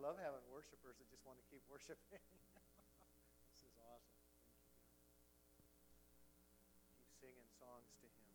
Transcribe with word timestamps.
love 0.00 0.16
having 0.16 0.40
worshipers 0.48 0.96
that 0.96 1.04
just 1.12 1.20
want 1.28 1.36
to 1.36 1.44
keep 1.52 1.60
worshiping. 1.68 2.00
this 3.52 3.60
is 3.60 3.76
awesome. 3.84 4.16
Thank 4.32 4.56
you. 4.56 5.76
Keep 6.96 7.12
singing 7.20 7.52
songs 7.60 7.92
to 8.00 8.08
Him. 8.08 8.32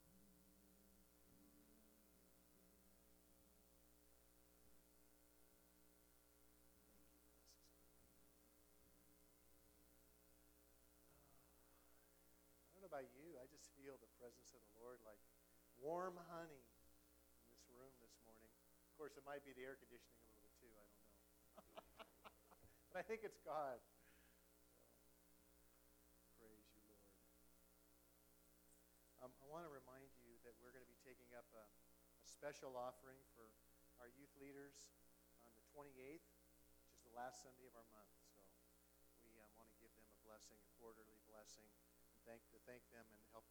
Thank 0.00 0.16
you, 0.24 0.32
Jesus. 0.32 0.64
Thank 1.28 1.44
you, 1.44 1.60
blessed 1.68 1.84
uh, 1.84 1.92
I 12.64 12.80
don't 12.80 12.88
know 12.88 12.88
about 12.88 13.12
you. 13.12 13.36
I 13.36 13.44
just 13.52 13.68
feel 13.76 14.00
the 14.00 14.08
presence 14.16 14.56
of 14.56 14.64
the 14.72 14.80
Lord 14.80 15.04
like 15.04 15.20
warm 15.76 16.16
honey 16.32 16.67
course, 18.98 19.14
it 19.14 19.22
might 19.22 19.46
be 19.46 19.54
the 19.54 19.62
air 19.62 19.78
conditioning 19.78 20.18
a 20.18 20.26
little 20.26 20.42
bit 20.42 20.50
too. 20.58 20.74
I 20.74 20.82
don't 20.82 20.98
know. 20.98 21.14
but 22.90 22.98
I 22.98 23.06
think 23.06 23.22
it's 23.22 23.38
God. 23.46 23.78
So, 26.34 26.42
praise 26.42 26.66
you, 26.74 26.82
Lord. 26.90 27.06
Um, 29.22 29.30
I 29.38 29.46
want 29.46 29.62
to 29.62 29.70
remind 29.70 30.10
you 30.18 30.34
that 30.42 30.58
we're 30.58 30.74
going 30.74 30.82
to 30.82 30.90
be 30.90 30.98
taking 31.06 31.30
up 31.38 31.46
a, 31.54 31.62
a 31.62 32.26
special 32.26 32.74
offering 32.74 33.22
for 33.38 33.46
our 34.02 34.10
youth 34.18 34.34
leaders 34.42 34.90
on 35.46 35.54
the 35.54 35.62
28th, 35.70 36.26
which 36.82 36.90
is 36.90 36.98
the 37.06 37.14
last 37.14 37.46
Sunday 37.46 37.70
of 37.70 37.78
our 37.78 37.86
month. 37.94 38.10
So 38.34 38.42
we 39.22 39.38
um, 39.38 39.46
want 39.54 39.70
to 39.70 39.78
give 39.78 39.94
them 39.94 40.10
a 40.10 40.18
blessing, 40.26 40.58
a 40.58 40.70
quarterly 40.74 41.22
blessing, 41.30 41.70
and 42.10 42.18
thank 42.26 42.42
to 42.50 42.58
thank 42.66 42.82
them 42.90 43.06
and 43.14 43.22
help 43.30 43.46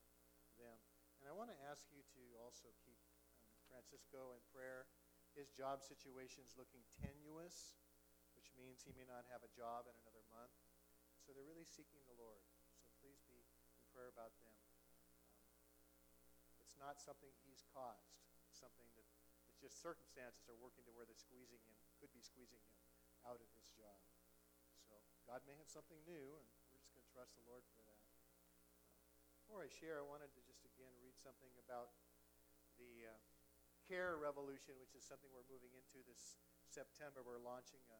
them. 0.59 0.75
And 1.23 1.31
I 1.31 1.31
want 1.31 1.55
to 1.55 1.59
ask 1.71 1.87
you 1.87 2.03
to 2.19 2.35
also 2.35 2.67
keep 2.83 2.99
um, 3.15 3.31
Francisco 3.71 4.35
in 4.35 4.43
prayer. 4.51 4.91
His 5.37 5.53
job 5.53 5.85
situation 5.85 6.41
is 6.41 6.57
looking 6.57 6.81
tenuous, 6.97 7.77
which 8.33 8.49
means 8.57 8.81
he 8.81 8.89
may 8.97 9.05
not 9.05 9.29
have 9.29 9.45
a 9.45 9.51
job 9.53 9.85
in 9.85 9.93
another 10.01 10.25
month. 10.33 10.57
So 11.21 11.29
they're 11.29 11.45
really 11.45 11.69
seeking 11.69 12.01
the 12.09 12.17
Lord. 12.17 12.41
So 12.81 12.89
please 12.97 13.21
be 13.29 13.37
in 13.37 13.85
prayer 13.93 14.09
about 14.09 14.33
them. 14.41 14.55
Um, 15.69 15.85
it's 16.57 16.73
not 16.81 16.97
something 16.97 17.29
he's 17.45 17.61
caused. 17.69 18.17
It's 18.49 18.57
something 18.57 18.89
that 18.97 19.05
it's 19.45 19.61
just 19.61 19.77
circumstances 19.77 20.49
are 20.49 20.57
working 20.57 20.81
to 20.89 20.93
where 20.97 21.05
they're 21.05 21.21
squeezing 21.21 21.61
him, 21.61 21.77
could 22.01 22.09
be 22.17 22.21
squeezing 22.25 22.61
him 22.65 22.81
out 23.21 23.37
of 23.37 23.49
his 23.53 23.69
job. 23.77 24.01
So 24.89 24.97
God 25.29 25.45
may 25.45 25.53
have 25.61 25.69
something 25.69 26.01
new, 26.09 26.33
and 26.33 26.45
we're 26.73 26.81
just 26.81 26.89
going 26.97 27.05
to 27.05 27.13
trust 27.13 27.37
the 27.37 27.45
Lord 27.45 27.61
for 27.69 27.77
that. 27.85 28.01
Before 29.45 29.61
I 29.61 29.69
share, 29.69 30.01
I 30.01 30.05
wanted 30.05 30.33
to 30.33 30.41
just 30.49 30.65
again 30.65 30.97
read 30.97 31.13
something 31.21 31.53
about 31.61 31.93
the 32.81 33.05
uh, 33.05 33.26
care 33.87 34.19
revolution, 34.19 34.75
which 34.83 34.91
is 34.91 35.07
something 35.07 35.31
we're 35.31 35.47
moving 35.47 35.71
into 35.71 36.03
this 36.03 36.35
September. 36.67 37.23
We're 37.23 37.39
launching 37.39 37.79
a, 37.87 37.99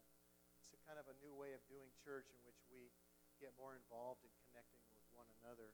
it's 0.68 0.76
a 0.76 0.82
kind 0.84 1.00
of 1.00 1.08
a 1.08 1.16
new 1.24 1.32
way 1.32 1.56
of 1.56 1.64
doing 1.72 1.88
church 1.96 2.28
in 2.36 2.40
which 2.44 2.60
we 2.68 2.92
get 3.40 3.56
more 3.56 3.80
involved 3.80 4.28
in 4.28 4.34
connecting 4.48 4.84
with 4.92 5.08
one 5.16 5.32
another, 5.40 5.72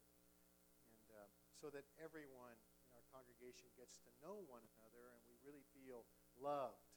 and 0.86 1.06
uh, 1.10 1.28
so 1.58 1.74
that 1.74 1.90
everyone 1.98 2.56
in 2.86 2.90
our 2.94 3.02
congregation 3.10 3.74
gets 3.74 3.98
to 4.06 4.14
know 4.22 4.46
one 4.46 4.62
another, 4.78 5.10
and 5.18 5.22
we 5.26 5.34
really 5.42 5.66
feel 5.74 6.06
loved. 6.38 6.94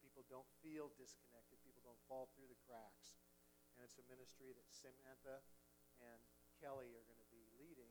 People 0.00 0.24
don't 0.32 0.48
feel 0.64 0.88
disconnected. 0.96 1.60
People 1.60 1.84
don't 1.84 2.00
fall 2.08 2.32
through 2.32 2.48
the 2.48 2.60
cracks. 2.64 3.20
And 3.74 3.82
it's 3.82 3.98
a 3.98 4.06
ministry 4.06 4.54
that 4.54 4.68
Samantha 4.70 5.42
and 5.98 6.22
Kelly 6.62 6.94
are 6.94 7.02
going 7.02 7.18
to 7.18 7.30
be 7.34 7.42
leading 7.58 7.90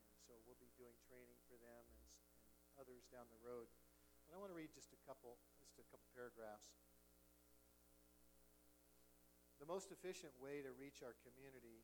and 0.00 0.16
so 0.24 0.38
we'll 0.46 0.58
be 0.62 0.70
doing 0.78 0.94
training 1.06 1.36
for 1.46 1.58
them 1.58 1.84
and, 2.16 2.24
and 2.56 2.66
others 2.78 3.04
down 3.10 3.26
the 3.28 3.42
road. 3.42 3.68
But 4.30 4.38
I 4.38 4.46
want 4.46 4.54
to 4.54 4.60
read 4.62 4.70
just 4.70 4.94
a 4.94 5.00
couple, 5.02 5.42
just 5.58 5.82
a 5.82 5.86
couple 5.90 6.06
paragraphs. 6.14 6.70
The 9.58 9.66
most 9.66 9.90
efficient 9.90 10.30
way 10.38 10.62
to 10.62 10.70
reach 10.78 11.02
our 11.02 11.18
community 11.26 11.82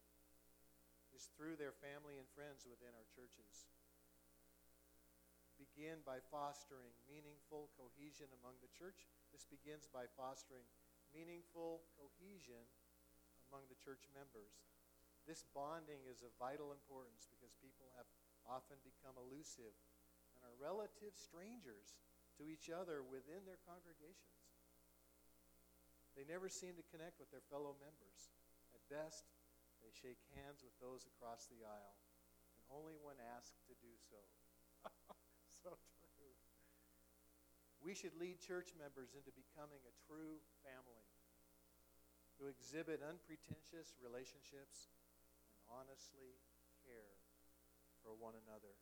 is 1.11 1.27
through 1.35 1.59
their 1.59 1.75
family 1.75 2.23
and 2.23 2.31
friends 2.39 2.62
within 2.62 2.95
our 2.95 3.03
churches. 3.11 3.67
Begin 5.59 6.06
by 6.06 6.23
fostering 6.23 6.95
meaningful 7.11 7.75
cohesion 7.75 8.31
among 8.39 8.62
the 8.62 8.71
church. 8.71 9.11
This 9.35 9.43
begins 9.43 9.91
by 9.91 10.06
fostering 10.15 10.71
meaningful 11.11 11.83
cohesion 11.99 12.62
among 13.51 13.67
the 13.67 13.81
church 13.83 14.06
members. 14.15 14.55
This 15.27 15.43
bonding 15.51 16.06
is 16.06 16.23
of 16.23 16.31
vital 16.39 16.71
importance 16.71 17.27
because 17.27 17.59
people 17.59 17.91
have 17.99 18.06
often 18.47 18.79
become 18.87 19.19
elusive 19.19 19.75
and 20.39 20.47
are 20.47 20.55
relative 20.62 21.19
strangers 21.19 21.99
to 22.37 22.49
each 22.49 22.69
other 22.69 23.01
within 23.01 23.45
their 23.49 23.61
congregations. 23.65 24.37
They 26.17 26.25
never 26.25 26.49
seem 26.49 26.77
to 26.81 26.85
connect 26.89 27.21
with 27.21 27.29
their 27.29 27.45
fellow 27.53 27.77
members. 27.77 28.33
At 28.73 28.81
best, 28.89 29.29
they 29.85 29.93
shake 29.93 30.21
hands 30.33 30.65
with 30.65 30.73
those 30.81 31.05
across 31.05 31.45
the 31.53 31.61
aisle, 31.65 31.97
and 32.57 32.65
only 32.73 32.97
when 32.97 33.21
asked 33.37 33.61
to 33.69 33.77
do 33.85 33.93
so. 34.01 34.21
so 35.65 35.77
true. 36.17 36.37
We 37.85 37.93
should 37.93 38.17
lead 38.17 38.41
church 38.41 38.73
members 38.77 39.13
into 39.13 39.29
becoming 39.37 39.85
a 39.85 39.95
true 40.09 40.41
family 40.65 41.05
who 42.41 42.49
exhibit 42.49 43.05
unpretentious 43.05 43.97
relationships 44.01 44.93
and 45.53 45.57
honestly 45.69 46.41
care 46.85 47.17
for 48.05 48.13
one 48.17 48.37
another. 48.37 48.77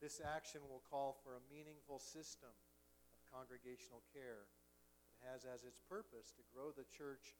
This 0.00 0.20
action 0.20 0.60
will 0.68 0.84
call 0.84 1.16
for 1.24 1.34
a 1.34 1.48
meaningful 1.48 1.96
system 1.96 2.52
of 2.52 3.32
congregational 3.32 4.04
care 4.12 4.44
that 5.16 5.24
has 5.32 5.48
as 5.48 5.64
its 5.64 5.80
purpose 5.88 6.36
to 6.36 6.44
grow 6.52 6.68
the 6.68 6.84
church 6.92 7.32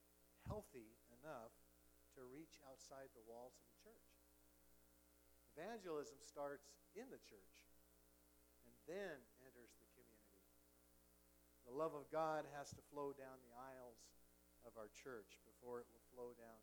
healthy 0.49 0.97
enough 1.21 1.53
to 2.17 2.25
reach 2.33 2.57
outside 2.65 3.13
the 3.13 3.29
walls 3.29 3.61
of 3.61 3.65
the 3.69 3.79
church. 3.85 4.09
Evangelism 5.53 6.17
starts 6.25 6.73
in 6.97 7.05
the 7.13 7.21
church 7.29 7.69
and 8.65 8.73
then 8.89 9.21
enters 9.45 9.77
the 9.77 9.89
community. 9.93 10.45
The 11.69 11.77
love 11.77 11.93
of 11.93 12.09
God 12.09 12.49
has 12.57 12.73
to 12.73 12.89
flow 12.89 13.13
down 13.13 13.37
the 13.45 13.57
aisles 13.57 14.01
of 14.65 14.73
our 14.81 14.89
church 14.97 15.41
before 15.45 15.85
it 15.85 15.89
will 15.93 16.09
flow 16.13 16.33
down 16.33 16.61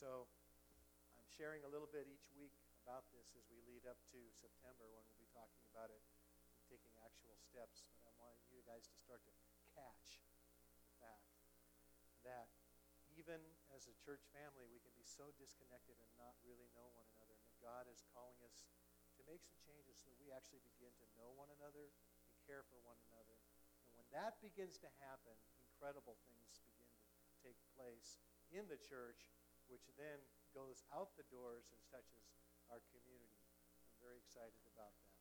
So 0.00 0.24
I'm 1.20 1.28
sharing 1.28 1.60
a 1.60 1.68
little 1.68 1.92
bit 1.92 2.08
each 2.08 2.24
week 2.32 2.56
about 2.80 3.12
this 3.12 3.36
as 3.36 3.44
we 3.52 3.60
lead 3.68 3.84
up 3.84 4.00
to 4.16 4.20
September 4.32 4.88
when 4.88 5.04
we'll 5.04 5.20
be 5.20 5.28
talking 5.36 5.60
about 5.68 5.92
it 5.92 6.00
and 6.56 6.64
taking 6.72 6.88
actual 7.04 7.36
steps. 7.36 7.84
But 7.92 8.08
I 8.08 8.12
want 8.16 8.40
you 8.48 8.64
guys 8.64 8.88
to 8.88 8.96
start 8.96 9.20
to 9.28 9.34
catch 9.76 10.24
the 10.88 10.96
fact 11.04 11.36
that 12.24 12.48
even 13.12 13.44
as 13.76 13.92
a 13.92 13.94
church 14.00 14.24
family, 14.32 14.64
we 14.72 14.80
can 14.80 14.96
be 14.96 15.04
so 15.04 15.36
disconnected 15.36 16.00
and 16.00 16.08
not 16.16 16.32
really 16.48 16.72
know 16.72 16.88
one 16.96 17.04
another. 17.12 17.36
And 17.36 17.44
that 17.44 17.60
God 17.60 17.84
is 17.84 18.00
calling 18.16 18.40
us 18.40 18.64
to 19.20 19.28
make 19.28 19.44
some 19.44 19.60
changes 19.60 20.00
so 20.00 20.08
that 20.08 20.16
we 20.16 20.32
actually 20.32 20.64
begin 20.64 20.96
to 20.96 21.06
know 21.20 21.28
one 21.36 21.52
another 21.60 21.92
and 22.24 22.32
care 22.48 22.64
for 22.72 22.80
one 22.88 22.96
another. 23.12 23.36
And 23.84 23.92
when 24.00 24.08
that 24.16 24.40
begins 24.40 24.80
to 24.80 24.88
happen, 25.04 25.36
incredible 25.60 26.16
things 26.24 26.64
begin 26.64 26.88
to 26.88 27.36
take 27.44 27.60
place 27.76 28.16
in 28.48 28.64
the 28.64 28.80
church 28.80 29.28
which 29.70 29.86
then 29.94 30.18
goes 30.50 30.82
out 30.90 31.14
the 31.14 31.24
doors 31.30 31.70
and 31.70 31.78
touches 31.86 32.26
our 32.66 32.82
community. 32.90 33.38
I'm 33.86 33.94
very 34.02 34.18
excited 34.18 34.66
about 34.66 34.90
that. 34.98 35.18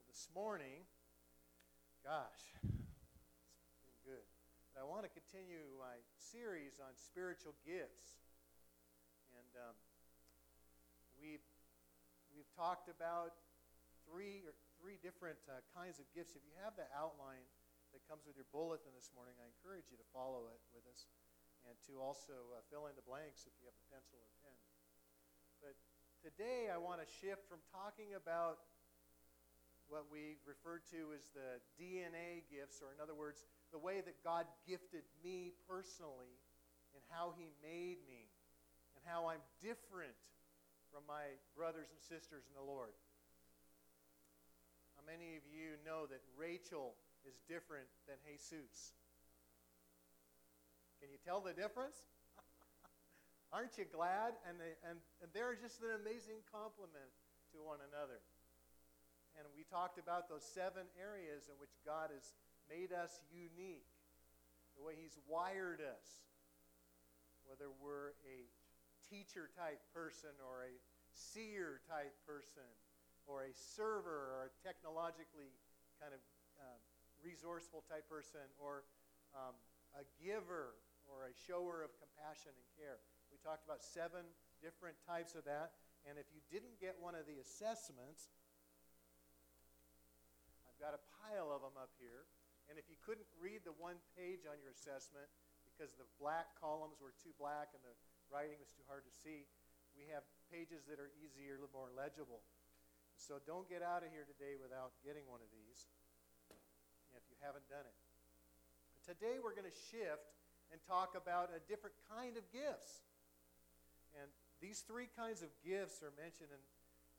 Well, 0.00 0.08
this 0.08 0.32
morning, 0.32 0.88
gosh, 2.00 2.56
it's 2.64 3.84
been 3.84 4.00
good. 4.00 4.24
But 4.72 4.80
I 4.80 4.86
want 4.88 5.04
to 5.04 5.12
continue 5.12 5.76
my 5.76 6.00
series 6.16 6.80
on 6.80 6.96
spiritual 6.96 7.52
gifts. 7.68 8.16
And 9.36 9.52
um, 9.68 9.76
we've, 11.20 11.44
we've 12.32 12.48
talked 12.56 12.88
about 12.88 13.36
three, 14.08 14.40
or 14.48 14.56
three 14.80 14.96
different 15.04 15.36
uh, 15.44 15.60
kinds 15.76 16.00
of 16.00 16.08
gifts. 16.16 16.32
If 16.32 16.44
you 16.48 16.56
have 16.64 16.72
the 16.80 16.88
outline 16.96 17.44
that 17.92 18.00
comes 18.08 18.24
with 18.24 18.40
your 18.40 18.48
bulletin 18.48 18.96
this 18.96 19.12
morning, 19.12 19.36
I 19.36 19.52
encourage 19.52 19.92
you 19.92 20.00
to 20.00 20.08
follow 20.16 20.48
it 20.48 20.60
with 20.72 20.88
us 20.88 21.04
and 21.68 21.76
to 21.86 21.98
also 22.02 22.34
uh, 22.52 22.62
fill 22.70 22.90
in 22.90 22.94
the 22.98 23.06
blanks 23.06 23.46
if 23.46 23.54
you 23.60 23.66
have 23.70 23.76
a 23.76 23.88
pencil 23.92 24.18
or 24.18 24.30
pen. 24.42 24.58
But 25.62 25.76
today 26.22 26.70
I 26.70 26.78
want 26.78 26.98
to 27.02 27.08
shift 27.08 27.46
from 27.46 27.62
talking 27.70 28.18
about 28.18 28.62
what 29.86 30.08
we 30.08 30.40
refer 30.48 30.80
to 30.88 31.12
as 31.12 31.28
the 31.36 31.60
DNA 31.76 32.48
gifts, 32.48 32.80
or 32.80 32.94
in 32.94 32.98
other 32.98 33.14
words, 33.14 33.44
the 33.70 33.78
way 33.78 34.00
that 34.00 34.16
God 34.24 34.48
gifted 34.64 35.04
me 35.20 35.52
personally 35.68 36.32
and 36.96 37.02
how 37.12 37.36
He 37.36 37.52
made 37.60 38.00
me 38.08 38.32
and 38.96 39.02
how 39.04 39.28
I'm 39.28 39.42
different 39.60 40.16
from 40.92 41.04
my 41.08 41.36
brothers 41.56 41.88
and 41.92 42.00
sisters 42.00 42.44
in 42.48 42.54
the 42.56 42.64
Lord. 42.64 42.92
How 44.96 45.04
many 45.04 45.36
of 45.36 45.44
you 45.48 45.76
know 45.84 46.06
that 46.06 46.22
Rachel 46.36 46.94
is 47.24 47.36
different 47.48 47.88
than 48.06 48.16
Jesus? 48.24 48.96
Can 51.02 51.10
you 51.10 51.18
tell 51.18 51.42
the 51.42 51.50
difference? 51.50 51.98
Aren't 53.50 53.74
you 53.74 53.90
glad? 53.90 54.38
And, 54.46 54.54
they, 54.54 54.78
and, 54.86 55.02
and 55.18 55.26
they're 55.34 55.58
just 55.58 55.82
an 55.82 55.98
amazing 55.98 56.46
compliment 56.46 57.10
to 57.50 57.58
one 57.58 57.82
another. 57.82 58.22
And 59.34 59.42
we 59.50 59.66
talked 59.66 59.98
about 59.98 60.30
those 60.30 60.46
seven 60.46 60.86
areas 60.94 61.50
in 61.50 61.58
which 61.58 61.74
God 61.82 62.14
has 62.14 62.38
made 62.70 62.94
us 62.94 63.18
unique, 63.34 63.90
the 64.78 64.86
way 64.86 64.94
He's 64.94 65.18
wired 65.26 65.82
us. 65.82 66.22
Whether 67.50 67.66
we're 67.82 68.14
a 68.22 68.46
teacher 69.10 69.50
type 69.58 69.82
person 69.90 70.30
or 70.38 70.70
a 70.70 70.74
seer 71.10 71.82
type 71.90 72.14
person 72.22 72.70
or 73.26 73.42
a 73.42 73.50
server 73.50 74.38
or 74.38 74.46
a 74.46 74.52
technologically 74.62 75.50
kind 75.98 76.14
of 76.14 76.22
um, 76.62 76.78
resourceful 77.18 77.82
type 77.90 78.06
person 78.06 78.46
or 78.62 78.86
um, 79.34 79.58
a 79.98 80.06
giver 80.22 80.78
or 81.12 81.28
a 81.28 81.34
shower 81.44 81.84
of 81.84 81.92
compassion 82.00 82.56
and 82.56 82.68
care. 82.80 82.96
We 83.28 83.36
talked 83.44 83.68
about 83.68 83.84
seven 83.84 84.24
different 84.64 84.96
types 85.04 85.36
of 85.36 85.44
that. 85.44 85.76
And 86.08 86.16
if 86.16 86.26
you 86.32 86.40
didn't 86.48 86.80
get 86.80 86.96
one 86.98 87.14
of 87.14 87.28
the 87.28 87.38
assessments, 87.38 88.32
I've 90.66 90.80
got 90.80 90.96
a 90.96 91.02
pile 91.22 91.52
of 91.52 91.60
them 91.60 91.76
up 91.76 91.92
here. 92.00 92.24
And 92.66 92.80
if 92.80 92.88
you 92.88 92.96
couldn't 93.04 93.28
read 93.36 93.62
the 93.68 93.76
one 93.76 94.00
page 94.16 94.48
on 94.48 94.56
your 94.64 94.72
assessment 94.72 95.28
because 95.68 95.94
the 95.94 96.08
black 96.16 96.56
columns 96.56 96.98
were 96.98 97.14
too 97.20 97.36
black 97.36 97.70
and 97.76 97.82
the 97.84 97.94
writing 98.32 98.56
was 98.58 98.72
too 98.72 98.82
hard 98.88 99.04
to 99.04 99.12
see, 99.12 99.44
we 99.92 100.08
have 100.08 100.24
pages 100.48 100.88
that 100.88 100.96
are 100.96 101.12
easier, 101.20 101.60
more 101.76 101.92
legible. 101.92 102.40
So 103.14 103.38
don't 103.44 103.68
get 103.68 103.84
out 103.84 104.02
of 104.02 104.10
here 104.10 104.24
today 104.24 104.56
without 104.56 104.96
getting 105.04 105.22
one 105.28 105.44
of 105.44 105.50
these 105.52 105.86
if 107.14 107.22
you 107.28 107.36
haven't 107.44 107.68
done 107.68 107.84
it. 107.84 107.96
Today 109.04 109.38
we're 109.38 109.54
going 109.54 109.68
to 109.68 109.78
shift 109.92 110.41
and 110.72 110.80
talk 110.88 111.12
about 111.12 111.52
a 111.52 111.60
different 111.68 111.94
kind 112.08 112.40
of 112.40 112.48
gifts. 112.48 113.04
And 114.16 114.32
these 114.64 114.80
three 114.80 115.12
kinds 115.12 115.44
of 115.44 115.52
gifts 115.60 116.00
are 116.00 116.16
mentioned 116.16 116.48
in, 116.48 116.62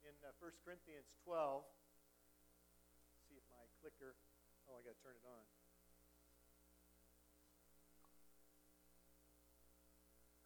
in 0.09 0.13
uh, 0.25 0.33
1 0.41 0.49
Corinthians 0.65 1.13
12. 1.21 1.61
Let's 1.61 3.23
see 3.29 3.37
if 3.37 3.45
my 3.53 3.61
clicker, 3.77 4.17
oh, 4.65 4.81
I 4.81 4.81
got 4.81 4.97
to 4.97 5.01
turn 5.05 5.13
it 5.13 5.27
on. 5.29 5.45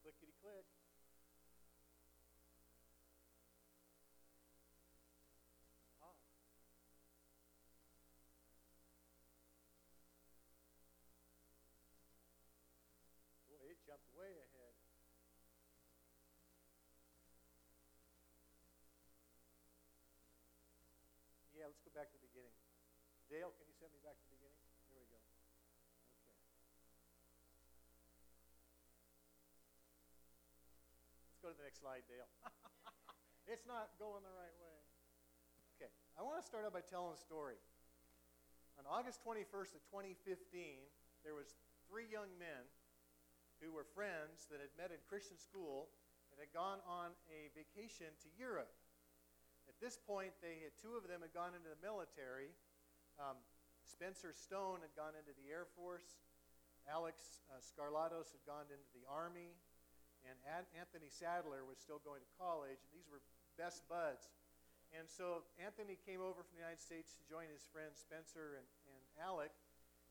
Clickety 0.04 0.36
click. 0.44 0.68
jumped 13.88 14.12
way 14.20 14.28
ahead. 14.28 14.76
Yeah, 21.56 21.66
let's 21.66 21.80
go 21.80 21.86
back 21.98 22.14
to 22.14 22.22
the 22.22 22.30
beginning. 22.30 22.54
Dale, 23.26 23.50
can 23.58 23.66
you 23.66 23.74
send 23.74 23.90
me 23.90 23.98
back 24.06 24.14
to 24.22 24.26
the 24.30 24.38
beginning? 24.38 24.62
There 24.86 25.02
we 25.02 25.10
go. 25.10 25.18
Okay. 25.18 26.30
Let's 31.34 31.42
go 31.42 31.50
to 31.50 31.58
the 31.58 31.66
next 31.66 31.82
slide, 31.82 32.06
Dale. 32.06 32.30
it's 33.52 33.66
not 33.66 33.98
going 33.98 34.22
the 34.22 34.38
right 34.38 34.54
way. 34.62 34.78
Okay, 35.82 35.90
I 36.14 36.22
want 36.22 36.38
to 36.38 36.46
start 36.46 36.70
out 36.70 36.78
by 36.78 36.86
telling 36.86 37.18
a 37.18 37.22
story. 37.22 37.58
On 38.78 38.86
August 38.86 39.26
21st 39.26 39.74
of 39.74 39.82
2015, 39.90 40.38
there 41.26 41.34
was 41.34 41.58
three 41.90 42.06
young 42.06 42.30
men 42.38 42.62
who 43.58 43.74
were 43.74 43.90
friends 43.98 44.46
that 44.54 44.62
had 44.62 44.70
met 44.78 44.94
in 44.94 45.02
Christian 45.10 45.42
school 45.42 45.90
and 46.30 46.38
had 46.38 46.54
gone 46.54 46.78
on 46.86 47.18
a 47.34 47.50
vacation 47.58 48.14
to 48.22 48.30
Europe. 48.38 48.70
At 49.68 49.78
this 49.84 50.00
point, 50.00 50.34
they 50.40 50.64
had, 50.64 50.74
two 50.80 50.96
of 50.96 51.06
them 51.06 51.22
had 51.22 51.36
gone 51.36 51.54
into 51.54 51.68
the 51.68 51.80
military. 51.84 52.56
Um, 53.20 53.38
Spencer 53.84 54.32
Stone 54.32 54.84
had 54.84 54.92
gone 54.96 55.16
into 55.16 55.36
the 55.36 55.48
Air 55.52 55.68
Force. 55.76 56.20
Alex 56.88 57.44
uh, 57.52 57.60
Skarlatos 57.60 58.32
had 58.32 58.44
gone 58.48 58.68
into 58.72 58.90
the 58.96 59.04
Army. 59.08 59.56
And 60.26 60.36
Ad- 60.48 60.72
Anthony 60.76 61.12
Sadler 61.12 61.64
was 61.68 61.80
still 61.80 62.02
going 62.02 62.24
to 62.24 62.32
college. 62.36 62.80
And 62.88 62.92
these 62.96 63.08
were 63.08 63.24
best 63.56 63.84
buds. 63.88 64.32
And 64.96 65.08
so 65.08 65.44
Anthony 65.60 66.00
came 66.08 66.24
over 66.24 66.44
from 66.44 66.56
the 66.56 66.64
United 66.64 66.80
States 66.80 67.16
to 67.20 67.24
join 67.28 67.52
his 67.52 67.68
friends 67.68 68.00
Spencer 68.00 68.60
and, 68.60 68.68
and 68.88 69.04
Alec 69.20 69.52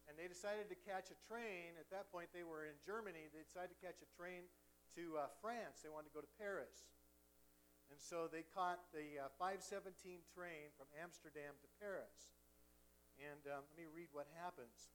and 0.06 0.14
they 0.14 0.31
decided 0.31 0.70
to 0.70 0.79
catch 0.87 1.11
a 1.11 1.19
train. 1.26 1.75
At 1.79 1.91
that 1.91 2.11
point, 2.14 2.31
they 2.31 2.47
were 2.47 2.67
in 2.67 2.79
Germany. 2.87 3.26
They 3.35 3.43
decided 3.43 3.75
to 3.75 3.81
catch 3.82 3.99
a 4.03 4.11
train 4.14 4.47
to 4.94 5.19
uh, 5.19 5.26
France. 5.43 5.82
They 5.82 5.91
wanted 5.91 6.14
to 6.14 6.17
go 6.17 6.23
to 6.23 6.32
Paris. 6.38 6.87
And 7.90 7.98
so 8.02 8.26
they 8.26 8.42
caught 8.54 8.82
the 8.90 9.30
uh, 9.30 9.32
517 9.38 10.26
train 10.34 10.74
from 10.74 10.90
Amsterdam 10.98 11.54
to 11.62 11.68
Paris. 11.78 12.34
And 13.16 13.40
um, 13.48 13.64
let 13.72 13.76
me 13.78 13.88
read 13.88 14.10
what 14.12 14.28
happens. 14.36 14.92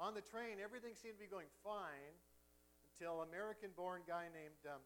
On 0.00 0.12
the 0.12 0.24
train, 0.24 0.60
everything 0.60 0.92
seemed 0.92 1.16
to 1.20 1.24
be 1.24 1.30
going 1.30 1.50
fine 1.64 2.14
until 2.92 3.20
an 3.24 3.28
American 3.28 3.72
born 3.76 4.04
guy 4.08 4.28
named, 4.32 4.60
um, 4.68 4.80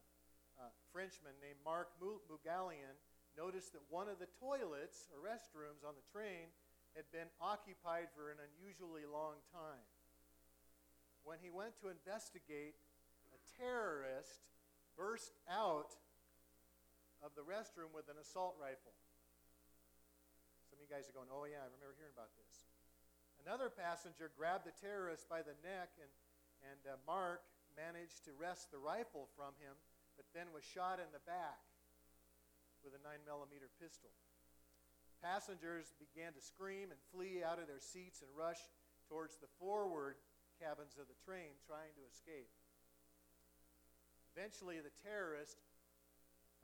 uh, 0.59 0.71
Frenchman 0.91 1.35
named 1.39 1.59
Mark 1.63 1.91
Moogalian 1.99 2.95
noticed 3.39 3.71
that 3.71 3.83
one 3.87 4.11
of 4.11 4.19
the 4.19 4.27
toilets 4.39 5.07
or 5.11 5.23
restrooms 5.23 5.87
on 5.87 5.95
the 5.95 6.05
train 6.11 6.51
had 6.95 7.07
been 7.15 7.31
occupied 7.39 8.11
for 8.11 8.31
an 8.31 8.39
unusually 8.39 9.07
long 9.07 9.39
time. 9.55 9.87
When 11.23 11.39
he 11.39 11.47
went 11.47 11.79
to 11.79 11.87
investigate, 11.87 12.75
a 13.31 13.39
terrorist 13.55 14.43
burst 14.97 15.31
out 15.47 15.95
of 17.21 17.37
the 17.37 17.45
restroom 17.45 17.93
with 17.93 18.09
an 18.09 18.17
assault 18.17 18.57
rifle. 18.57 18.93
Some 20.69 20.81
of 20.81 20.85
you 20.85 20.89
guys 20.89 21.05
are 21.05 21.15
going, 21.15 21.29
oh, 21.29 21.45
yeah, 21.45 21.61
I 21.61 21.69
remember 21.69 21.93
hearing 21.97 22.13
about 22.13 22.33
this. 22.37 22.69
Another 23.41 23.69
passenger 23.69 24.29
grabbed 24.33 24.65
the 24.65 24.75
terrorist 24.77 25.29
by 25.29 25.41
the 25.41 25.57
neck, 25.65 25.93
and, 25.97 26.11
and 26.65 26.81
uh, 26.85 26.97
Mark 27.05 27.41
managed 27.73 28.25
to 28.29 28.33
wrest 28.37 28.69
the 28.69 28.81
rifle 28.81 29.29
from 29.33 29.57
him, 29.61 29.73
but 30.17 30.29
then 30.33 30.49
was 30.53 30.65
shot 30.65 31.01
in 31.01 31.09
the 31.13 31.23
back 31.25 31.61
with 32.81 32.93
a 32.97 33.01
9 33.01 33.21
millimeter 33.25 33.69
pistol. 33.81 34.13
Passengers 35.21 35.93
began 36.01 36.33
to 36.33 36.41
scream 36.41 36.89
and 36.89 36.97
flee 37.13 37.45
out 37.45 37.61
of 37.61 37.69
their 37.69 37.81
seats 37.81 38.25
and 38.25 38.29
rush 38.33 38.61
towards 39.05 39.37
the 39.37 39.49
forward 39.61 40.17
cabins 40.57 40.97
of 40.97 41.05
the 41.05 41.17
train, 41.21 41.53
trying 41.65 41.93
to 41.93 42.03
escape. 42.09 42.49
Eventually, 44.33 44.81
the 44.81 44.93
terrorist 45.05 45.61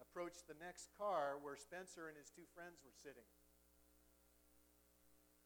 approached 0.02 0.48
the 0.48 0.58
next 0.62 0.90
car 0.98 1.38
where 1.42 1.58
Spencer 1.58 2.08
and 2.08 2.18
his 2.18 2.30
two 2.30 2.46
friends 2.54 2.82
were 2.82 2.96
sitting. 2.96 3.28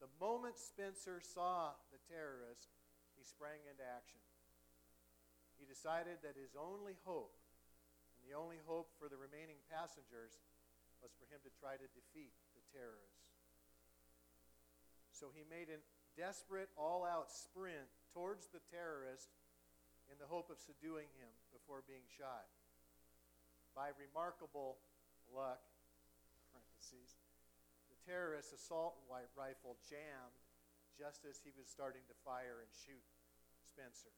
The 0.02 0.10
moment 0.18 0.58
Spencer 0.58 1.22
saw 1.22 1.78
the 1.94 2.02
terrorist, 2.10 2.74
he 3.14 3.22
sprang 3.22 3.62
into 3.70 3.86
action. 3.86 4.22
He 5.62 5.70
decided 5.70 6.26
that 6.26 6.34
his 6.34 6.58
only 6.58 6.98
hope, 7.06 7.38
and 8.18 8.26
the 8.26 8.34
only 8.34 8.58
hope 8.66 8.90
for 8.98 9.06
the 9.06 9.22
remaining 9.22 9.62
passengers, 9.70 10.42
was 11.06 11.14
for 11.14 11.30
him 11.30 11.38
to 11.46 11.54
try 11.54 11.78
to 11.78 11.88
defeat 11.94 12.34
the 12.58 12.66
terrorist. 12.74 13.30
So 15.14 15.30
he 15.30 15.46
made 15.46 15.70
a 15.70 15.78
desperate, 16.18 16.74
all 16.74 17.06
out 17.06 17.30
sprint 17.30 17.90
towards 18.10 18.50
the 18.50 18.62
terrorist 18.74 19.30
in 20.10 20.18
the 20.18 20.26
hope 20.26 20.50
of 20.50 20.58
subduing 20.58 21.14
him 21.22 21.30
before 21.54 21.86
being 21.86 22.10
shot. 22.10 22.50
By 23.72 23.96
remarkable 23.96 24.84
luck, 25.32 25.64
parentheses, 26.52 27.20
the 27.88 28.00
terrorist's 28.04 28.52
assault 28.52 29.00
rifle 29.08 29.80
jammed 29.88 30.38
just 31.00 31.24
as 31.24 31.40
he 31.40 31.56
was 31.56 31.72
starting 31.72 32.04
to 32.12 32.16
fire 32.28 32.60
and 32.60 32.72
shoot 32.72 33.04
Spencer. 33.64 34.12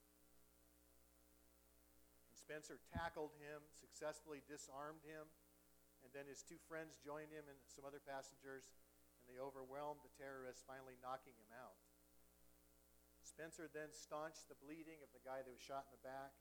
And 2.27 2.35
Spencer 2.35 2.81
tackled 2.89 3.37
him, 3.37 3.61
successfully 3.77 4.41
disarmed 4.49 5.05
him, 5.05 5.29
and 6.01 6.11
then 6.11 6.27
his 6.27 6.43
two 6.43 6.59
friends 6.67 6.99
joined 6.99 7.31
him 7.31 7.47
and 7.47 7.55
some 7.69 7.87
other 7.87 8.03
passengers, 8.03 8.67
and 9.23 9.25
they 9.31 9.39
overwhelmed 9.39 10.03
the 10.03 10.11
terrorist, 10.19 10.67
finally 10.67 10.99
knocking 10.99 11.37
him 11.39 11.51
out. 11.55 11.79
Spencer 13.23 13.71
then 13.71 13.95
staunched 13.95 14.51
the 14.51 14.59
bleeding 14.59 14.99
of 14.99 15.09
the 15.15 15.23
guy 15.23 15.39
that 15.39 15.49
was 15.49 15.63
shot 15.63 15.87
in 15.87 15.95
the 15.95 16.03
back. 16.03 16.35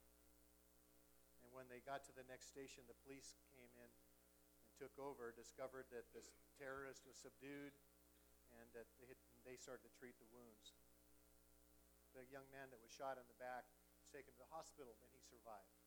When 1.53 1.69
they 1.69 1.85
got 1.85 2.01
to 2.09 2.13
the 2.17 2.25
next 2.25 2.49
station, 2.49 2.81
the 2.89 2.97
police 3.05 3.37
came 3.53 3.69
in 3.77 3.89
and 3.93 4.73
took 4.81 4.93
over, 4.97 5.29
discovered 5.29 5.85
that 5.93 6.09
this 6.09 6.33
terrorist 6.57 7.05
was 7.05 7.13
subdued, 7.13 7.77
and 8.57 8.65
that 8.73 8.89
they, 8.97 9.05
had, 9.05 9.21
they 9.45 9.57
started 9.57 9.85
to 9.85 9.93
treat 9.93 10.17
the 10.17 10.25
wounds. 10.33 10.73
The 12.17 12.25
young 12.33 12.49
man 12.49 12.73
that 12.73 12.81
was 12.81 12.89
shot 12.89 13.21
in 13.21 13.25
the 13.29 13.37
back 13.37 13.69
was 14.01 14.09
taken 14.09 14.33
to 14.33 14.41
the 14.41 14.49
hospital, 14.49 14.97
and 15.05 15.09
he 15.13 15.21
survived. 15.21 15.77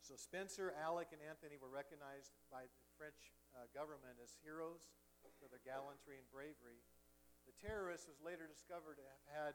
So 0.00 0.16
Spencer, 0.16 0.72
Alec, 0.80 1.12
and 1.12 1.20
Anthony 1.20 1.60
were 1.60 1.72
recognized 1.72 2.32
by 2.48 2.64
the 2.64 2.80
French 2.96 3.36
uh, 3.52 3.68
government 3.76 4.16
as 4.24 4.40
heroes 4.40 4.88
for 5.36 5.50
their 5.52 5.60
gallantry 5.66 6.16
and 6.16 6.28
bravery. 6.32 6.80
The 7.44 7.56
terrorist 7.60 8.08
was 8.08 8.22
later 8.24 8.46
discovered 8.48 9.02
to 9.02 9.04
have 9.04 9.24
had 9.26 9.52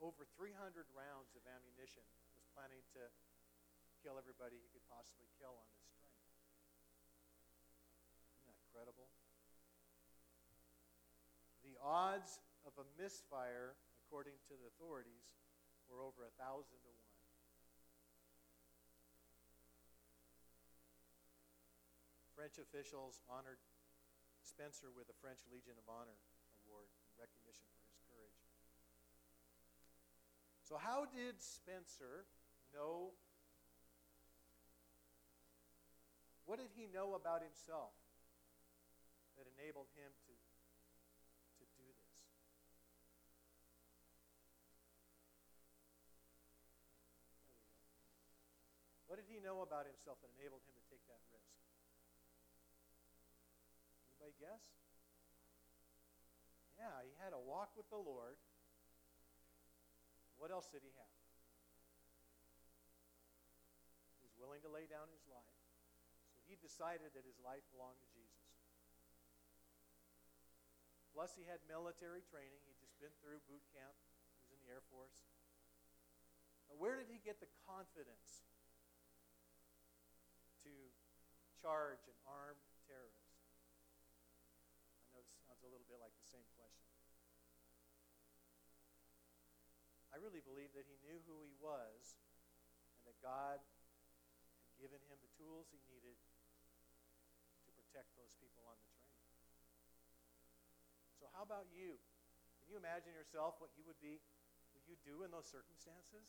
over 0.00 0.28
300 0.36 0.52
rounds 0.92 1.32
of 1.36 1.44
ammunition, 1.48 2.04
was 2.36 2.44
planning 2.52 2.84
to 2.96 3.08
kill 4.00 4.16
everybody 4.16 4.56
he 4.56 4.68
could 4.72 4.84
possibly 4.88 5.28
kill 5.36 5.52
on 5.52 5.68
this 5.76 5.84
train. 5.92 6.16
Isn't 8.32 8.48
that 8.48 8.56
incredible? 8.56 9.12
The 11.60 11.76
odds 11.84 12.40
of 12.64 12.72
a 12.80 12.86
misfire, 12.96 13.76
according 14.04 14.40
to 14.48 14.56
the 14.56 14.64
authorities, 14.72 15.28
were 15.92 16.00
over 16.00 16.24
a 16.24 16.32
thousand 16.40 16.80
to 16.80 16.90
one. 16.96 17.12
French 22.32 22.56
officials 22.56 23.20
honored 23.28 23.60
Spencer 24.40 24.88
with 24.88 25.12
a 25.12 25.16
French 25.20 25.44
Legion 25.52 25.76
of 25.76 25.84
Honor 25.84 26.16
award 26.64 26.88
in 27.04 27.12
recognition 27.20 27.68
for 27.76 27.84
his 27.92 28.00
courage. 28.08 28.40
So, 30.64 30.80
how 30.80 31.04
did 31.04 31.36
Spencer 31.44 32.24
know? 32.72 33.12
What 36.50 36.58
did 36.58 36.74
he 36.74 36.90
know 36.90 37.14
about 37.14 37.46
himself 37.46 37.94
that 39.38 39.46
enabled 39.54 39.86
him 39.94 40.10
to, 40.10 40.34
to 40.34 41.64
do 41.78 41.86
this? 41.86 42.18
What 49.06 49.22
did 49.22 49.30
he 49.30 49.38
know 49.38 49.62
about 49.62 49.86
himself 49.86 50.18
that 50.26 50.34
enabled 50.42 50.66
him 50.66 50.74
to 50.74 50.82
take 50.90 51.06
that 51.06 51.22
risk? 51.30 51.54
Anybody 54.18 54.34
guess? 54.42 54.66
Yeah, 56.74 56.98
he 57.06 57.14
had 57.22 57.30
a 57.30 57.38
walk 57.38 57.78
with 57.78 57.86
the 57.94 58.02
Lord. 58.02 58.34
What 60.34 60.50
else 60.50 60.66
did 60.66 60.82
he 60.82 60.90
have? 60.98 61.14
He 64.18 64.26
was 64.26 64.34
willing 64.34 64.66
to 64.66 64.70
lay 64.74 64.90
down 64.90 65.06
his 65.14 65.29
he 66.50 66.58
decided 66.58 67.14
that 67.14 67.22
his 67.22 67.38
life 67.38 67.62
belonged 67.70 68.02
to 68.02 68.10
Jesus. 68.10 68.50
Plus, 71.14 71.30
he 71.38 71.46
had 71.46 71.62
military 71.70 72.26
training. 72.26 72.58
He'd 72.66 72.82
just 72.82 72.98
been 72.98 73.14
through 73.22 73.38
boot 73.46 73.62
camp. 73.70 73.94
He 74.34 74.42
was 74.42 74.50
in 74.50 74.58
the 74.66 74.70
Air 74.74 74.82
Force. 74.90 75.30
Now, 76.66 76.74
where 76.74 76.98
did 76.98 77.06
he 77.06 77.22
get 77.22 77.38
the 77.38 77.50
confidence 77.66 78.42
to 80.66 80.74
charge 81.62 82.02
an 82.10 82.18
armed 82.26 82.66
terrorist? 82.86 83.38
I 85.06 85.18
know 85.18 85.22
this 85.22 85.38
sounds 85.46 85.62
a 85.62 85.70
little 85.70 85.86
bit 85.86 86.02
like 86.02 86.14
the 86.18 86.30
same 86.30 86.46
question. 86.58 86.90
I 90.10 90.18
really 90.18 90.42
believe 90.42 90.74
that 90.74 90.86
he 90.86 90.98
knew 91.06 91.22
who 91.26 91.42
he 91.46 91.54
was 91.62 92.18
and 92.98 93.02
that 93.06 93.18
God 93.22 93.62
had 93.62 94.72
given 94.78 94.98
him 95.10 95.18
the 95.22 95.30
tools 95.38 95.70
he 95.70 95.78
needed 95.90 96.18
How 101.34 101.46
about 101.46 101.70
you? 101.70 101.96
Can 102.60 102.66
you 102.70 102.76
imagine 102.76 103.14
yourself 103.14 103.58
what 103.62 103.72
you 103.74 103.82
would 103.86 103.98
be, 103.98 104.20
what 104.76 104.84
you 104.86 104.98
do 105.02 105.22
in 105.24 105.30
those 105.30 105.48
circumstances? 105.48 106.26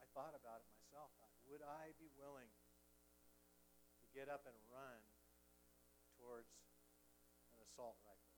I 0.00 0.06
thought 0.12 0.36
about 0.36 0.64
it 0.64 0.68
myself. 0.72 1.12
Would 1.46 1.62
I 1.62 1.94
be 2.00 2.08
willing 2.16 2.50
to 4.02 4.06
get 4.12 4.32
up 4.32 4.48
and 4.48 4.56
run 4.72 5.00
towards 6.16 6.48
an 7.52 7.60
assault 7.60 7.96
rifle. 8.04 8.34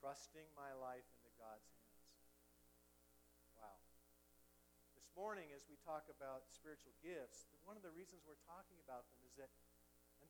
Trusting 0.00 0.48
my 0.52 0.74
life 0.76 1.06
into 1.16 1.30
God's 1.40 1.64
hands. 1.72 2.06
Wow. 3.56 3.78
This 4.92 5.08
morning, 5.14 5.54
as 5.54 5.64
we 5.70 5.78
talk 5.80 6.10
about 6.10 6.50
spiritual 6.50 6.92
gifts, 7.00 7.48
one 7.64 7.78
of 7.78 7.84
the 7.86 7.94
reasons 7.94 8.26
we're 8.26 8.40
talking 8.44 8.76
about 8.82 9.08
them 9.08 9.22
is 9.24 9.34
that 9.38 9.48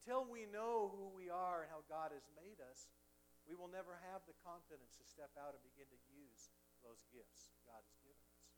until 0.02 0.26
we 0.26 0.50
know 0.50 0.90
who 0.98 1.14
we 1.14 1.30
are 1.30 1.62
and 1.62 1.70
how 1.70 1.86
God 1.86 2.10
has 2.10 2.26
made 2.34 2.58
us, 2.58 2.90
we 3.46 3.54
will 3.54 3.70
never 3.70 4.02
have 4.10 4.26
the 4.26 4.34
confidence 4.42 4.98
to 4.98 5.06
step 5.06 5.30
out 5.38 5.54
and 5.54 5.62
begin 5.62 5.86
to 5.86 6.00
use 6.10 6.50
those 6.82 7.06
gifts 7.14 7.54
God 7.62 7.78
has 7.86 7.94
given 8.02 8.26
us. 8.34 8.50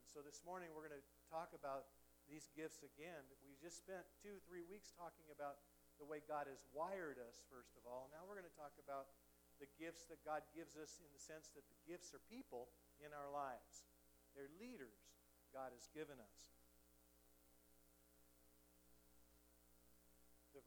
And 0.00 0.08
so 0.08 0.24
this 0.24 0.40
morning, 0.48 0.72
we're 0.72 0.88
going 0.88 0.96
to 0.96 1.08
talk 1.28 1.52
about 1.52 1.92
these 2.24 2.48
gifts 2.56 2.80
again. 2.80 3.20
We 3.44 3.60
just 3.60 3.84
spent 3.84 4.00
two, 4.24 4.40
three 4.48 4.64
weeks 4.64 4.96
talking 4.96 5.28
about 5.28 5.60
the 6.00 6.08
way 6.08 6.24
God 6.24 6.48
has 6.48 6.64
wired 6.72 7.20
us, 7.20 7.44
first 7.52 7.76
of 7.76 7.84
all. 7.84 8.08
Now 8.08 8.24
we're 8.24 8.40
going 8.40 8.48
to 8.48 8.56
talk 8.56 8.72
about 8.80 9.12
the 9.60 9.68
gifts 9.76 10.08
that 10.08 10.24
God 10.24 10.40
gives 10.56 10.80
us 10.80 11.04
in 11.04 11.10
the 11.12 11.20
sense 11.20 11.52
that 11.52 11.68
the 11.68 11.80
gifts 11.84 12.16
are 12.16 12.22
people 12.32 12.72
in 13.04 13.12
our 13.12 13.28
lives. 13.28 13.84
They're 14.32 14.48
leaders 14.56 15.12
God 15.52 15.76
has 15.76 15.84
given 15.92 16.16
us. 16.16 16.57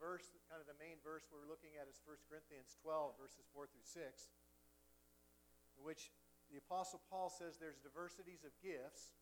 Verse, 0.01 0.33
kind 0.49 0.57
of 0.57 0.65
the 0.65 0.75
main 0.81 0.97
verse 1.05 1.29
we're 1.29 1.45
looking 1.45 1.77
at 1.77 1.85
is 1.85 2.01
1 2.01 2.17
Corinthians 2.25 2.73
12, 2.81 3.21
verses 3.21 3.45
4 3.53 3.69
through 3.69 3.85
6, 3.85 4.01
in 5.77 5.85
which 5.85 6.09
the 6.49 6.57
Apostle 6.57 6.99
Paul 7.05 7.29
says 7.29 7.61
there's 7.61 7.77
diversities 7.79 8.41
of 8.41 8.51
gifts 8.65 9.13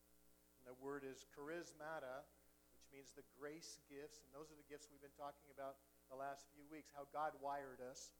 and 0.60 0.68
the 0.68 0.76
word 0.76 1.08
is 1.08 1.24
charismata, 1.32 2.28
which 2.76 2.88
means 2.92 3.16
the 3.16 3.24
grace 3.40 3.80
gifts. 3.88 4.20
And 4.20 4.28
those 4.36 4.52
are 4.52 4.58
the 4.60 4.68
gifts 4.68 4.92
we've 4.92 5.00
been 5.00 5.16
talking 5.16 5.48
about 5.48 5.80
the 6.12 6.20
last 6.20 6.44
few 6.52 6.68
weeks, 6.68 6.92
how 6.92 7.08
God 7.16 7.32
wired 7.40 7.80
us. 7.80 8.12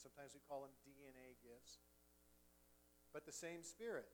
Sometimes 0.00 0.32
we 0.32 0.40
call 0.48 0.64
them 0.64 0.72
DNA 0.80 1.36
gifts. 1.44 1.84
But 3.12 3.28
the 3.28 3.36
same 3.36 3.60
Spirit. 3.60 4.08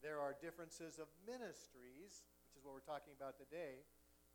There 0.00 0.20
are 0.20 0.32
differences 0.36 0.96
of 0.96 1.08
ministries, 1.24 2.24
which 2.48 2.56
is 2.56 2.64
what 2.64 2.72
we're 2.72 2.84
talking 2.84 3.12
about 3.12 3.36
today. 3.36 3.84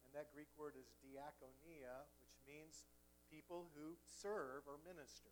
And 0.05 0.13
that 0.13 0.29
Greek 0.33 0.49
word 0.57 0.77
is 0.77 0.89
diakonia, 1.01 2.05
which 2.21 2.28
means 2.49 2.89
people 3.29 3.69
who 3.77 3.93
serve 4.01 4.65
or 4.65 4.81
minister. 4.81 5.29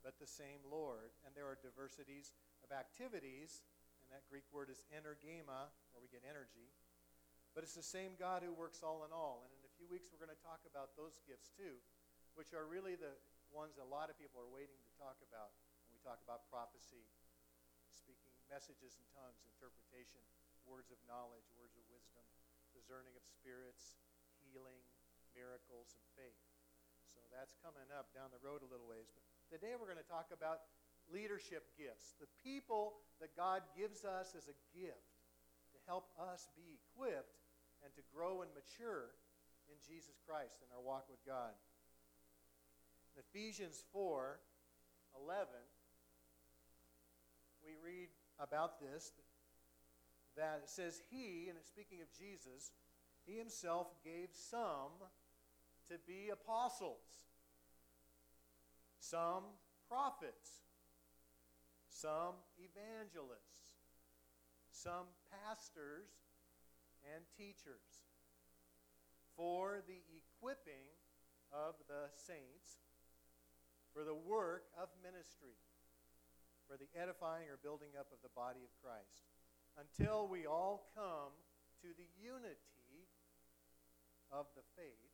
But 0.00 0.16
the 0.16 0.26
same 0.26 0.64
Lord. 0.64 1.12
And 1.28 1.36
there 1.36 1.46
are 1.46 1.60
diversities 1.60 2.32
of 2.64 2.72
activities 2.72 3.60
and 4.00 4.08
that 4.10 4.24
Greek 4.32 4.48
word 4.52 4.72
is 4.72 4.80
energema, 4.92 5.68
where 5.92 6.02
we 6.02 6.08
get 6.08 6.24
energy. 6.24 6.72
But 7.52 7.64
it's 7.64 7.76
the 7.76 7.84
same 7.84 8.16
God 8.16 8.40
who 8.40 8.52
works 8.56 8.80
all 8.80 9.04
in 9.04 9.12
all. 9.12 9.44
And 9.44 9.52
in 9.56 9.62
a 9.64 9.72
few 9.76 9.88
weeks, 9.88 10.08
we're 10.08 10.20
going 10.20 10.32
to 10.32 10.44
talk 10.44 10.64
about 10.64 10.96
those 10.96 11.20
gifts 11.28 11.52
too, 11.52 11.80
which 12.36 12.56
are 12.56 12.64
really 12.64 12.96
the 12.96 13.12
ones 13.52 13.76
a 13.76 13.84
lot 13.84 14.08
of 14.08 14.16
people 14.16 14.40
are 14.40 14.48
waiting 14.48 14.80
to 14.80 14.92
talk 14.96 15.20
about 15.24 15.52
when 15.84 15.92
we 15.92 16.00
talk 16.00 16.20
about 16.24 16.48
prophecy, 16.48 17.04
speaking 17.92 18.32
messages 18.48 18.96
in 18.96 19.04
tongues, 19.12 19.44
interpretation, 19.48 20.24
words 20.64 20.88
of 20.88 21.00
knowledge, 21.04 21.44
words 21.56 21.76
of 21.76 21.84
wisdom, 21.92 22.24
discerning 22.72 23.16
of 23.16 23.24
spirits, 23.24 24.00
healing, 24.44 24.80
miracles, 25.32 25.96
and 25.96 26.04
faith. 26.16 26.40
So 27.08 27.20
that's 27.28 27.52
coming 27.60 27.88
up 27.92 28.12
down 28.16 28.32
the 28.32 28.40
road 28.40 28.64
a 28.64 28.68
little 28.70 28.88
ways. 28.88 29.10
But 29.12 29.24
today 29.52 29.76
we're 29.76 29.90
going 29.90 30.00
to 30.00 30.06
talk 30.06 30.32
about 30.32 30.64
leadership 31.10 31.68
gifts, 31.76 32.14
the 32.20 32.30
people 32.40 33.00
that 33.20 33.34
God 33.36 33.66
gives 33.76 34.04
us 34.04 34.32
as 34.38 34.48
a 34.48 34.56
gift 34.72 35.12
to 35.74 35.78
help 35.88 36.08
us 36.16 36.48
be 36.56 36.78
equipped 36.78 37.40
and 37.84 37.90
to 37.98 38.02
grow 38.14 38.40
and 38.44 38.50
mature 38.54 39.12
in 39.68 39.76
Jesus 39.82 40.16
Christ 40.24 40.60
in 40.62 40.68
our 40.70 40.80
walk 40.80 41.08
with 41.10 41.20
God. 41.26 41.52
In 43.16 43.20
Ephesians 43.28 43.84
4 43.92 44.38
11, 45.12 45.44
we 47.60 47.76
read 47.84 48.08
about 48.40 48.80
this 48.80 49.12
that 50.36 50.60
it 50.64 50.70
says, 50.70 51.02
He, 51.10 51.48
and 51.48 51.58
speaking 51.60 52.00
of 52.00 52.08
Jesus, 52.16 52.72
He 53.26 53.36
Himself 53.36 53.88
gave 54.04 54.28
some 54.32 54.96
to 55.92 56.00
be 56.08 56.32
apostles, 56.32 57.20
some 58.98 59.44
prophets 59.88 60.62
some 61.92 62.34
evangelists, 62.58 63.78
some 64.72 65.06
pastors 65.30 66.08
and 67.06 67.22
teachers 67.36 68.08
for 69.36 69.84
the 69.86 70.02
equipping 70.10 70.88
of 71.52 71.76
the 71.86 72.08
saints 72.16 72.82
for 73.92 74.02
the 74.02 74.16
work 74.16 74.72
of 74.74 74.88
ministry, 75.04 75.60
for 76.64 76.80
the 76.80 76.88
edifying 76.96 77.46
or 77.52 77.60
building 77.60 77.92
up 77.94 78.08
of 78.08 78.18
the 78.24 78.32
body 78.32 78.64
of 78.64 78.72
Christ, 78.80 79.28
until 79.76 80.26
we 80.26 80.48
all 80.48 80.88
come 80.96 81.36
to 81.84 81.92
the 81.94 82.08
unity 82.16 83.12
of 84.32 84.48
the 84.56 84.64
faith 84.74 85.11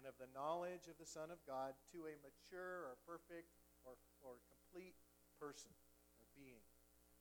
and 0.00 0.08
of 0.08 0.16
the 0.16 0.32
knowledge 0.32 0.88
of 0.88 0.96
the 0.96 1.04
Son 1.04 1.28
of 1.28 1.36
God 1.44 1.76
to 1.92 2.08
a 2.08 2.16
mature 2.24 2.88
or 2.88 2.96
perfect 3.04 3.52
or, 3.84 4.00
or 4.24 4.40
complete 4.48 4.96
person 5.36 5.68
or 6.16 6.24
being, 6.32 6.64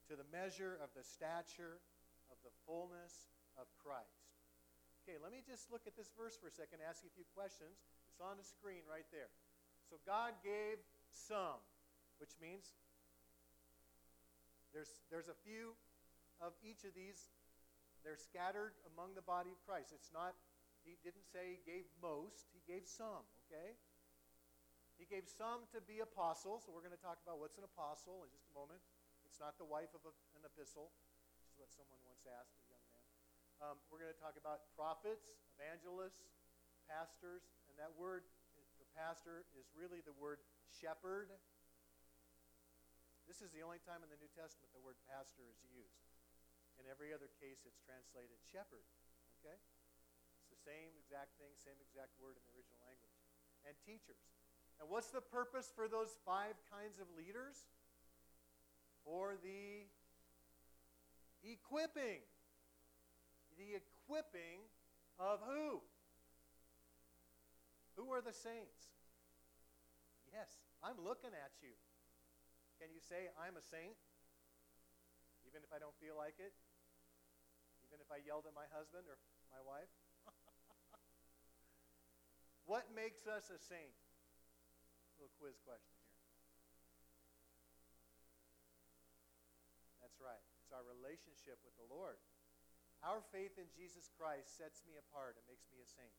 to 0.08 0.16
the 0.16 0.24
measure 0.32 0.80
of 0.80 0.88
the 0.96 1.04
stature 1.04 1.84
of 2.32 2.40
the 2.48 2.56
fullness 2.64 3.28
of 3.60 3.68
Christ. 3.84 4.32
Okay, 5.04 5.20
let 5.20 5.36
me 5.36 5.44
just 5.44 5.68
look 5.68 5.84
at 5.92 6.00
this 6.00 6.08
verse 6.16 6.40
for 6.40 6.48
a 6.48 6.56
second, 6.56 6.80
ask 6.80 7.04
you 7.04 7.12
a 7.12 7.16
few 7.20 7.28
questions. 7.36 7.84
It's 8.08 8.24
on 8.24 8.40
the 8.40 8.48
screen 8.48 8.88
right 8.88 9.08
there. 9.12 9.28
So 9.92 10.00
God 10.08 10.40
gave 10.40 10.80
some, 11.12 11.60
which 12.24 12.32
means 12.40 12.72
There's, 14.72 15.02
there's 15.10 15.28
a 15.28 15.40
few 15.44 15.74
of 16.38 16.54
each 16.62 16.86
of 16.86 16.94
these. 16.94 17.18
They're 18.06 18.22
scattered 18.22 18.78
among 18.94 19.18
the 19.18 19.26
body 19.26 19.50
of 19.50 19.60
Christ. 19.66 19.92
It's 19.92 20.14
not, 20.14 20.38
he 20.84 21.00
didn't 21.04 21.28
say 21.28 21.60
he 21.60 21.62
gave 21.64 21.88
most, 22.00 22.50
he 22.56 22.62
gave 22.66 22.88
some, 22.88 23.24
okay? 23.48 23.76
He 25.00 25.08
gave 25.08 25.32
some 25.32 25.64
to 25.72 25.80
be 25.80 26.04
apostles. 26.04 26.68
So 26.68 26.76
we're 26.76 26.84
going 26.84 26.96
to 26.96 27.00
talk 27.00 27.24
about 27.24 27.40
what's 27.40 27.56
an 27.56 27.64
apostle 27.64 28.28
in 28.28 28.30
just 28.36 28.52
a 28.52 28.56
moment. 28.56 28.84
It's 29.24 29.40
not 29.40 29.56
the 29.56 29.68
wife 29.68 29.96
of 29.96 30.04
a, 30.04 30.12
an 30.36 30.44
epistle, 30.44 30.92
which 31.40 31.48
is 31.48 31.56
what 31.56 31.72
someone 31.72 32.04
once 32.04 32.28
asked 32.28 32.60
a 32.60 32.68
young 32.68 32.84
man. 32.92 33.08
Um, 33.64 33.76
we're 33.88 34.04
going 34.04 34.12
to 34.12 34.20
talk 34.20 34.36
about 34.36 34.68
prophets, 34.76 35.32
evangelists, 35.56 36.28
pastors, 36.84 37.48
and 37.72 37.80
that 37.80 37.96
word 37.96 38.28
for 38.76 38.84
pastor 38.92 39.48
is 39.56 39.72
really 39.72 40.04
the 40.04 40.16
word 40.20 40.44
shepherd. 40.68 41.32
This 43.24 43.40
is 43.40 43.56
the 43.56 43.64
only 43.64 43.80
time 43.88 44.04
in 44.04 44.12
the 44.12 44.20
New 44.20 44.32
Testament 44.36 44.74
the 44.76 44.84
word 44.84 45.00
pastor 45.08 45.48
is 45.48 45.64
used. 45.64 46.04
In 46.76 46.88
every 46.92 47.16
other 47.16 47.32
case, 47.40 47.64
it's 47.64 47.80
translated 47.84 48.40
shepherd. 48.52 48.84
Okay? 49.40 49.56
Same 50.66 50.92
exact 51.00 51.36
thing, 51.40 51.56
same 51.56 51.80
exact 51.80 52.16
word 52.20 52.36
in 52.36 52.44
the 52.48 52.54
original 52.56 52.80
language. 52.84 53.16
And 53.68 53.76
teachers. 53.84 54.20
And 54.80 54.88
what's 54.88 55.12
the 55.12 55.24
purpose 55.24 55.72
for 55.72 55.92
those 55.92 56.16
five 56.24 56.56
kinds 56.72 57.00
of 57.00 57.08
leaders? 57.16 57.68
For 59.04 59.36
the 59.40 59.88
equipping. 61.44 62.24
The 63.60 63.80
equipping 63.80 64.64
of 65.20 65.44
who? 65.44 65.84
Who 68.00 68.12
are 68.16 68.24
the 68.24 68.32
saints? 68.32 68.96
Yes, 70.32 70.64
I'm 70.80 70.96
looking 71.04 71.36
at 71.36 71.52
you. 71.60 71.76
Can 72.80 72.96
you 72.96 73.04
say, 73.04 73.28
I'm 73.36 73.60
a 73.60 73.66
saint? 73.66 74.00
Even 75.44 75.60
if 75.68 75.76
I 75.76 75.84
don't 75.84 75.96
feel 76.00 76.16
like 76.16 76.40
it? 76.40 76.56
Even 77.84 78.00
if 78.00 78.08
I 78.08 78.24
yelled 78.24 78.48
at 78.48 78.56
my 78.56 78.70
husband 78.72 79.04
or 79.12 79.20
my 79.52 79.60
wife? 79.60 79.92
What 82.70 82.86
makes 82.94 83.26
us 83.26 83.50
a 83.50 83.58
saint? 83.58 83.98
little 85.18 85.34
quiz 85.36 85.60
question 85.68 86.00
here. 86.00 86.16
That's 90.00 90.16
right. 90.22 90.40
It's 90.64 90.72
our 90.72 90.86
relationship 90.88 91.60
with 91.66 91.76
the 91.76 91.90
Lord. 91.92 92.16
Our 93.04 93.20
faith 93.36 93.60
in 93.60 93.68
Jesus 93.76 94.08
Christ 94.16 94.56
sets 94.56 94.86
me 94.88 94.96
apart 94.96 95.36
and 95.36 95.44
makes 95.52 95.68
me 95.74 95.84
a 95.84 95.90
saint. 95.90 96.16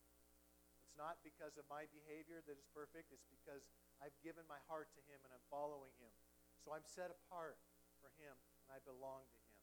It's 0.85 0.93
not 1.01 1.25
because 1.25 1.57
of 1.57 1.65
my 1.73 1.89
behavior 1.89 2.45
that 2.45 2.61
is 2.61 2.69
perfect, 2.77 3.09
it's 3.09 3.31
because 3.31 3.65
I've 4.05 4.17
given 4.21 4.45
my 4.45 4.61
heart 4.69 4.93
to 4.99 5.03
Him 5.09 5.23
and 5.25 5.33
I'm 5.33 5.47
following 5.49 5.97
Him. 5.97 6.13
So 6.61 6.77
I'm 6.77 6.85
set 6.85 7.09
apart 7.09 7.57
for 8.05 8.13
Him 8.21 8.37
and 8.61 8.69
I 8.69 8.85
belong 8.85 9.25
to 9.25 9.41
Him. 9.49 9.61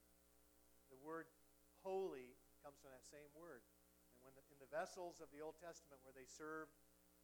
The 0.89 1.01
word 1.05 1.29
holy 1.85 2.33
comes 2.65 2.81
from 2.81 2.89
that 2.89 3.05
same 3.05 3.29
word. 3.37 3.61
When 4.27 4.35
the, 4.35 4.43
in 4.51 4.59
the 4.59 4.67
vessels 4.67 5.23
of 5.23 5.31
the 5.31 5.39
Old 5.39 5.55
Testament 5.63 6.03
where 6.03 6.11
they 6.11 6.27
served 6.27 6.75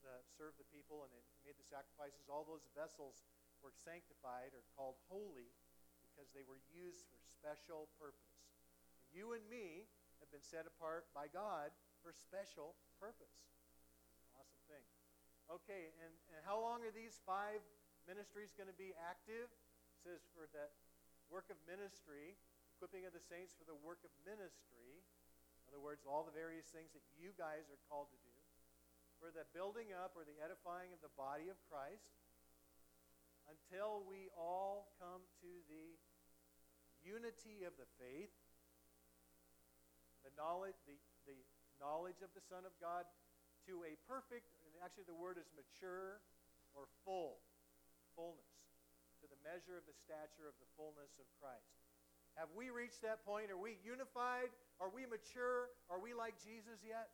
the, 0.08 0.24
served 0.40 0.56
the 0.56 0.68
people 0.72 1.04
and 1.04 1.12
they 1.12 1.24
made 1.44 1.60
the 1.60 1.68
sacrifices, 1.68 2.32
all 2.32 2.48
those 2.48 2.64
vessels 2.72 3.28
were 3.60 3.76
sanctified 3.76 4.56
or 4.56 4.64
called 4.72 4.96
holy 5.12 5.52
because 6.00 6.32
they 6.32 6.48
were 6.48 6.64
used 6.72 7.04
for 7.12 7.20
special 7.20 7.92
purpose. 8.00 8.40
And 9.04 9.12
you 9.12 9.36
and 9.36 9.44
me 9.52 9.84
have 10.24 10.32
been 10.32 10.48
set 10.48 10.64
apart 10.64 11.12
by 11.12 11.28
God 11.28 11.76
for 12.00 12.16
special 12.16 12.80
purpose. 12.96 13.52
Awesome 14.40 14.64
thing. 14.72 14.88
Okay, 15.52 15.92
and, 16.00 16.14
and 16.32 16.40
how 16.48 16.56
long 16.56 16.88
are 16.88 16.96
these 16.96 17.20
five 17.28 17.60
ministries 18.08 18.56
going 18.56 18.72
to 18.72 18.80
be 18.80 18.96
active? 18.96 19.52
It 19.52 20.00
says 20.00 20.24
for 20.32 20.48
the 20.56 20.72
work 21.28 21.52
of 21.52 21.60
ministry, 21.68 22.40
equipping 22.80 23.04
of 23.04 23.12
the 23.12 23.20
saints 23.20 23.52
for 23.52 23.68
the 23.68 23.76
work 23.84 24.00
of 24.08 24.12
ministry. 24.24 25.03
In 25.74 25.82
other 25.82 25.90
words, 25.90 26.06
all 26.06 26.22
the 26.22 26.38
various 26.38 26.70
things 26.70 26.94
that 26.94 27.02
you 27.18 27.34
guys 27.34 27.66
are 27.74 27.82
called 27.90 28.14
to 28.14 28.20
do 28.22 28.38
for 29.18 29.34
the 29.34 29.42
building 29.58 29.90
up 29.90 30.14
or 30.14 30.22
the 30.22 30.38
edifying 30.38 30.94
of 30.94 31.02
the 31.02 31.10
body 31.18 31.50
of 31.50 31.58
Christ 31.66 32.14
until 33.50 34.06
we 34.06 34.30
all 34.38 34.94
come 35.02 35.26
to 35.42 35.50
the 35.66 35.98
unity 37.02 37.66
of 37.66 37.74
the 37.82 37.90
faith, 37.98 38.30
the 40.22 40.30
knowledge, 40.38 40.78
the, 40.86 40.94
the 41.26 41.42
knowledge 41.82 42.22
of 42.22 42.30
the 42.38 42.46
Son 42.46 42.70
of 42.70 42.78
God 42.78 43.10
to 43.66 43.82
a 43.82 43.98
perfect, 44.06 44.54
and 44.70 44.78
actually 44.86 45.10
the 45.10 45.18
word 45.18 45.42
is 45.42 45.50
mature 45.58 46.22
or 46.78 46.86
full, 47.02 47.42
fullness, 48.14 48.54
to 49.20 49.26
the 49.26 49.42
measure 49.42 49.74
of 49.74 49.90
the 49.90 49.98
stature 49.98 50.46
of 50.46 50.54
the 50.62 50.70
fullness 50.78 51.18
of 51.18 51.26
Christ. 51.42 51.83
Have 52.36 52.50
we 52.58 52.74
reached 52.74 53.06
that 53.06 53.22
point? 53.22 53.54
Are 53.54 53.60
we 53.60 53.78
unified? 53.86 54.50
Are 54.82 54.90
we 54.90 55.06
mature? 55.06 55.70
Are 55.90 56.02
we 56.02 56.18
like 56.18 56.34
Jesus 56.42 56.82
yet? 56.82 57.14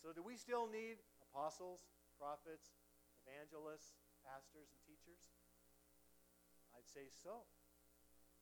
So, 0.00 0.10
do 0.10 0.24
we 0.24 0.34
still 0.34 0.66
need 0.66 0.98
apostles, 1.30 1.84
prophets, 2.18 2.74
evangelists, 3.22 3.94
pastors, 4.24 4.66
and 4.72 4.80
teachers? 4.82 5.30
I'd 6.74 6.88
say 6.88 7.06
so. 7.12 7.44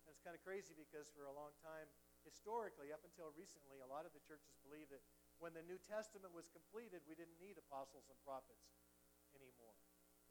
And 0.06 0.14
it's 0.14 0.22
kind 0.24 0.32
of 0.32 0.40
crazy 0.46 0.72
because 0.72 1.12
for 1.12 1.28
a 1.28 1.34
long 1.34 1.52
time, 1.60 1.90
historically, 2.24 2.94
up 2.94 3.04
until 3.04 3.34
recently, 3.36 3.82
a 3.84 3.88
lot 3.90 4.08
of 4.08 4.14
the 4.16 4.22
churches 4.24 4.56
believed 4.64 4.94
that 4.94 5.04
when 5.42 5.52
the 5.52 5.64
New 5.64 5.76
Testament 5.84 6.32
was 6.32 6.48
completed, 6.48 7.04
we 7.04 7.18
didn't 7.18 7.36
need 7.42 7.60
apostles 7.60 8.08
and 8.08 8.16
prophets 8.24 8.72
anymore. 9.36 9.76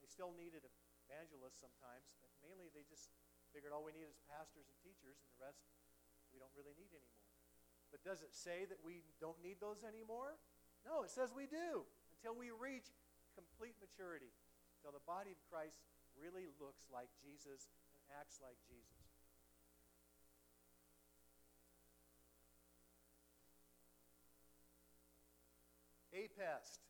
They 0.02 0.10
still 0.10 0.34
needed 0.34 0.66
evangelists 1.10 1.58
sometimes, 1.58 2.14
but 2.22 2.30
mainly 2.46 2.70
they 2.70 2.86
just 2.86 3.10
figured 3.50 3.74
all 3.74 3.82
we 3.82 3.98
need 3.98 4.06
is 4.06 4.22
pastors 4.30 4.70
and 4.70 4.78
teachers, 4.86 5.18
and 5.18 5.30
the 5.34 5.42
rest 5.42 5.66
we 6.30 6.38
don't 6.38 6.54
really 6.54 6.78
need 6.78 6.94
anymore. 6.94 7.26
But 7.90 8.06
does 8.06 8.22
it 8.22 8.38
say 8.38 8.70
that 8.70 8.78
we 8.86 9.02
don't 9.18 9.42
need 9.42 9.58
those 9.58 9.82
anymore? 9.82 10.38
No, 10.86 11.02
it 11.02 11.10
says 11.10 11.34
we 11.34 11.50
do 11.50 11.90
until 12.14 12.38
we 12.38 12.54
reach 12.54 12.94
complete 13.34 13.74
maturity, 13.82 14.30
until 14.78 14.94
the 14.94 15.02
body 15.10 15.34
of 15.34 15.42
Christ 15.50 15.82
really 16.14 16.46
looks 16.62 16.86
like 16.94 17.10
Jesus 17.18 17.74
and 18.06 18.14
acts 18.22 18.38
like 18.38 18.62
Jesus. 18.70 19.02
APEST. 26.14 26.84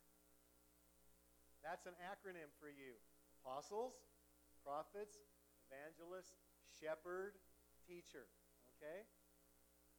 That's 1.64 1.86
an 1.86 1.94
acronym 2.02 2.50
for 2.58 2.68
you. 2.68 2.98
Apostles, 3.40 3.96
prophets, 4.62 5.18
evangelists, 5.68 6.38
shepherd, 6.76 7.40
teacher. 7.88 8.28
Okay? 8.78 9.08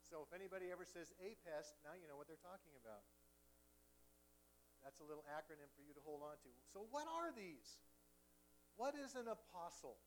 So 0.05 0.27
if 0.27 0.31
anybody 0.35 0.75
ever 0.75 0.85
says 0.85 1.15
APEST, 1.23 1.81
now 1.87 1.95
you 1.95 2.11
know 2.11 2.19
what 2.19 2.27
they're 2.27 2.43
talking 2.43 2.75
about. 2.77 3.07
That's 4.81 5.01
a 5.01 5.07
little 5.07 5.25
acronym 5.29 5.69
for 5.77 5.85
you 5.85 5.93
to 5.93 6.03
hold 6.03 6.25
on 6.25 6.41
to. 6.41 6.51
So, 6.73 6.89
what 6.89 7.05
are 7.05 7.31
these? 7.37 7.77
What 8.81 8.97
is 8.97 9.13
an 9.13 9.29
apostle? 9.29 10.01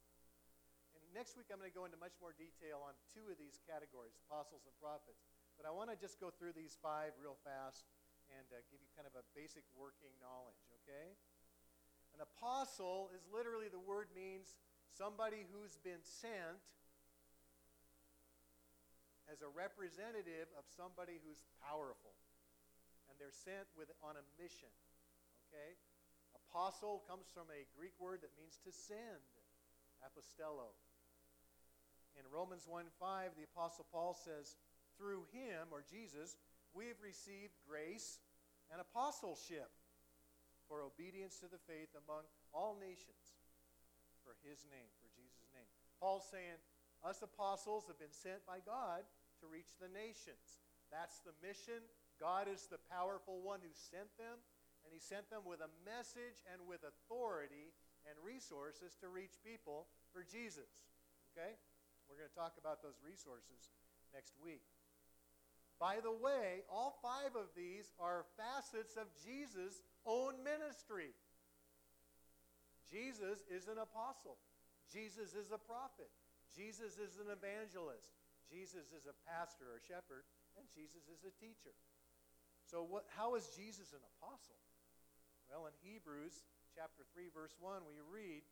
And 0.98 1.02
next 1.13 1.38
week, 1.38 1.54
I'm 1.54 1.62
going 1.62 1.69
to 1.69 1.78
go 1.78 1.86
into 1.86 1.98
much 2.02 2.17
more 2.17 2.34
detail 2.34 2.82
on 2.82 2.98
two 3.13 3.30
of 3.30 3.38
these 3.38 3.62
categories 3.69 4.17
apostles 4.26 4.65
and 4.65 4.74
prophets. 4.82 5.22
But 5.58 5.69
I 5.69 5.72
want 5.74 5.93
to 5.93 5.98
just 5.98 6.17
go 6.17 6.34
through 6.34 6.58
these 6.58 6.74
five 6.82 7.13
real 7.22 7.38
fast 7.46 7.86
and 8.34 8.50
uh, 8.50 8.65
give 8.74 8.82
you 8.82 8.89
kind 8.98 9.06
of 9.06 9.13
a 9.13 9.22
basic 9.38 9.62
working 9.78 10.13
knowledge, 10.17 10.58
okay? 10.82 11.13
An 12.13 12.21
apostle 12.21 13.10
is 13.13 13.26
literally 13.34 13.67
the 13.67 13.82
word 13.82 14.08
means 14.13 14.54
somebody 14.93 15.49
who's 15.49 15.78
been 15.82 16.02
sent 16.06 16.62
as 19.32 19.41
a 19.41 19.49
representative 19.49 20.45
of 20.54 20.63
somebody 20.69 21.17
who's 21.26 21.41
powerful 21.58 22.13
and 23.10 23.17
they're 23.17 23.34
sent 23.34 23.65
with 23.73 23.89
on 24.06 24.17
a 24.17 24.26
mission. 24.38 24.69
Okay? 25.49 25.78
Apostle 26.49 27.02
comes 27.10 27.30
from 27.34 27.49
a 27.49 27.65
Greek 27.73 27.93
word 27.97 28.21
that 28.21 28.34
means 28.38 28.62
to 28.62 28.69
send, 28.69 29.26
apostello. 30.06 30.73
In 32.13 32.26
Romans 32.30 32.69
1 32.69 32.86
5, 33.02 33.34
the 33.38 33.49
Apostle 33.49 33.86
Paul 33.89 34.13
says, 34.13 34.58
Through 34.97 35.26
him, 35.34 35.73
or 35.73 35.82
Jesus, 35.82 36.38
we 36.73 36.89
have 36.93 37.02
received 37.02 37.58
grace 37.65 38.21
and 38.69 38.82
apostleship 38.82 39.69
for 40.74 40.82
obedience 40.82 41.38
to 41.38 41.46
the 41.46 41.62
faith 41.70 41.94
among 41.94 42.26
all 42.50 42.74
nations 42.82 43.38
for 44.26 44.34
his 44.42 44.66
name, 44.74 44.90
for 44.98 45.06
Jesus' 45.14 45.54
name. 45.54 45.70
Paul's 46.02 46.26
saying, 46.26 46.58
Us 47.06 47.22
apostles 47.22 47.86
have 47.86 48.02
been 48.02 48.10
sent 48.10 48.42
by 48.50 48.58
God 48.66 49.06
to 49.38 49.46
reach 49.46 49.78
the 49.78 49.94
nations. 49.94 50.66
That's 50.90 51.22
the 51.22 51.38
mission 51.46 51.86
God 52.18 52.50
is 52.50 52.66
the 52.66 52.82
powerful 52.90 53.42
one 53.46 53.62
who 53.62 53.70
sent 53.74 54.10
them, 54.18 54.42
and 54.82 54.90
He 54.90 55.02
sent 55.02 55.30
them 55.30 55.46
with 55.46 55.62
a 55.62 55.70
message 55.86 56.42
and 56.50 56.66
with 56.66 56.82
authority 56.82 57.74
and 58.10 58.18
resources 58.26 58.98
to 59.02 59.14
reach 59.14 59.38
people 59.46 59.92
for 60.10 60.26
Jesus. 60.26 60.70
Okay? 61.34 61.54
We're 62.10 62.18
going 62.18 62.34
to 62.34 62.38
talk 62.38 62.58
about 62.58 62.82
those 62.82 62.98
resources 63.06 63.74
next 64.10 64.38
week. 64.42 64.66
By 65.82 66.00
the 66.00 66.14
way, 66.14 66.64
all 66.72 66.96
five 67.02 67.36
of 67.36 67.52
these 67.58 67.92
are 68.00 68.24
facets 68.38 68.96
of 68.96 69.12
Jesus' 69.20 69.84
own 70.06 70.39
ministry. 70.44 71.12
Jesus 72.92 73.42
is 73.50 73.68
an 73.68 73.82
apostle. 73.82 74.38
Jesus 74.92 75.34
is 75.34 75.50
a 75.50 75.58
prophet. 75.58 76.12
Jesus 76.54 77.02
is 77.02 77.18
an 77.18 77.34
evangelist. 77.34 78.13
Jesus 78.46 78.94
is 78.94 79.10
a 79.10 79.16
pastor 79.26 79.66
or 79.74 79.82
shepherd. 79.82 80.28
And 80.54 80.70
Jesus 80.70 81.10
is 81.10 81.26
a 81.26 81.34
teacher. 81.42 81.74
So, 82.70 82.86
what, 82.86 83.10
how 83.10 83.34
is 83.34 83.50
Jesus 83.58 83.92
an 83.92 84.04
apostle? 84.18 84.60
Well, 85.50 85.66
in 85.66 85.76
Hebrews 85.82 86.46
chapter 86.78 87.02
3, 87.13 87.34
verse 87.34 87.58
1, 87.58 87.82
we 87.89 87.98
read 88.06 88.46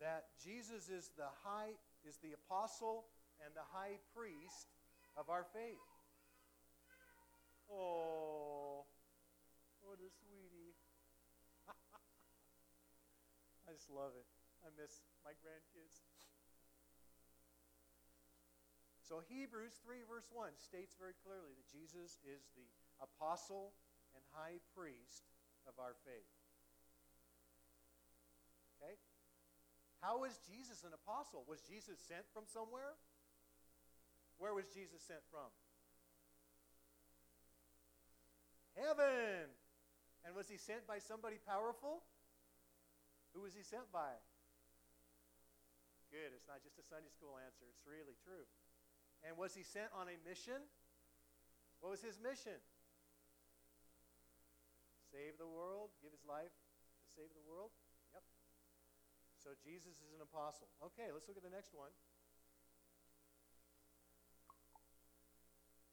that 0.00 0.32
Jesus 0.42 0.88
is 0.88 1.12
the 1.16 1.30
high 1.44 1.76
is 2.02 2.18
the 2.18 2.34
apostle 2.34 3.06
and 3.44 3.54
the 3.54 3.64
high 3.72 3.96
priest 4.14 4.66
of 5.16 5.30
our 5.30 5.46
faith. 5.54 5.78
Oh, 7.70 8.84
what 9.80 9.96
a 9.96 10.10
sweetie. 10.10 10.51
I 13.72 13.80
just 13.80 13.88
love 13.88 14.12
it. 14.12 14.28
I 14.60 14.68
miss 14.76 15.00
my 15.24 15.32
grandkids. 15.40 16.04
So 19.00 19.24
Hebrews 19.32 19.80
3, 19.80 20.04
verse 20.04 20.28
1 20.28 20.52
states 20.60 20.92
very 21.00 21.16
clearly 21.24 21.56
that 21.56 21.64
Jesus 21.72 22.20
is 22.20 22.44
the 22.52 22.68
apostle 23.00 23.72
and 24.12 24.20
high 24.36 24.60
priest 24.76 25.24
of 25.64 25.72
our 25.80 25.96
faith. 26.04 26.36
Okay? 28.76 29.00
How 30.04 30.28
is 30.28 30.36
Jesus 30.44 30.84
an 30.84 30.92
apostle? 30.92 31.48
Was 31.48 31.64
Jesus 31.64 31.96
sent 31.96 32.28
from 32.36 32.44
somewhere? 32.44 33.00
Where 34.36 34.52
was 34.52 34.68
Jesus 34.68 35.00
sent 35.00 35.24
from? 35.32 35.48
Heaven. 38.76 39.48
And 40.28 40.36
was 40.36 40.52
he 40.52 40.60
sent 40.60 40.84
by 40.84 41.00
somebody 41.00 41.40
powerful? 41.48 42.04
Who 43.32 43.40
was 43.40 43.56
he 43.56 43.64
sent 43.64 43.88
by? 43.92 44.16
Good. 46.12 46.36
It's 46.36 46.44
not 46.44 46.60
just 46.60 46.76
a 46.76 46.84
Sunday 46.84 47.08
school 47.08 47.40
answer, 47.40 47.64
it's 47.64 47.80
really 47.88 48.16
true. 48.20 48.44
And 49.24 49.40
was 49.40 49.56
he 49.56 49.64
sent 49.64 49.88
on 49.96 50.12
a 50.12 50.16
mission? 50.28 50.60
What 51.80 51.96
was 51.96 52.04
his 52.04 52.20
mission? 52.20 52.60
Save 55.08 55.40
the 55.40 55.48
world, 55.48 55.92
give 56.04 56.12
his 56.12 56.24
life 56.28 56.52
to 56.52 57.06
save 57.16 57.32
the 57.32 57.44
world? 57.44 57.72
Yep. 58.12 58.24
So 59.40 59.56
Jesus 59.60 59.96
is 60.04 60.12
an 60.12 60.20
apostle. 60.20 60.68
Okay, 60.92 61.08
let's 61.12 61.28
look 61.28 61.40
at 61.40 61.44
the 61.44 61.52
next 61.52 61.72
one. 61.72 61.92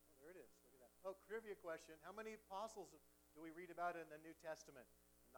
Oh, 0.07 0.19
there 0.19 0.35
it 0.35 0.39
is. 0.39 0.51
Look 0.67 0.75
at 0.75 0.81
that. 0.83 0.91
Oh, 1.07 1.15
trivia 1.27 1.55
question. 1.55 1.95
How 2.03 2.11
many 2.11 2.35
apostles 2.35 2.91
do 3.35 3.39
we 3.39 3.55
read 3.55 3.71
about 3.71 3.95
in 3.95 4.07
the 4.11 4.19
New 4.19 4.35
Testament? 4.39 4.87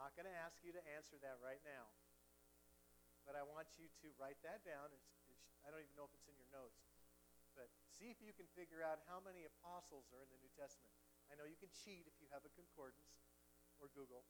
Not 0.01 0.17
going 0.17 0.25
to 0.25 0.33
ask 0.41 0.57
you 0.65 0.73
to 0.73 0.81
answer 0.97 1.13
that 1.21 1.37
right 1.45 1.61
now. 1.61 1.85
But 3.21 3.37
I 3.37 3.45
want 3.45 3.69
you 3.77 3.85
to 4.01 4.09
write 4.17 4.41
that 4.41 4.65
down. 4.65 4.89
It's, 4.89 5.13
it's, 5.29 5.45
I 5.61 5.69
don't 5.69 5.77
even 5.77 5.93
know 5.93 6.09
if 6.09 6.13
it's 6.17 6.25
in 6.25 6.33
your 6.41 6.49
notes. 6.49 6.81
But 7.53 7.69
see 7.85 8.09
if 8.09 8.17
you 8.17 8.33
can 8.33 8.49
figure 8.57 8.81
out 8.81 9.05
how 9.05 9.21
many 9.21 9.45
apostles 9.45 10.09
are 10.09 10.25
in 10.25 10.29
the 10.33 10.41
New 10.41 10.49
Testament. 10.57 10.89
I 11.29 11.37
know 11.37 11.45
you 11.45 11.53
can 11.61 11.69
cheat 11.69 12.09
if 12.09 12.17
you 12.17 12.25
have 12.33 12.41
a 12.41 12.51
concordance 12.57 13.21
or 13.77 13.93
Google. 13.93 14.25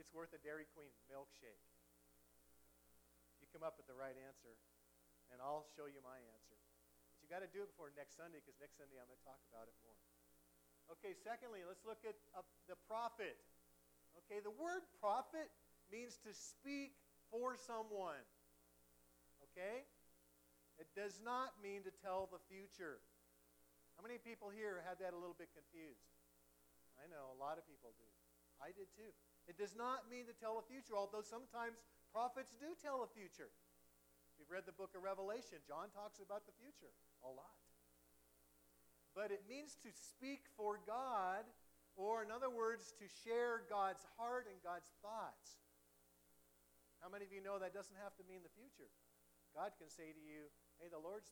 It's 0.00 0.16
worth 0.16 0.32
a 0.32 0.40
Dairy 0.40 0.64
Queen 0.72 0.96
milkshake. 1.12 1.68
You 3.36 3.52
come 3.52 3.60
up 3.60 3.76
with 3.76 3.84
the 3.84 3.94
right 4.00 4.16
answer, 4.16 4.56
and 5.28 5.44
I'll 5.44 5.68
show 5.76 5.92
you 5.92 6.00
my 6.00 6.16
answer. 6.32 6.56
But 7.12 7.20
you've 7.20 7.28
got 7.28 7.44
to 7.44 7.52
do 7.52 7.60
it 7.60 7.68
before 7.76 7.92
next 7.92 8.16
Sunday, 8.16 8.40
because 8.40 8.56
next 8.64 8.80
Sunday 8.80 8.96
I'm 8.96 9.12
going 9.12 9.20
to 9.20 9.28
talk 9.28 9.44
about 9.52 9.68
it 9.68 9.76
more. 9.84 10.00
Okay, 10.96 11.12
secondly, 11.20 11.68
let's 11.68 11.84
look 11.84 12.00
at 12.08 12.16
uh, 12.32 12.40
the 12.64 12.80
prophet. 12.88 13.36
Okay, 14.22 14.38
the 14.38 14.54
word 14.54 14.86
prophet 15.02 15.50
means 15.90 16.20
to 16.22 16.30
speak 16.30 16.94
for 17.30 17.58
someone. 17.58 18.22
Okay? 19.50 19.82
It 20.78 20.90
does 20.94 21.18
not 21.22 21.54
mean 21.62 21.86
to 21.86 21.92
tell 22.02 22.26
the 22.30 22.42
future. 22.50 23.02
How 23.94 24.02
many 24.02 24.18
people 24.18 24.50
here 24.50 24.82
had 24.82 24.98
that 24.98 25.14
a 25.14 25.18
little 25.18 25.38
bit 25.38 25.54
confused? 25.54 26.02
I 26.98 27.06
know 27.10 27.34
a 27.34 27.38
lot 27.38 27.58
of 27.58 27.66
people 27.66 27.94
do. 27.94 28.10
I 28.58 28.74
did 28.74 28.90
too. 28.94 29.10
It 29.46 29.58
does 29.58 29.74
not 29.74 30.10
mean 30.10 30.26
to 30.26 30.34
tell 30.34 30.58
the 30.58 30.66
future, 30.66 30.98
although 30.98 31.22
sometimes 31.22 31.78
prophets 32.10 32.54
do 32.58 32.74
tell 32.78 33.02
the 33.02 33.10
future. 33.10 33.50
We've 34.38 34.50
read 34.50 34.66
the 34.66 34.74
book 34.74 34.94
of 34.98 35.06
Revelation. 35.06 35.62
John 35.66 35.94
talks 35.94 36.18
about 36.18 36.46
the 36.46 36.56
future 36.58 36.90
a 37.22 37.30
lot. 37.30 37.54
But 39.14 39.30
it 39.30 39.46
means 39.46 39.78
to 39.86 39.94
speak 39.94 40.50
for 40.58 40.82
God, 40.82 41.46
or 41.94 42.26
in 42.26 42.30
other 42.34 42.50
words, 42.50 42.90
to 42.98 43.06
share 43.22 43.62
God's 43.70 44.02
heart 44.18 44.50
and 44.50 44.58
God's 44.62 44.90
thoughts. 44.98 45.62
How 46.98 47.06
many 47.06 47.22
of 47.22 47.32
you 47.32 47.44
know 47.44 47.60
that 47.60 47.76
doesn't 47.76 47.96
have 48.02 48.16
to 48.18 48.24
mean 48.26 48.42
the 48.42 48.54
future? 48.56 48.90
God 49.54 49.76
can 49.78 49.86
say 49.86 50.10
to 50.10 50.22
you, 50.22 50.50
hey, 50.82 50.90
the 50.90 50.98
Lord's 50.98 51.30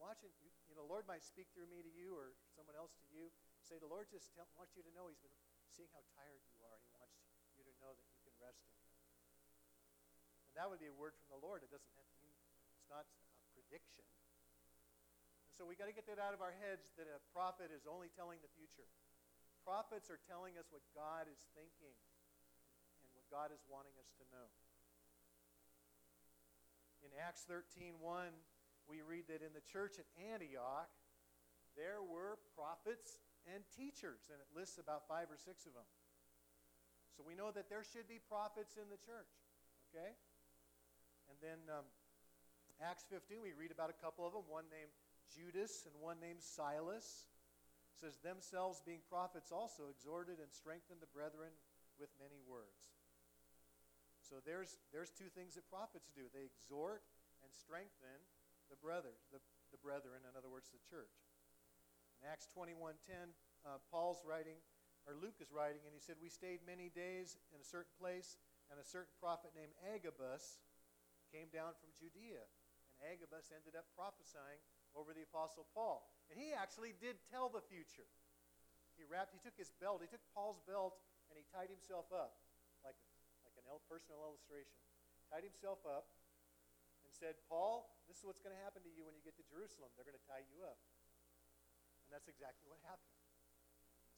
watching, 0.00 0.32
you 0.40 0.72
know, 0.72 0.80
the 0.80 0.88
Lord 0.88 1.04
might 1.04 1.20
speak 1.20 1.52
through 1.52 1.68
me 1.68 1.84
to 1.84 1.92
you 1.92 2.16
or 2.16 2.32
someone 2.56 2.72
else 2.72 2.96
to 3.04 3.06
you. 3.12 3.28
Say, 3.60 3.76
the 3.76 3.90
Lord 3.90 4.08
just 4.08 4.32
tell, 4.32 4.48
wants 4.56 4.72
you 4.72 4.80
to 4.80 4.92
know 4.96 5.12
He's 5.12 5.20
been 5.20 5.36
seeing 5.68 5.92
how 5.92 6.00
tired 6.16 6.40
you 6.48 6.56
are. 6.64 6.80
He 6.80 6.90
wants 6.96 7.12
you 7.52 7.66
to 7.68 7.74
know 7.84 7.92
that 7.92 8.08
you 8.08 8.16
can 8.24 8.32
rest 8.40 8.64
in 8.64 8.72
Him. 8.80 8.96
And 10.48 10.54
that 10.56 10.66
would 10.72 10.80
be 10.80 10.88
a 10.88 10.96
word 10.96 11.12
from 11.20 11.28
the 11.36 11.40
Lord. 11.44 11.60
It 11.60 11.68
doesn't 11.68 11.92
have 12.00 12.08
to 12.08 12.18
mean, 12.24 12.34
it's 12.72 12.88
not 12.88 13.04
a 13.04 13.46
prediction. 13.52 14.08
And 15.44 15.52
so 15.52 15.68
we 15.68 15.76
got 15.76 15.92
to 15.92 15.94
get 15.94 16.08
that 16.08 16.16
out 16.16 16.32
of 16.32 16.40
our 16.40 16.56
heads 16.56 16.90
that 16.96 17.06
a 17.06 17.20
prophet 17.36 17.68
is 17.68 17.84
only 17.84 18.08
telling 18.16 18.40
the 18.40 18.50
future. 18.56 18.88
Prophets 19.64 20.08
are 20.08 20.20
telling 20.28 20.56
us 20.56 20.68
what 20.72 20.82
God 20.96 21.28
is 21.28 21.40
thinking 21.52 21.94
and 23.04 23.08
what 23.12 23.26
God 23.28 23.52
is 23.52 23.60
wanting 23.68 23.94
us 24.00 24.10
to 24.20 24.24
know. 24.32 24.48
In 27.04 27.12
Acts 27.16 27.48
13 27.48 28.00
1, 28.00 28.28
we 28.88 29.00
read 29.00 29.28
that 29.28 29.40
in 29.40 29.52
the 29.56 29.64
church 29.64 29.96
at 29.96 30.08
Antioch, 30.18 30.90
there 31.78 32.02
were 32.02 32.36
prophets 32.52 33.22
and 33.48 33.64
teachers, 33.72 34.28
and 34.28 34.36
it 34.42 34.50
lists 34.52 34.76
about 34.76 35.08
five 35.08 35.30
or 35.32 35.38
six 35.38 35.64
of 35.64 35.72
them. 35.72 35.86
So 37.16 37.24
we 37.24 37.36
know 37.36 37.52
that 37.52 37.68
there 37.68 37.84
should 37.84 38.08
be 38.08 38.20
prophets 38.20 38.76
in 38.76 38.88
the 38.90 39.00
church, 39.00 39.32
okay? 39.88 40.12
And 41.28 41.36
then 41.40 41.60
um, 41.70 41.86
Acts 42.80 43.04
15, 43.08 43.40
we 43.40 43.52
read 43.52 43.70
about 43.70 43.92
a 43.92 43.98
couple 44.00 44.26
of 44.26 44.32
them, 44.32 44.48
one 44.48 44.64
named 44.72 44.92
Judas 45.28 45.86
and 45.86 45.94
one 46.00 46.18
named 46.18 46.42
Silas. 46.42 47.29
Says, 48.00 48.16
themselves 48.24 48.80
being 48.80 49.04
prophets 49.12 49.52
also 49.52 49.92
exhorted 49.92 50.40
and 50.40 50.48
strengthened 50.48 51.04
the 51.04 51.12
brethren 51.12 51.52
with 52.00 52.08
many 52.16 52.40
words. 52.48 52.88
So 54.24 54.40
there's, 54.40 54.80
there's 54.88 55.12
two 55.12 55.28
things 55.28 55.60
that 55.60 55.68
prophets 55.68 56.08
do 56.16 56.24
they 56.32 56.48
exhort 56.48 57.04
and 57.44 57.52
strengthen 57.52 58.24
the 58.72 58.80
brothers, 58.80 59.28
the, 59.28 59.44
the 59.68 59.80
brethren, 59.84 60.24
in 60.24 60.32
other 60.32 60.48
words, 60.48 60.72
the 60.72 60.80
church. 60.80 61.12
In 62.24 62.32
Acts 62.32 62.48
21.10, 62.56 63.36
uh, 63.68 63.76
Paul's 63.92 64.24
writing, 64.24 64.56
or 65.04 65.12
Luke 65.12 65.36
is 65.36 65.52
writing, 65.52 65.84
and 65.84 65.92
he 65.92 66.00
said, 66.00 66.16
We 66.24 66.32
stayed 66.32 66.64
many 66.64 66.88
days 66.88 67.36
in 67.52 67.60
a 67.60 67.68
certain 67.68 67.92
place, 68.00 68.40
and 68.72 68.80
a 68.80 68.86
certain 68.86 69.12
prophet 69.20 69.52
named 69.52 69.76
Agabus 69.92 70.56
came 71.28 71.52
down 71.52 71.76
from 71.76 71.92
Judea. 71.92 72.48
And 72.96 73.12
Agabus 73.12 73.52
ended 73.52 73.76
up 73.76 73.92
prophesying 73.92 74.64
over 74.94 75.14
the 75.14 75.26
Apostle 75.26 75.66
Paul. 75.74 76.06
And 76.30 76.38
he 76.38 76.54
actually 76.54 76.94
did 76.98 77.18
tell 77.30 77.50
the 77.50 77.62
future. 77.62 78.06
He 78.98 79.06
wrapped, 79.08 79.32
he 79.32 79.40
took 79.40 79.56
his 79.56 79.72
belt, 79.80 80.04
he 80.04 80.10
took 80.10 80.22
Paul's 80.36 80.60
belt, 80.68 80.98
and 81.32 81.38
he 81.38 81.44
tied 81.48 81.72
himself 81.72 82.10
up 82.12 82.36
like 82.84 82.96
a 83.70 83.78
personal 83.86 84.18
illustration, 84.26 84.74
tied 85.30 85.46
himself 85.46 85.78
up 85.86 86.10
and 87.06 87.10
said, 87.14 87.38
Paul, 87.46 87.86
this 88.10 88.18
is 88.18 88.24
what's 88.26 88.42
going 88.42 88.54
to 88.54 88.62
happen 88.66 88.82
to 88.82 88.90
you 88.90 89.06
when 89.06 89.14
you 89.14 89.22
get 89.22 89.38
to 89.38 89.46
Jerusalem. 89.46 89.94
They're 89.94 90.06
going 90.06 90.18
to 90.18 90.26
tie 90.26 90.42
you 90.50 90.66
up. 90.66 90.78
And 92.06 92.10
that's 92.10 92.26
exactly 92.26 92.66
what 92.66 92.82
happened. 92.82 93.14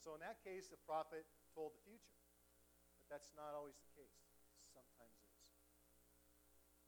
So 0.00 0.16
in 0.16 0.24
that 0.24 0.40
case, 0.40 0.72
the 0.72 0.80
prophet 0.88 1.28
told 1.52 1.76
the 1.76 1.82
future. 1.84 2.16
But 3.04 3.12
that's 3.12 3.28
not 3.36 3.52
always 3.52 3.76
the 3.76 3.92
case. 3.92 4.16
Sometimes 4.72 5.12
is. 5.20 5.36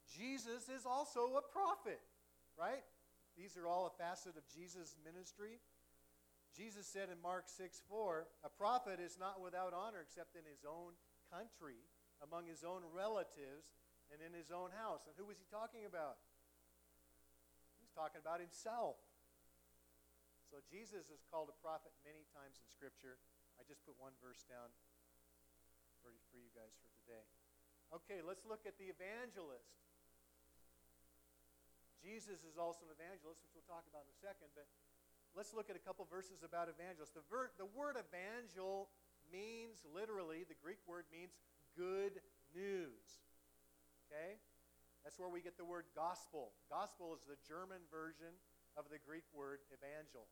Jesus 0.09 0.65
is 0.73 0.89
also 0.89 1.37
a 1.37 1.43
prophet, 1.45 2.01
right? 2.57 2.81
These 3.35 3.59
are 3.59 3.67
all 3.67 3.85
a 3.85 3.97
facet 3.99 4.39
of 4.39 4.47
Jesus' 4.47 4.95
ministry. 5.03 5.59
Jesus 6.55 6.87
said 6.87 7.11
in 7.11 7.19
Mark 7.19 7.51
6 7.51 7.83
4, 7.91 8.47
a 8.47 8.51
prophet 8.51 9.03
is 9.03 9.19
not 9.19 9.43
without 9.43 9.75
honor 9.75 9.99
except 9.99 10.39
in 10.39 10.47
his 10.47 10.63
own 10.63 10.95
country 11.27 11.83
among 12.23 12.47
his 12.47 12.63
own 12.63 12.87
relatives 12.95 13.75
and 14.07 14.23
in 14.23 14.31
his 14.31 14.55
own 14.55 14.71
house. 14.71 15.03
And 15.03 15.15
who 15.19 15.27
was 15.27 15.35
he 15.35 15.47
talking 15.51 15.83
about? 15.83 16.15
He 17.75 17.83
was 17.83 17.91
talking 17.91 18.23
about 18.23 18.39
himself. 18.39 18.95
So 20.47 20.63
Jesus 20.63 21.11
is 21.11 21.27
called 21.27 21.51
a 21.51 21.57
prophet 21.59 21.91
many 22.07 22.23
times 22.31 22.55
in 22.55 22.67
Scripture. 22.71 23.19
I 23.59 23.67
just 23.67 23.83
put 23.83 23.99
one 23.99 24.15
verse 24.23 24.47
down 24.47 24.71
for, 25.99 26.15
for 26.31 26.39
you 26.39 26.47
guys 26.55 26.71
for 26.79 26.87
today. 27.03 27.27
Okay, 27.91 28.23
let's 28.23 28.47
look 28.47 28.63
at 28.63 28.79
the 28.79 28.87
evangelist. 28.87 29.84
Jesus 32.05 32.45
is 32.45 32.61
also 32.61 32.85
an 32.85 32.93
evangelist, 32.93 33.41
which 33.41 33.57
we'll 33.57 33.65
talk 33.65 33.81
about 33.89 34.05
in 34.05 34.13
a 34.13 34.19
second, 34.21 34.53
but 34.53 34.69
let's 35.33 35.57
look 35.57 35.73
at 35.73 35.75
a 35.75 35.81
couple 35.81 36.05
verses 36.05 36.45
about 36.45 36.69
evangelists. 36.69 37.17
The, 37.17 37.25
ver- 37.25 37.49
the 37.57 37.65
word 37.65 37.97
evangel 37.97 38.93
means 39.33 39.81
literally, 39.89 40.45
the 40.45 40.53
Greek 40.61 40.77
word 40.85 41.09
means 41.09 41.33
good 41.73 42.21
news. 42.53 43.25
Okay? 44.05 44.37
That's 45.01 45.17
where 45.17 45.33
we 45.33 45.41
get 45.41 45.57
the 45.57 45.65
word 45.65 45.89
gospel. 45.97 46.53
Gospel 46.69 47.17
is 47.17 47.25
the 47.25 47.41
German 47.41 47.81
version 47.89 48.37
of 48.77 48.85
the 48.93 49.01
Greek 49.01 49.25
word 49.33 49.65
evangel. 49.73 50.29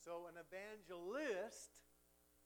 So 0.00 0.24
an 0.32 0.40
evangelist 0.40 1.76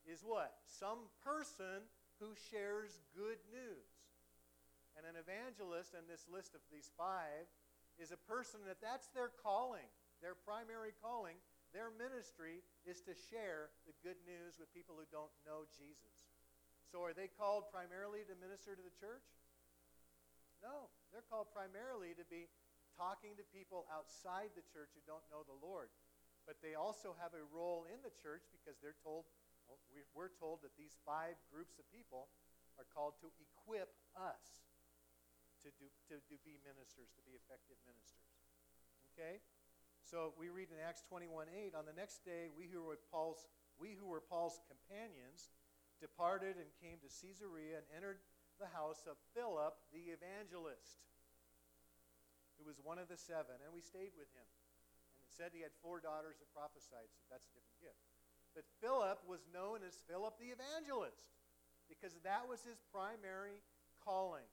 is 0.03 0.19
what? 0.19 0.51
Some 0.67 1.07
person 1.23 1.87
who 2.19 2.35
shares 2.51 2.99
good 3.15 3.39
news. 3.55 4.00
And 5.01 5.17
an 5.17 5.17
evangelist 5.17 5.97
in 5.97 6.05
this 6.05 6.29
list 6.29 6.53
of 6.53 6.61
these 6.69 6.93
five 6.93 7.49
is 7.97 8.13
a 8.13 8.21
person 8.29 8.61
that 8.69 8.77
that's 8.85 9.09
their 9.17 9.33
calling, 9.33 9.89
their 10.21 10.37
primary 10.37 10.93
calling. 11.01 11.41
Their 11.73 11.89
ministry 11.89 12.61
is 12.85 13.01
to 13.09 13.17
share 13.17 13.73
the 13.89 13.97
good 14.05 14.21
news 14.29 14.61
with 14.61 14.69
people 14.77 14.93
who 14.93 15.09
don't 15.09 15.33
know 15.41 15.65
Jesus. 15.73 16.37
So 16.93 17.01
are 17.01 17.17
they 17.17 17.33
called 17.33 17.73
primarily 17.73 18.21
to 18.29 18.37
minister 18.37 18.77
to 18.77 18.83
the 18.85 18.93
church? 18.93 19.25
No. 20.61 20.93
They're 21.09 21.25
called 21.25 21.49
primarily 21.49 22.13
to 22.13 22.25
be 22.29 22.45
talking 22.93 23.33
to 23.41 23.45
people 23.49 23.89
outside 23.89 24.53
the 24.53 24.69
church 24.69 24.93
who 24.93 25.01
don't 25.09 25.25
know 25.33 25.41
the 25.41 25.57
Lord. 25.65 25.89
But 26.45 26.61
they 26.61 26.77
also 26.77 27.17
have 27.17 27.33
a 27.33 27.49
role 27.49 27.89
in 27.89 28.05
the 28.05 28.13
church 28.21 28.45
because 28.53 28.77
they're 28.77 29.01
told, 29.01 29.25
oh, 29.65 29.81
we're 30.13 30.29
told 30.37 30.61
that 30.61 30.77
these 30.77 31.01
five 31.01 31.41
groups 31.49 31.81
of 31.81 31.89
people 31.89 32.29
are 32.77 32.85
called 32.85 33.17
to 33.25 33.33
equip 33.41 33.89
us 34.13 34.61
to, 35.63 35.69
do, 35.77 35.87
to, 36.09 36.15
to 36.17 36.35
be 36.41 36.57
ministers, 36.65 37.09
to 37.13 37.21
be 37.23 37.37
effective 37.37 37.77
ministers. 37.85 38.29
Okay? 39.13 39.41
So 40.01 40.33
we 40.35 40.49
read 40.49 40.73
in 40.73 40.81
Acts 40.81 41.05
21 41.07 41.47
8, 41.49 41.77
on 41.77 41.85
the 41.85 41.95
next 41.95 42.25
day, 42.25 42.49
we 42.51 42.67
who 42.67 42.81
were 42.83 42.97
Paul's, 43.13 43.45
we 43.77 43.93
who 43.93 44.09
were 44.09 44.21
Paul's 44.21 44.59
companions 44.65 45.53
departed 46.01 46.57
and 46.57 46.67
came 46.81 46.97
to 47.05 47.09
Caesarea 47.09 47.79
and 47.79 47.87
entered 47.93 48.17
the 48.57 48.69
house 48.73 49.05
of 49.05 49.17
Philip 49.37 49.77
the 49.93 50.09
evangelist, 50.13 51.05
who 52.57 52.65
was 52.65 52.81
one 52.81 52.97
of 52.97 53.09
the 53.09 53.17
seven, 53.17 53.57
and 53.61 53.69
we 53.73 53.81
stayed 53.81 54.13
with 54.17 54.29
him. 54.33 54.49
And 55.17 55.21
it 55.25 55.33
said 55.33 55.53
he 55.53 55.61
had 55.65 55.73
four 55.81 56.01
daughters 56.01 56.41
that 56.41 56.49
prophesied, 56.53 57.09
so 57.13 57.25
that's 57.29 57.45
a 57.49 57.53
different 57.53 57.81
gift. 57.81 58.01
But 58.57 58.67
Philip 58.81 59.21
was 59.29 59.45
known 59.53 59.85
as 59.85 60.01
Philip 60.09 60.35
the 60.41 60.51
evangelist 60.51 61.23
because 61.87 62.17
that 62.25 62.49
was 62.49 62.61
his 62.65 62.81
primary 62.91 63.63
calling. 64.03 64.47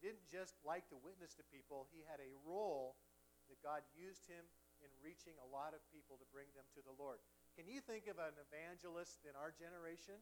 Didn't 0.00 0.24
just 0.32 0.56
like 0.64 0.88
to 0.88 0.96
witness 0.96 1.36
to 1.36 1.44
people, 1.52 1.84
he 1.92 2.00
had 2.08 2.20
a 2.24 2.32
role 2.44 2.96
that 3.52 3.60
God 3.60 3.84
used 3.92 4.24
him 4.24 4.42
in 4.80 4.88
reaching 5.04 5.36
a 5.44 5.48
lot 5.52 5.76
of 5.76 5.84
people 5.92 6.16
to 6.16 6.26
bring 6.32 6.48
them 6.56 6.64
to 6.72 6.80
the 6.80 6.96
Lord. 6.96 7.20
Can 7.52 7.68
you 7.68 7.84
think 7.84 8.08
of 8.08 8.16
an 8.16 8.32
evangelist 8.48 9.20
in 9.28 9.36
our 9.36 9.52
generation? 9.52 10.16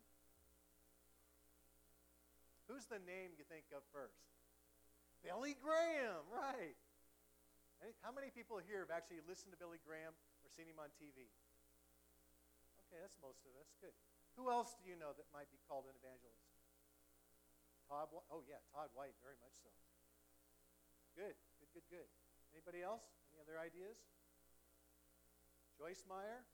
Who's 2.66 2.90
the 2.90 2.98
name 3.06 3.38
you 3.38 3.46
think 3.46 3.70
of 3.70 3.86
first? 3.94 4.18
Billy 5.22 5.54
Graham, 5.54 6.26
right. 6.26 6.74
How 8.02 8.10
many 8.10 8.34
people 8.34 8.58
here 8.58 8.82
have 8.82 8.90
actually 8.90 9.22
listened 9.30 9.54
to 9.54 9.58
Billy 9.60 9.78
Graham 9.86 10.10
or 10.42 10.50
seen 10.50 10.66
him 10.66 10.82
on 10.82 10.90
TV? 10.98 11.30
Okay, 12.90 12.98
that's 12.98 13.14
most 13.22 13.46
of 13.46 13.54
us. 13.62 13.70
Good. 13.78 13.94
Who 14.34 14.50
else 14.50 14.74
do 14.74 14.90
you 14.90 14.98
know 14.98 15.14
that 15.14 15.30
might 15.30 15.46
be 15.54 15.62
called 15.70 15.86
an 15.86 15.94
evangelist? 15.94 16.47
Todd, 17.88 18.12
oh 18.28 18.44
yeah, 18.44 18.60
Todd 18.68 18.92
White, 18.92 19.16
very 19.24 19.40
much 19.40 19.56
so. 19.64 19.72
Good, 21.16 21.34
good, 21.56 21.72
good, 21.72 21.88
good. 21.88 22.08
Anybody 22.52 22.84
else? 22.84 23.02
Any 23.32 23.40
other 23.40 23.56
ideas? 23.56 23.96
Joyce 25.80 26.04
Meyer? 26.04 26.44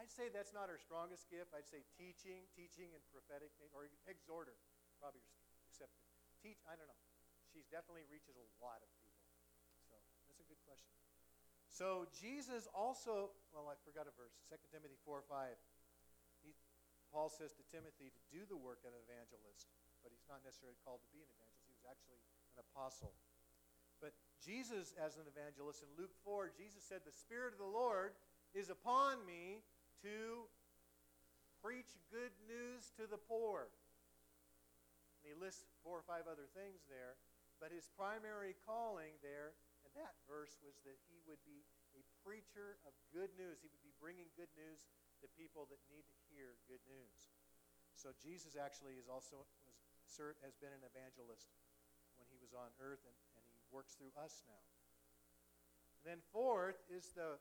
I'd 0.00 0.08
say 0.08 0.32
that's 0.32 0.56
not 0.56 0.72
her 0.72 0.80
strongest 0.80 1.28
gift. 1.28 1.52
I'd 1.52 1.68
say 1.68 1.84
teaching, 1.92 2.48
teaching 2.56 2.96
and 2.96 3.04
prophetic, 3.12 3.52
or 3.60 3.92
exhorter, 4.08 4.56
probably 4.96 5.20
accepted. 5.68 6.00
Teach, 6.40 6.56
I 6.64 6.72
don't 6.72 6.88
know. 6.88 7.02
She 7.52 7.68
definitely 7.68 8.08
reaches 8.08 8.32
a 8.40 8.46
lot 8.64 8.80
of 8.80 8.88
people. 9.04 9.20
So 9.92 10.00
that's 10.24 10.40
a 10.40 10.46
good 10.48 10.62
question. 10.64 10.96
So 11.68 12.08
Jesus 12.16 12.64
also, 12.72 13.36
well, 13.52 13.68
I 13.68 13.76
forgot 13.84 14.08
a 14.08 14.14
verse, 14.16 14.32
2 14.48 14.56
Timothy 14.72 14.96
4 15.04 15.20
5. 15.28 15.52
Paul 17.10 17.28
says 17.28 17.52
to 17.58 17.64
Timothy 17.66 18.14
to 18.14 18.22
do 18.30 18.46
the 18.46 18.58
work 18.58 18.86
of 18.86 18.94
an 18.94 19.02
evangelist, 19.02 19.66
but 20.00 20.14
he's 20.14 20.26
not 20.30 20.46
necessarily 20.46 20.78
called 20.86 21.02
to 21.02 21.10
be 21.10 21.20
an 21.20 21.30
evangelist. 21.30 21.66
He 21.66 21.74
was 21.74 21.86
actually 21.86 22.22
an 22.54 22.62
apostle. 22.62 23.12
But 23.98 24.16
Jesus, 24.40 24.96
as 24.96 25.20
an 25.20 25.28
evangelist, 25.28 25.84
in 25.84 25.90
Luke 25.98 26.14
4, 26.24 26.54
Jesus 26.56 26.80
said, 26.80 27.04
The 27.04 27.12
Spirit 27.12 27.52
of 27.52 27.60
the 27.60 27.68
Lord 27.68 28.16
is 28.56 28.72
upon 28.72 29.20
me 29.28 29.60
to 30.00 30.48
preach 31.60 32.00
good 32.08 32.32
news 32.48 32.88
to 32.96 33.04
the 33.04 33.20
poor. 33.20 33.68
And 35.20 35.28
he 35.28 35.36
lists 35.36 35.68
four 35.84 36.00
or 36.00 36.06
five 36.08 36.24
other 36.24 36.48
things 36.56 36.88
there. 36.88 37.20
But 37.60 37.76
his 37.76 37.92
primary 37.92 38.56
calling 38.64 39.20
there 39.20 39.52
in 39.84 39.92
that 40.00 40.16
verse 40.24 40.56
was 40.64 40.80
that 40.88 40.96
he 41.12 41.20
would 41.28 41.44
be 41.44 41.60
a 41.92 42.00
preacher 42.24 42.80
of 42.88 42.96
good 43.12 43.28
news. 43.36 43.60
He 43.60 43.68
would 43.68 43.84
be 43.84 43.92
bringing 44.00 44.32
good 44.32 44.48
news 44.56 44.88
to 45.20 45.28
people 45.36 45.68
that 45.68 45.80
need 45.88 46.04
to 46.08 46.16
hear 46.32 46.56
good 46.66 46.82
news. 46.88 47.32
So 47.94 48.16
Jesus 48.16 48.56
actually 48.56 48.96
is 48.96 49.08
also 49.08 49.44
was, 49.68 49.76
has 50.40 50.56
been 50.56 50.72
an 50.72 50.84
evangelist 50.84 51.52
when 52.16 52.26
he 52.32 52.40
was 52.40 52.56
on 52.56 52.72
earth, 52.80 53.04
and, 53.04 53.16
and 53.36 53.44
he 53.52 53.60
works 53.68 53.96
through 53.96 54.12
us 54.16 54.44
now. 54.48 54.64
And 56.00 56.16
then 56.16 56.20
fourth 56.32 56.80
is 56.88 57.12
the 57.12 57.36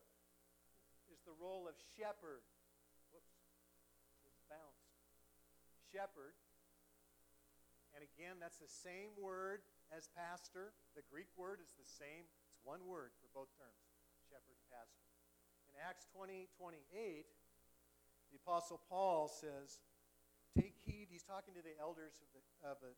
is 1.10 1.24
the 1.26 1.34
role 1.39 1.65
of 1.65 1.74
shepherd. 1.98 2.46
Whoops, 3.10 3.34
it 4.28 4.36
bounced. 4.46 4.94
Shepherd. 5.89 6.38
And 7.98 8.06
again, 8.06 8.38
that's 8.38 8.62
the 8.62 8.70
same 8.70 9.18
word 9.18 9.65
as 9.89 10.06
pastor. 10.13 10.78
The 10.94 11.02
Greek 11.10 11.34
word 11.34 11.58
is 11.58 11.74
the 11.74 11.88
same. 11.88 12.30
It's 12.54 12.62
one 12.62 12.86
word 12.86 13.15
for 13.18 13.32
both 13.34 13.50
terms 13.58 13.89
shepherd 14.30 14.54
and 14.54 14.70
pastor. 14.70 15.02
In 15.74 15.74
Acts 15.82 16.06
20 16.13 16.46
28, 16.54 17.26
the 18.30 18.39
Apostle 18.42 18.82
Paul 18.89 19.30
says, 19.30 19.82
Take 20.58 20.78
heed. 20.82 21.10
He's 21.10 21.26
talking 21.26 21.54
to 21.54 21.62
the 21.62 21.78
elders 21.78 22.18
of 22.22 22.30
the, 22.34 22.42
of 22.65 22.78
the, 22.82 22.94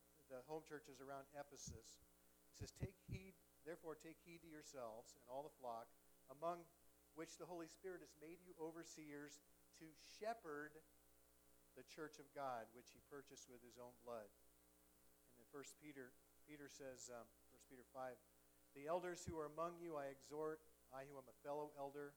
home 0.48 0.64
churches 0.64 1.04
around 1.04 1.28
Ephesus. 1.36 2.00
He 2.48 2.56
says, 2.56 2.72
Take 2.72 2.96
heed, 3.08 3.36
therefore, 3.68 4.00
take 4.00 4.16
heed 4.24 4.40
to 4.44 4.48
yourselves 4.48 5.12
and 5.16 5.24
all 5.28 5.44
the 5.44 5.52
flock, 5.60 5.88
among 6.32 6.64
which 7.12 7.36
the 7.36 7.44
Holy 7.44 7.68
Spirit 7.68 8.00
has 8.00 8.16
made 8.16 8.40
you 8.40 8.56
overseers 8.56 9.44
to 9.80 9.86
shepherd 10.16 10.72
the 11.76 11.84
church 11.84 12.16
of 12.20 12.28
God, 12.32 12.68
which 12.72 12.92
he 12.92 13.00
purchased 13.08 13.48
with 13.48 13.60
his 13.64 13.76
own 13.76 13.92
blood. 14.04 14.28
And 15.32 15.44
then 15.44 15.48
First 15.52 15.76
Peter, 15.80 16.12
Peter 16.48 16.68
says, 16.68 17.08
um, 17.12 17.28
1 17.52 17.60
Peter 17.68 17.84
5, 17.92 18.16
the 18.76 18.88
elders 18.88 19.24
who 19.28 19.36
are 19.36 19.48
among 19.52 19.76
you 19.80 19.96
I 19.96 20.08
exhort, 20.08 20.64
I 20.92 21.04
who 21.08 21.16
am 21.16 21.28
a 21.28 21.36
fellow 21.44 21.72
elder, 21.76 22.16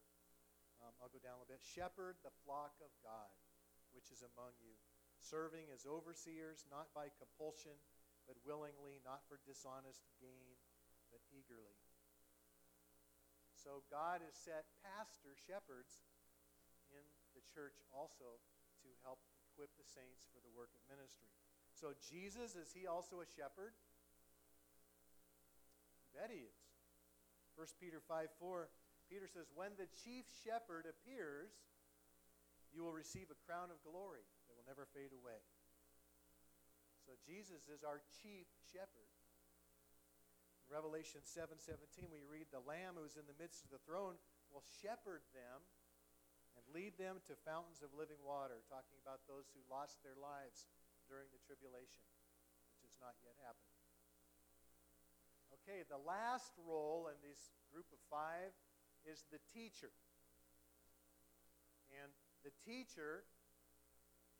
um, 0.83 0.93
I'll 0.99 1.13
go 1.13 1.21
down 1.21 1.37
a 1.37 1.43
little 1.43 1.53
bit, 1.55 1.63
shepherd 1.63 2.19
the 2.25 2.33
flock 2.43 2.75
of 2.83 2.91
God, 3.03 3.35
which 3.95 4.11
is 4.11 4.23
among 4.23 4.55
you, 4.59 4.75
serving 5.21 5.71
as 5.71 5.87
overseers, 5.87 6.67
not 6.67 6.91
by 6.91 7.13
compulsion, 7.15 7.75
but 8.25 8.35
willingly, 8.43 8.99
not 9.05 9.23
for 9.29 9.39
dishonest 9.45 10.03
gain, 10.19 10.57
but 11.13 11.21
eagerly 11.31 11.77
so 13.65 13.81
God 13.89 14.21
has 14.21 14.37
set 14.37 14.69
pastor 14.85 15.33
shepherds 15.33 16.05
in 16.93 17.01
the 17.33 17.41
church 17.49 17.81
also 17.89 18.37
to 18.85 18.89
help 19.01 19.17
equip 19.41 19.73
the 19.73 19.89
saints 19.89 20.29
for 20.29 20.37
the 20.45 20.53
work 20.53 20.69
of 20.77 20.85
ministry. 20.85 21.33
So 21.73 21.97
Jesus, 21.97 22.53
is 22.53 22.77
he 22.77 22.85
also 22.85 23.25
a 23.25 23.27
shepherd? 23.33 23.73
You 26.05 26.13
bet 26.13 26.29
he 26.29 26.45
is. 26.45 26.61
1 27.57 27.65
Peter 27.81 27.97
5 28.05 28.29
4, 28.37 28.69
Peter 29.09 29.29
says, 29.29 29.47
When 29.53 29.77
the 29.77 29.89
chief 30.03 30.25
shepherd 30.45 30.89
appears, 30.89 31.53
you 32.73 32.83
will 32.83 32.95
receive 32.95 33.31
a 33.31 33.43
crown 33.47 33.71
of 33.71 33.79
glory 33.85 34.25
that 34.47 34.57
will 34.57 34.67
never 34.67 34.89
fade 34.91 35.15
away. 35.15 35.39
So 37.05 37.13
Jesus 37.21 37.69
is 37.69 37.85
our 37.85 38.01
chief 38.19 38.49
shepherd. 38.73 39.13
In 40.65 40.73
Revelation 40.73 41.21
7 41.21 41.61
17, 41.61 42.09
we 42.09 42.25
read, 42.25 42.49
The 42.49 42.65
Lamb 42.65 42.97
who's 42.97 43.15
in 43.15 43.29
the 43.29 43.37
midst 43.37 43.61
of 43.61 43.69
the 43.69 43.83
throne 43.85 44.17
will 44.49 44.65
shepherd 44.81 45.21
them 45.37 45.61
and 46.57 46.65
lead 46.73 46.97
them 46.97 47.21
to 47.29 47.37
fountains 47.45 47.85
of 47.85 47.93
living 47.93 48.17
water, 48.25 48.65
talking 48.65 48.97
about 48.97 49.21
those 49.29 49.45
who 49.53 49.61
lost 49.69 50.01
their 50.01 50.17
lives 50.17 50.65
during 51.05 51.29
the 51.29 51.43
tribulation, 51.45 52.01
which 52.73 52.81
has 52.89 52.97
not 52.97 53.13
yet 53.21 53.37
happened. 53.45 53.75
Okay, 55.61 55.85
the 55.85 56.01
last 56.01 56.57
role 56.65 57.05
in 57.13 57.17
this 57.21 57.53
group 57.69 57.85
of 57.93 58.01
five 58.09 58.49
is 59.05 59.23
the 59.29 59.41
teacher. 59.53 59.93
And 61.93 62.11
the 62.43 62.53
teacher, 62.61 63.25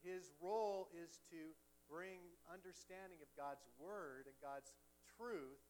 his 0.02 0.30
role 0.42 0.90
is 0.92 1.22
to 1.30 1.54
bring 1.86 2.34
understanding 2.50 3.22
of 3.22 3.30
God's 3.38 3.62
word 3.78 4.26
and 4.26 4.36
God's 4.42 4.74
truth 5.16 5.62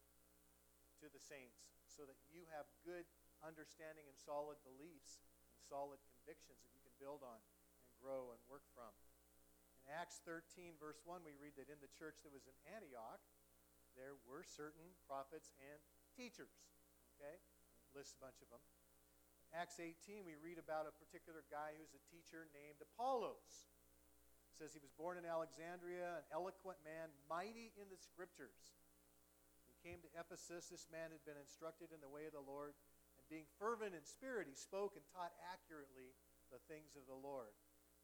to 1.01 1.07
the 1.13 1.21
saints 1.21 1.69
so 1.85 2.09
that 2.09 2.17
you 2.33 2.49
have 2.53 2.67
good 2.85 3.05
understanding 3.45 4.09
and 4.09 4.17
solid 4.17 4.57
beliefs 4.65 5.21
and 5.53 5.61
solid 5.61 6.01
convictions 6.09 6.65
that 6.65 6.73
you 6.73 6.81
can 6.81 6.97
build 6.97 7.21
on 7.21 7.41
and 7.41 7.93
grow 8.01 8.33
and 8.33 8.41
work 8.49 8.65
from. 8.73 8.93
In 9.85 9.95
Acts 9.95 10.19
13, 10.25 10.77
verse 10.81 10.99
1, 11.05 11.23
we 11.23 11.37
read 11.39 11.55
that 11.61 11.71
in 11.71 11.79
the 11.79 11.93
church 11.95 12.25
that 12.25 12.35
was 12.35 12.49
in 12.49 12.57
Antioch, 12.67 13.23
there 13.95 14.19
were 14.27 14.43
certain 14.43 14.93
prophets 15.07 15.55
and 15.57 15.79
teachers. 16.13 16.53
Okay? 17.17 17.39
Lists 17.95 18.19
a 18.19 18.21
bunch 18.21 18.43
of 18.45 18.51
them. 18.51 18.61
Acts 19.55 19.79
18, 19.79 20.27
we 20.27 20.35
read 20.39 20.59
about 20.59 20.91
a 20.91 20.99
particular 20.99 21.47
guy 21.47 21.75
who's 21.79 21.95
a 21.95 22.07
teacher 22.11 22.51
named 22.51 22.83
Apollos. 22.83 23.71
It 24.51 24.55
says 24.57 24.73
he 24.73 24.83
was 24.83 24.95
born 24.97 25.21
in 25.21 25.29
Alexandria, 25.29 26.23
an 26.23 26.27
eloquent 26.33 26.81
man, 26.83 27.13
mighty 27.29 27.71
in 27.77 27.87
the 27.93 28.01
scriptures. 28.01 28.75
He 29.69 29.77
came 29.85 30.01
to 30.03 30.15
Ephesus. 30.17 30.73
This 30.73 30.89
man 30.89 31.13
had 31.13 31.23
been 31.29 31.39
instructed 31.39 31.93
in 31.93 32.01
the 32.01 32.11
way 32.11 32.25
of 32.25 32.35
the 32.35 32.43
Lord, 32.43 32.75
and 33.21 33.29
being 33.29 33.47
fervent 33.61 33.95
in 33.95 34.03
spirit, 34.03 34.49
he 34.49 34.57
spoke 34.57 34.97
and 34.97 35.05
taught 35.13 35.37
accurately 35.53 36.17
the 36.51 36.63
things 36.67 36.97
of 36.97 37.07
the 37.07 37.17
Lord. 37.17 37.53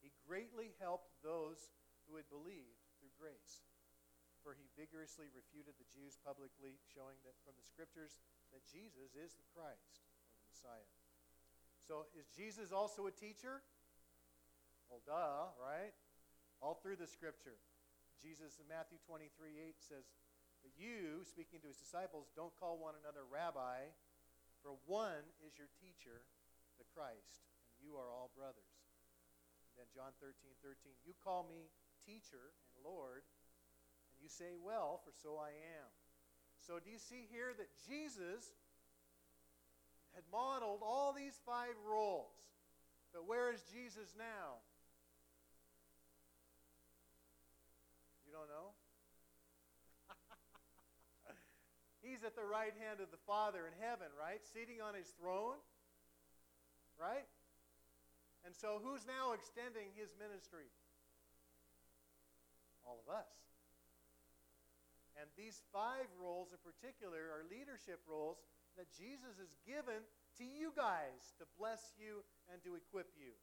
He 0.03 0.11
greatly 0.23 0.75
helped 0.79 1.15
those 1.23 1.71
who 2.05 2.19
had 2.19 2.27
believed 2.27 2.83
through 2.99 3.15
grace. 3.15 3.63
For 4.43 4.51
he 4.51 4.67
vigorously 4.75 5.31
refuted 5.31 5.79
the 5.79 5.87
Jews 5.87 6.19
publicly, 6.19 6.75
showing 6.91 7.15
that 7.23 7.39
from 7.47 7.55
the 7.55 7.63
scriptures 7.63 8.19
that 8.51 8.67
Jesus 8.67 9.15
is 9.15 9.39
the 9.39 9.47
Christ, 9.55 10.03
or 10.27 10.35
the 10.35 10.43
Messiah. 10.51 10.91
So 11.83 12.07
is 12.15 12.31
Jesus 12.31 12.71
also 12.71 13.07
a 13.07 13.13
teacher? 13.13 13.59
Well, 14.87 15.03
duh, 15.03 15.51
right? 15.59 15.91
All 16.63 16.79
through 16.79 16.95
the 16.95 17.09
scripture. 17.11 17.59
Jesus 18.23 18.55
in 18.55 18.67
Matthew 18.71 19.03
23 19.03 19.59
8 19.59 19.83
says, 19.83 20.07
But 20.63 20.71
you, 20.79 21.27
speaking 21.27 21.59
to 21.59 21.67
his 21.67 21.81
disciples, 21.81 22.31
don't 22.31 22.55
call 22.55 22.79
one 22.79 22.95
another 22.95 23.27
rabbi, 23.27 23.91
for 24.63 24.79
one 24.87 25.27
is 25.43 25.59
your 25.59 25.67
teacher, 25.75 26.23
the 26.79 26.87
Christ, 26.87 27.43
and 27.75 27.83
you 27.83 27.99
are 27.99 28.07
all 28.07 28.31
brothers. 28.31 28.79
And 29.75 29.83
then 29.83 29.91
John 29.91 30.15
13 30.23 30.55
13, 30.63 30.95
You 31.03 31.11
call 31.19 31.43
me 31.43 31.67
teacher 31.99 32.55
and 32.71 32.79
Lord, 32.79 33.27
and 34.15 34.23
you 34.23 34.31
say, 34.31 34.55
Well, 34.55 35.03
for 35.03 35.11
so 35.11 35.35
I 35.35 35.51
am. 35.51 35.91
So 36.55 36.79
do 36.79 36.87
you 36.87 37.01
see 37.01 37.27
here 37.27 37.51
that 37.51 37.75
Jesus 37.83 38.55
had 40.13 40.23
modeled 40.31 40.81
all 40.81 41.13
these 41.13 41.39
five 41.45 41.73
roles. 41.85 42.33
But 43.13 43.27
where 43.27 43.51
is 43.51 43.61
Jesus 43.73 44.13
now? 44.17 44.61
You 48.25 48.33
don't 48.33 48.49
know? 48.49 48.73
He's 52.05 52.23
at 52.25 52.35
the 52.35 52.45
right 52.45 52.73
hand 52.81 53.01
of 53.01 53.09
the 53.13 53.21
Father 53.25 53.69
in 53.69 53.73
heaven, 53.77 54.09
right? 54.17 54.41
Seating 54.41 54.81
on 54.81 54.97
his 54.97 55.13
throne, 55.21 55.61
right? 56.97 57.29
And 58.45 58.53
so 58.53 58.81
who's 58.81 59.05
now 59.05 59.33
extending 59.33 59.93
his 59.93 60.09
ministry? 60.17 60.67
All 62.85 62.99
of 63.05 63.07
us. 63.13 63.29
And 65.13 65.29
these 65.37 65.61
five 65.71 66.09
roles 66.17 66.51
in 66.51 66.59
particular 66.65 67.29
are 67.29 67.45
leadership 67.45 68.01
roles 68.09 68.41
that 68.77 68.89
Jesus 68.89 69.37
has 69.37 69.53
given 69.63 70.01
to 70.41 70.45
you 70.45 70.73
guys 70.73 71.33
to 71.37 71.45
bless 71.57 71.93
you 71.93 72.25
and 72.49 72.57
to 72.65 72.73
equip 72.73 73.13
you. 73.13 73.37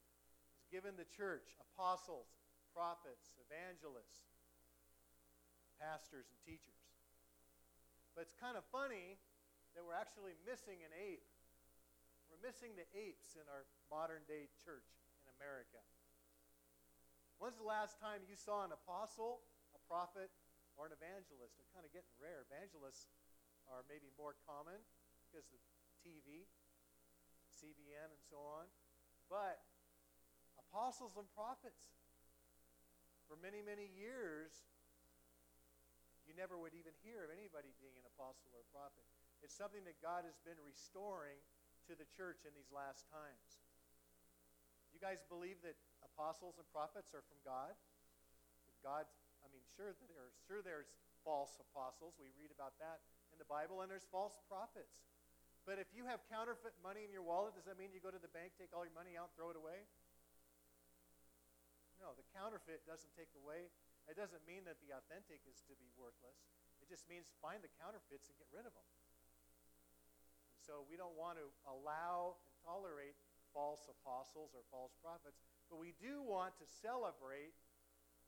He's 0.58 0.66
given 0.70 0.98
the 0.98 1.06
church 1.06 1.54
apostles, 1.62 2.26
prophets, 2.74 3.38
evangelists, 3.38 4.26
pastors, 5.78 6.26
and 6.28 6.38
teachers. 6.42 6.82
But 8.14 8.26
it's 8.26 8.36
kind 8.36 8.58
of 8.58 8.66
funny 8.74 9.16
that 9.78 9.86
we're 9.86 9.96
actually 9.96 10.34
missing 10.42 10.82
an 10.82 10.90
ape. 10.98 11.24
We're 12.26 12.42
missing 12.42 12.74
the 12.74 12.86
apes 12.94 13.38
in 13.38 13.46
our 13.46 13.66
modern 13.86 14.26
day 14.26 14.50
church 14.62 14.86
in 15.22 15.30
America. 15.38 15.78
When's 17.38 17.56
the 17.56 17.66
last 17.66 17.96
time 18.02 18.26
you 18.26 18.36
saw 18.36 18.66
an 18.66 18.74
apostle, 18.74 19.46
a 19.72 19.80
prophet, 19.86 20.28
or 20.76 20.90
an 20.90 20.94
evangelist? 20.94 21.56
They're 21.56 21.72
kind 21.72 21.86
of 21.86 21.94
getting 21.94 22.12
rare. 22.20 22.44
Evangelists 22.50 23.08
are 23.70 23.86
maybe 23.86 24.10
more 24.18 24.34
common 24.44 24.82
because 25.30 25.46
of 25.54 25.62
TV, 26.02 26.50
CBN, 27.54 28.10
and 28.10 28.22
so 28.26 28.42
on. 28.42 28.66
But 29.30 29.62
apostles 30.58 31.14
and 31.14 31.30
prophets, 31.30 31.86
for 33.30 33.38
many, 33.38 33.62
many 33.62 33.86
years, 33.94 34.50
you 36.26 36.34
never 36.34 36.58
would 36.58 36.74
even 36.74 36.90
hear 37.06 37.22
of 37.22 37.30
anybody 37.30 37.70
being 37.78 37.94
an 37.94 38.02
apostle 38.10 38.50
or 38.50 38.66
a 38.66 38.70
prophet. 38.74 39.06
It's 39.38 39.54
something 39.54 39.86
that 39.86 40.02
God 40.02 40.26
has 40.26 40.34
been 40.42 40.58
restoring 40.58 41.38
to 41.86 41.94
the 41.94 42.10
church 42.10 42.42
in 42.42 42.50
these 42.58 42.74
last 42.74 43.06
times. 43.06 43.62
You 44.90 44.98
guys 44.98 45.22
believe 45.30 45.62
that 45.62 45.78
apostles 46.02 46.58
and 46.58 46.66
prophets 46.74 47.14
are 47.14 47.22
from 47.22 47.38
God? 47.46 47.78
God, 48.82 49.06
I 49.42 49.48
mean, 49.54 49.62
sure 49.78 49.94
there's 49.94 50.34
sure 50.50 50.58
there's 50.58 50.90
false 51.22 51.54
apostles. 51.60 52.18
We 52.18 52.32
read 52.34 52.50
about 52.50 52.74
that 52.82 53.04
in 53.30 53.38
the 53.38 53.48
Bible, 53.48 53.84
and 53.84 53.88
there's 53.88 54.08
false 54.10 54.36
prophets. 54.48 55.09
But 55.70 55.78
if 55.78 55.86
you 55.94 56.02
have 56.10 56.18
counterfeit 56.26 56.74
money 56.82 57.06
in 57.06 57.14
your 57.14 57.22
wallet, 57.22 57.54
does 57.54 57.62
that 57.70 57.78
mean 57.78 57.94
you 57.94 58.02
go 58.02 58.10
to 58.10 58.18
the 58.18 58.34
bank, 58.34 58.58
take 58.58 58.74
all 58.74 58.82
your 58.82 58.98
money 58.98 59.14
out, 59.14 59.30
throw 59.38 59.54
it 59.54 59.58
away? 59.58 59.86
No, 62.02 62.10
the 62.18 62.26
counterfeit 62.34 62.82
doesn't 62.90 63.14
take 63.14 63.30
away. 63.38 63.70
It 64.10 64.18
doesn't 64.18 64.42
mean 64.50 64.66
that 64.66 64.82
the 64.82 64.90
authentic 64.98 65.38
is 65.46 65.62
to 65.70 65.78
be 65.78 65.86
worthless. 65.94 66.42
It 66.82 66.90
just 66.90 67.06
means 67.06 67.30
find 67.38 67.62
the 67.62 67.70
counterfeits 67.78 68.26
and 68.26 68.34
get 68.34 68.50
rid 68.50 68.66
of 68.66 68.74
them. 68.74 68.88
And 70.50 70.58
so 70.58 70.82
we 70.90 70.98
don't 70.98 71.14
want 71.14 71.38
to 71.38 71.46
allow 71.70 72.42
and 72.42 72.54
tolerate 72.66 73.14
false 73.54 73.86
apostles 73.86 74.50
or 74.58 74.66
false 74.74 74.98
prophets, 74.98 75.38
but 75.70 75.78
we 75.78 75.94
do 76.02 76.18
want 76.18 76.58
to 76.58 76.66
celebrate 76.66 77.54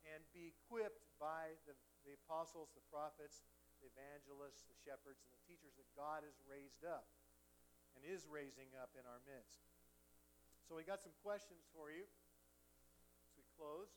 and 0.06 0.22
be 0.30 0.54
equipped 0.54 1.10
by 1.18 1.58
the, 1.66 1.74
the 2.06 2.14
apostles, 2.22 2.70
the 2.78 2.86
prophets, 2.86 3.42
the 3.82 3.90
evangelists, 3.90 4.62
the 4.70 4.78
shepherds, 4.78 5.26
and 5.26 5.34
the 5.34 5.42
teachers 5.42 5.74
that 5.74 5.90
God 5.98 6.22
has 6.22 6.38
raised 6.46 6.86
up 6.86 7.10
and 8.02 8.10
is 8.10 8.26
raising 8.26 8.74
up 8.82 8.90
in 8.98 9.06
our 9.06 9.22
midst. 9.30 9.62
So 10.66 10.74
we 10.74 10.82
got 10.82 10.98
some 10.98 11.14
questions 11.22 11.62
for 11.70 11.94
you 11.94 12.02
as 12.02 13.30
we 13.38 13.46
close. 13.54 13.94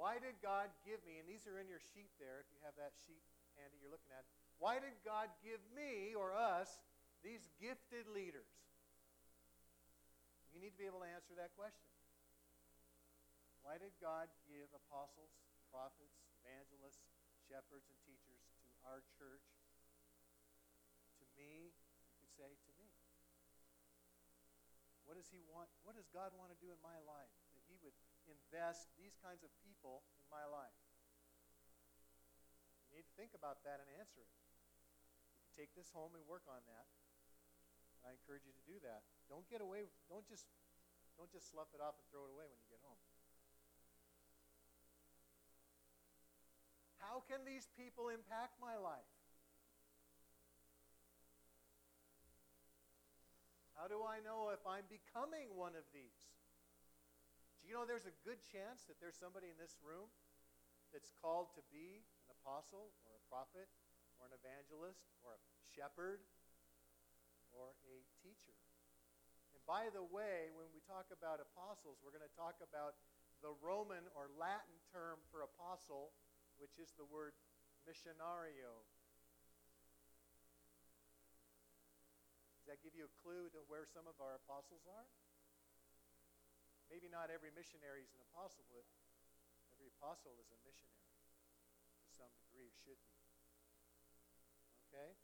Why 0.00 0.16
did 0.16 0.40
God 0.40 0.72
give 0.80 1.04
me, 1.04 1.20
and 1.20 1.28
these 1.28 1.44
are 1.44 1.60
in 1.60 1.68
your 1.68 1.84
sheet 1.92 2.08
there, 2.16 2.40
if 2.40 2.48
you 2.48 2.56
have 2.64 2.72
that 2.80 2.96
sheet 3.04 3.20
handy 3.60 3.76
you're 3.84 3.92
looking 3.92 4.16
at, 4.16 4.24
why 4.56 4.80
did 4.80 4.96
God 5.04 5.28
give 5.44 5.60
me 5.76 6.16
or 6.16 6.32
us 6.32 6.80
these 7.20 7.44
gifted 7.60 8.08
leaders? 8.08 8.48
You 10.56 10.60
need 10.64 10.72
to 10.72 10.80
be 10.80 10.88
able 10.88 11.04
to 11.04 11.10
answer 11.12 11.36
that 11.36 11.52
question. 11.52 11.84
Why 13.60 13.76
did 13.76 13.92
God 14.00 14.32
give 14.48 14.72
apostles, 14.72 15.36
prophets, 15.68 16.16
evangelists, 16.40 17.04
shepherds, 17.44 17.84
and 17.92 17.98
teachers 18.08 18.40
to 18.64 18.68
our 18.88 19.04
church, 19.20 19.44
say 22.40 22.56
to 22.56 22.72
me? 22.80 22.88
What 25.04 25.20
does 25.20 25.28
he 25.28 25.44
want? 25.44 25.68
What 25.84 25.92
does 25.92 26.08
God 26.08 26.32
want 26.40 26.48
to 26.56 26.58
do 26.64 26.72
in 26.72 26.80
my 26.80 26.96
life? 27.04 27.28
That 27.52 27.60
he 27.68 27.76
would 27.84 27.92
invest 28.24 28.88
these 28.96 29.12
kinds 29.20 29.44
of 29.44 29.52
people 29.60 30.08
in 30.16 30.26
my 30.32 30.48
life. 30.48 30.80
You 32.88 32.96
need 32.96 33.04
to 33.04 33.16
think 33.20 33.36
about 33.36 33.60
that 33.68 33.84
and 33.84 33.88
answer 34.00 34.24
it. 34.24 34.32
You 35.36 35.44
can 35.44 35.52
take 35.52 35.76
this 35.76 35.92
home 35.92 36.16
and 36.16 36.24
work 36.24 36.48
on 36.48 36.64
that. 36.64 36.88
I 38.00 38.16
encourage 38.16 38.48
you 38.48 38.56
to 38.56 38.64
do 38.64 38.80
that. 38.88 39.04
Don't 39.28 39.44
get 39.52 39.60
away 39.60 39.84
don't 40.08 40.24
just 40.24 40.48
don't 41.20 41.28
just 41.28 41.52
slough 41.52 41.68
it 41.76 41.84
off 41.84 42.00
and 42.00 42.06
throw 42.08 42.24
it 42.24 42.32
away 42.32 42.48
when 42.48 42.56
you 42.56 42.68
get 42.72 42.80
home. 42.80 42.96
How 46.96 47.20
can 47.28 47.44
these 47.44 47.68
people 47.76 48.08
impact 48.08 48.56
my 48.56 48.80
life? 48.80 49.19
How 53.80 53.88
do 53.88 54.04
I 54.04 54.20
know 54.20 54.52
if 54.52 54.60
I'm 54.68 54.84
becoming 54.92 55.56
one 55.56 55.72
of 55.72 55.88
these? 55.88 56.28
Do 57.64 57.64
you 57.64 57.72
know 57.72 57.88
there's 57.88 58.04
a 58.04 58.12
good 58.28 58.44
chance 58.44 58.84
that 58.84 59.00
there's 59.00 59.16
somebody 59.16 59.48
in 59.48 59.56
this 59.56 59.80
room 59.80 60.12
that's 60.92 61.08
called 61.16 61.56
to 61.56 61.64
be 61.72 62.04
an 62.28 62.28
apostle 62.28 62.92
or 63.08 63.16
a 63.16 63.24
prophet 63.32 63.72
or 64.20 64.28
an 64.28 64.36
evangelist 64.36 65.08
or 65.24 65.32
a 65.32 65.40
shepherd 65.64 66.20
or 67.56 67.72
a 67.88 68.04
teacher? 68.20 68.52
And 69.56 69.64
by 69.64 69.88
the 69.88 70.04
way, 70.04 70.52
when 70.52 70.68
we 70.76 70.84
talk 70.84 71.08
about 71.08 71.40
apostles, 71.40 72.04
we're 72.04 72.12
going 72.12 72.28
to 72.28 72.36
talk 72.36 72.60
about 72.60 73.00
the 73.40 73.56
Roman 73.64 74.04
or 74.12 74.28
Latin 74.36 74.76
term 74.92 75.24
for 75.32 75.40
apostle, 75.40 76.12
which 76.60 76.76
is 76.76 76.92
the 77.00 77.08
word 77.08 77.32
missionario. 77.88 78.84
Give 82.80 82.96
you 82.96 83.06
a 83.06 83.14
clue 83.20 83.52
to 83.52 83.60
where 83.68 83.84
some 83.84 84.08
of 84.08 84.16
our 84.18 84.36
apostles 84.40 84.84
are? 84.88 85.08
Maybe 86.88 87.06
not 87.06 87.30
every 87.30 87.54
missionary 87.54 88.02
is 88.02 88.10
an 88.16 88.22
apostle, 88.32 88.66
but 88.72 88.82
every 89.70 89.92
apostle 89.94 90.34
is 90.42 90.50
a 90.50 90.58
missionary 90.66 91.14
to 92.02 92.08
some 92.10 92.32
degree, 92.34 92.72
should 92.82 92.98
be. 93.06 93.16
Okay? 94.90 95.14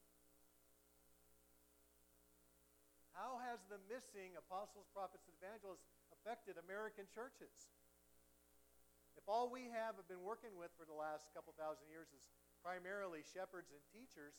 How 3.16 3.40
has 3.42 3.64
the 3.66 3.80
missing 3.90 4.36
apostles, 4.36 4.86
prophets, 4.92 5.26
and 5.26 5.34
evangelists 5.40 5.88
affected 6.12 6.60
American 6.60 7.08
churches? 7.10 7.72
if 9.26 9.34
all 9.34 9.50
we 9.50 9.66
have 9.74 9.98
have 9.98 10.06
been 10.06 10.22
working 10.22 10.54
with 10.54 10.70
for 10.78 10.86
the 10.86 10.94
last 10.94 11.34
couple 11.34 11.50
thousand 11.58 11.90
years 11.90 12.06
is 12.14 12.30
primarily 12.62 13.26
shepherds 13.26 13.74
and 13.74 13.82
teachers, 13.90 14.38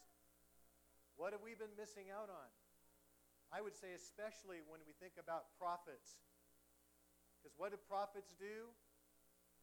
what 1.19 1.35
have 1.35 1.43
we 1.43 1.59
been 1.59 1.75
missing 1.75 2.07
out 2.07 2.31
on? 2.31 2.49
I 3.51 3.63
would 3.63 3.75
say, 3.79 3.95
especially 3.95 4.59
when 4.67 4.83
we 4.83 4.91
think 4.99 5.15
about 5.15 5.55
prophets. 5.55 6.19
Because 7.39 7.55
what 7.55 7.71
do 7.71 7.79
prophets 7.87 8.35
do? 8.35 8.67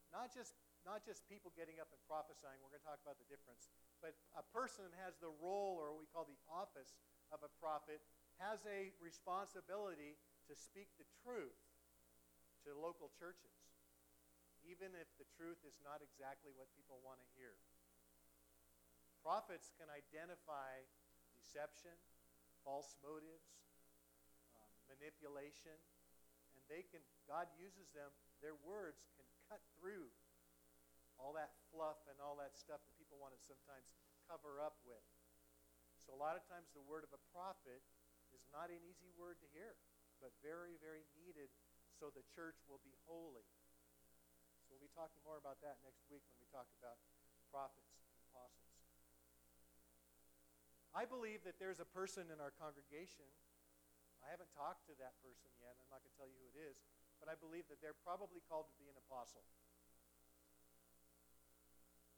Not 0.08 0.32
just, 0.32 0.56
not 0.88 1.04
just 1.04 1.26
people 1.28 1.52
getting 1.52 1.82
up 1.82 1.90
and 1.92 2.00
prophesying, 2.08 2.56
we're 2.64 2.72
going 2.72 2.80
to 2.80 2.88
talk 2.88 3.02
about 3.04 3.20
the 3.20 3.28
difference, 3.28 3.68
but 4.00 4.16
a 4.38 4.44
person 4.54 4.88
has 5.04 5.18
the 5.20 5.32
role, 5.42 5.76
or 5.76 5.92
what 5.92 6.00
we 6.00 6.08
call 6.08 6.24
the 6.24 6.38
office 6.48 6.96
of 7.34 7.42
a 7.44 7.50
prophet, 7.60 8.00
has 8.40 8.62
a 8.64 8.94
responsibility 9.02 10.16
to 10.48 10.54
speak 10.54 10.88
the 10.96 11.08
truth 11.20 11.58
to 12.64 12.72
local 12.72 13.12
churches, 13.12 13.52
even 14.64 14.96
if 14.96 15.08
the 15.20 15.28
truth 15.36 15.60
is 15.68 15.76
not 15.84 16.00
exactly 16.00 16.54
what 16.56 16.72
people 16.72 17.02
want 17.04 17.20
to 17.20 17.28
hear. 17.36 17.52
Prophets 19.20 19.72
can 19.76 19.88
identify 19.92 20.84
deception, 21.36 21.96
false 22.64 22.96
motives, 23.00 23.56
manipulation, 24.98 25.74
and 26.54 26.62
they 26.70 26.86
can, 26.86 27.02
God 27.26 27.50
uses 27.58 27.90
them, 27.90 28.10
their 28.38 28.54
words 28.62 29.02
can 29.18 29.26
cut 29.50 29.60
through 29.78 30.08
all 31.18 31.34
that 31.34 31.54
fluff 31.70 31.98
and 32.10 32.18
all 32.18 32.38
that 32.38 32.54
stuff 32.58 32.82
that 32.82 32.94
people 32.98 33.18
want 33.18 33.34
to 33.34 33.40
sometimes 33.42 33.86
cover 34.26 34.58
up 34.62 34.78
with. 34.82 35.02
So 36.04 36.12
a 36.12 36.20
lot 36.20 36.36
of 36.36 36.44
times 36.46 36.68
the 36.74 36.84
word 36.84 37.06
of 37.06 37.12
a 37.14 37.22
prophet 37.32 37.80
is 38.34 38.44
not 38.50 38.68
an 38.68 38.82
easy 38.82 39.08
word 39.14 39.40
to 39.40 39.48
hear, 39.54 39.78
but 40.18 40.34
very, 40.42 40.76
very 40.82 41.06
needed 41.16 41.48
so 41.94 42.10
the 42.10 42.26
church 42.34 42.58
will 42.66 42.82
be 42.82 42.92
holy. 43.06 43.46
So 44.66 44.74
we'll 44.74 44.82
be 44.82 44.92
talking 44.92 45.22
more 45.22 45.38
about 45.38 45.62
that 45.62 45.78
next 45.86 46.02
week 46.10 46.26
when 46.28 46.38
we 46.42 46.48
talk 46.50 46.66
about 46.82 46.98
prophets 47.48 47.94
and 48.10 48.18
apostles. 48.28 48.74
I 50.94 51.06
believe 51.06 51.42
that 51.42 51.58
there's 51.58 51.82
a 51.82 51.88
person 51.88 52.30
in 52.30 52.38
our 52.38 52.54
congregation. 52.54 53.26
I 54.24 54.32
haven't 54.32 54.50
talked 54.56 54.88
to 54.88 54.96
that 55.04 55.20
person 55.20 55.52
yet. 55.60 55.76
I'm 55.76 55.92
not 55.92 56.00
going 56.00 56.08
to 56.08 56.18
tell 56.18 56.28
you 56.28 56.40
who 56.40 56.48
it 56.56 56.60
is, 56.64 56.80
but 57.20 57.28
I 57.28 57.36
believe 57.36 57.68
that 57.68 57.84
they're 57.84 57.96
probably 58.02 58.40
called 58.48 58.72
to 58.72 58.76
be 58.80 58.88
an 58.88 58.96
apostle. 58.96 59.44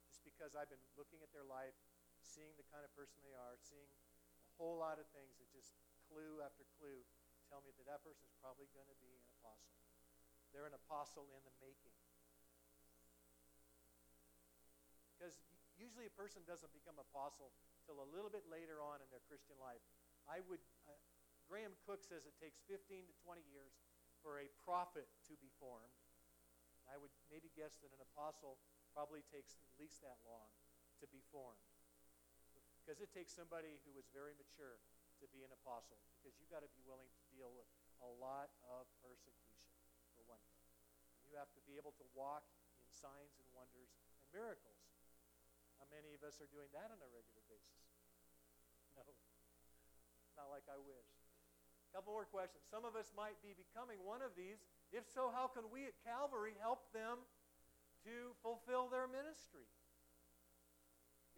Just 0.07 0.23
because 0.23 0.55
I've 0.55 0.71
been 0.71 0.87
looking 0.95 1.19
at 1.27 1.35
their 1.35 1.45
life, 1.45 1.75
seeing 2.23 2.55
the 2.55 2.67
kind 2.71 2.87
of 2.87 2.95
person 2.95 3.19
they 3.27 3.35
are, 3.35 3.59
seeing 3.59 3.91
a 3.91 4.55
whole 4.55 4.79
lot 4.79 5.03
of 5.03 5.07
things 5.11 5.35
that 5.43 5.51
just 5.51 5.75
clue 6.07 6.39
after 6.47 6.63
clue 6.79 7.03
tell 7.51 7.63
me 7.63 7.75
that 7.75 7.87
that 7.91 8.03
person 8.07 8.27
is 8.27 8.35
probably 8.39 8.71
going 8.71 8.87
to 8.87 8.99
be 9.03 9.11
an 9.11 9.27
apostle. 9.43 9.75
They're 10.55 10.67
an 10.67 10.79
apostle 10.79 11.27
in 11.35 11.43
the 11.43 11.55
making. 11.59 11.95
Because 15.15 15.39
usually 15.79 16.07
a 16.07 16.15
person 16.15 16.43
doesn't 16.47 16.71
become 16.75 16.99
apostle 16.99 17.55
till 17.87 18.03
a 18.03 18.09
little 18.11 18.31
bit 18.33 18.45
later 18.51 18.83
on 18.83 18.99
in 19.01 19.09
their 19.15 19.23
Christian 19.31 19.57
life. 19.63 19.83
I 20.27 20.43
would, 20.51 20.61
Graham 21.47 21.79
Cooke 21.87 22.03
says 22.03 22.27
it 22.27 22.35
takes 22.43 22.59
15 22.67 23.07
to 23.07 23.15
20 23.23 23.43
years 23.47 23.79
for 24.23 24.43
a 24.43 24.51
prophet 24.67 25.07
to 25.31 25.39
be 25.39 25.51
formed. 25.63 25.95
I 26.91 26.99
would 26.99 27.15
maybe 27.31 27.51
guess 27.55 27.79
that 27.83 27.95
an 27.95 28.03
apostle 28.03 28.59
probably 28.91 29.23
takes 29.31 29.55
at 29.59 29.71
least 29.79 30.03
that 30.03 30.19
long 30.27 30.51
to 31.03 31.07
be 31.11 31.23
formed. 31.31 31.63
Because 32.83 33.03
it 33.03 33.11
takes 33.11 33.35
somebody 33.35 33.83
who 33.83 33.99
is 33.99 34.07
very 34.15 34.35
mature 34.39 34.79
to 35.23 35.27
be 35.31 35.43
an 35.43 35.51
apostle. 35.51 35.99
Because 36.19 36.39
you've 36.39 36.51
got 36.51 36.63
to 36.63 36.71
be 36.71 36.83
willing 36.87 37.11
to 37.11 37.23
deal 37.31 37.51
with 37.55 37.67
a 38.03 38.11
lot 38.23 38.55
of 38.67 38.87
persecution, 39.03 39.67
for 40.15 40.23
one 40.27 40.43
thing. 40.55 40.67
You 41.27 41.35
have 41.39 41.51
to 41.59 41.63
be 41.67 41.75
able 41.75 41.95
to 41.99 42.07
walk 42.15 42.47
in 42.79 42.87
signs 42.91 43.39
and 43.43 43.49
wonders 43.57 43.91
and 44.23 44.27
miracles. 44.31 44.79
How 45.83 45.87
many 45.91 46.15
of 46.15 46.23
us 46.23 46.39
are 46.39 46.49
doing 46.49 46.71
that 46.73 46.89
on 46.95 46.99
a 47.03 47.09
regular 47.11 47.43
basis? 47.51 47.83
No. 48.97 49.05
Not 50.41 50.49
like 50.49 50.65
I 50.73 50.81
wish. 50.81 51.16
Couple 51.97 52.13
more 52.13 52.29
questions. 52.29 52.61
Some 52.69 52.85
of 52.85 52.93
us 52.93 53.09
might 53.17 53.41
be 53.41 53.57
becoming 53.57 53.97
one 54.05 54.21
of 54.21 54.37
these. 54.37 54.61
If 54.93 55.09
so, 55.09 55.33
how 55.33 55.49
can 55.49 55.65
we 55.73 55.89
at 55.89 55.97
Calvary 56.05 56.53
help 56.61 56.85
them 56.93 57.25
to 58.05 58.37
fulfill 58.45 58.93
their 58.93 59.09
ministry? 59.09 59.65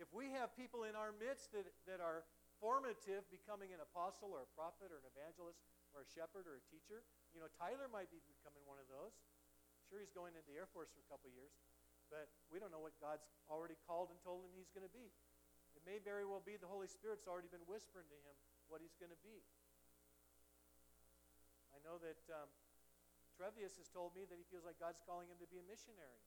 If 0.02 0.10
we 0.10 0.34
have 0.34 0.50
people 0.58 0.82
in 0.82 0.98
our 0.98 1.14
midst 1.14 1.54
that, 1.54 1.62
that 1.86 2.02
are 2.02 2.26
formative, 2.58 3.22
becoming 3.30 3.70
an 3.70 3.78
apostle 3.78 4.34
or 4.34 4.42
a 4.42 4.50
prophet 4.58 4.90
or 4.90 4.98
an 4.98 5.06
evangelist 5.14 5.62
or 5.94 6.02
a 6.02 6.08
shepherd 6.10 6.50
or 6.50 6.58
a 6.58 6.64
teacher, 6.66 7.06
you 7.30 7.38
know, 7.38 7.46
Tyler 7.54 7.86
might 7.86 8.10
be 8.10 8.18
becoming 8.26 8.66
one 8.66 8.82
of 8.82 8.90
those. 8.90 9.14
Sure, 9.86 10.02
he's 10.02 10.10
going 10.10 10.34
into 10.34 10.50
the 10.50 10.58
Air 10.58 10.66
Force 10.74 10.90
for 10.90 10.98
a 10.98 11.06
couple 11.06 11.30
years, 11.30 11.54
but 12.10 12.26
we 12.50 12.58
don't 12.58 12.74
know 12.74 12.82
what 12.82 12.98
God's 12.98 13.30
already 13.46 13.78
called 13.86 14.10
and 14.10 14.18
told 14.26 14.42
him 14.42 14.50
he's 14.58 14.74
going 14.74 14.82
to 14.82 14.90
be. 14.90 15.06
It 15.78 15.86
may 15.86 16.02
very 16.02 16.26
well 16.26 16.42
be 16.42 16.58
the 16.58 16.66
Holy 16.66 16.90
Spirit's 16.90 17.30
already 17.30 17.46
been 17.46 17.62
whispering 17.70 18.10
to 18.10 18.18
him 18.26 18.34
what 18.66 18.82
he's 18.82 18.98
going 18.98 19.14
to 19.14 19.22
be. 19.22 19.38
I 21.78 21.80
know 21.86 22.02
that 22.02 22.18
um, 22.34 22.50
Trevius 23.38 23.78
has 23.78 23.86
told 23.94 24.18
me 24.18 24.26
that 24.26 24.34
he 24.34 24.42
feels 24.50 24.66
like 24.66 24.82
God's 24.82 24.98
calling 25.06 25.30
him 25.30 25.38
to 25.38 25.46
be 25.46 25.62
a 25.62 25.66
missionary 25.70 26.26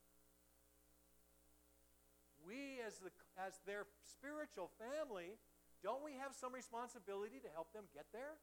we 2.45 2.81
as, 2.81 2.97
the, 2.99 3.13
as 3.37 3.61
their 3.65 3.85
spiritual 4.01 4.73
family, 4.81 5.37
don't 5.81 6.01
we 6.01 6.17
have 6.17 6.33
some 6.33 6.53
responsibility 6.53 7.41
to 7.41 7.49
help 7.53 7.73
them 7.73 7.89
get 7.93 8.09
there? 8.13 8.37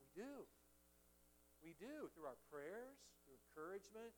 We 0.00 0.08
do. 0.16 0.48
We 1.60 1.76
do 1.76 2.08
through 2.12 2.28
our 2.28 2.40
prayers, 2.48 2.96
through 3.24 3.36
encouragement, 3.36 4.12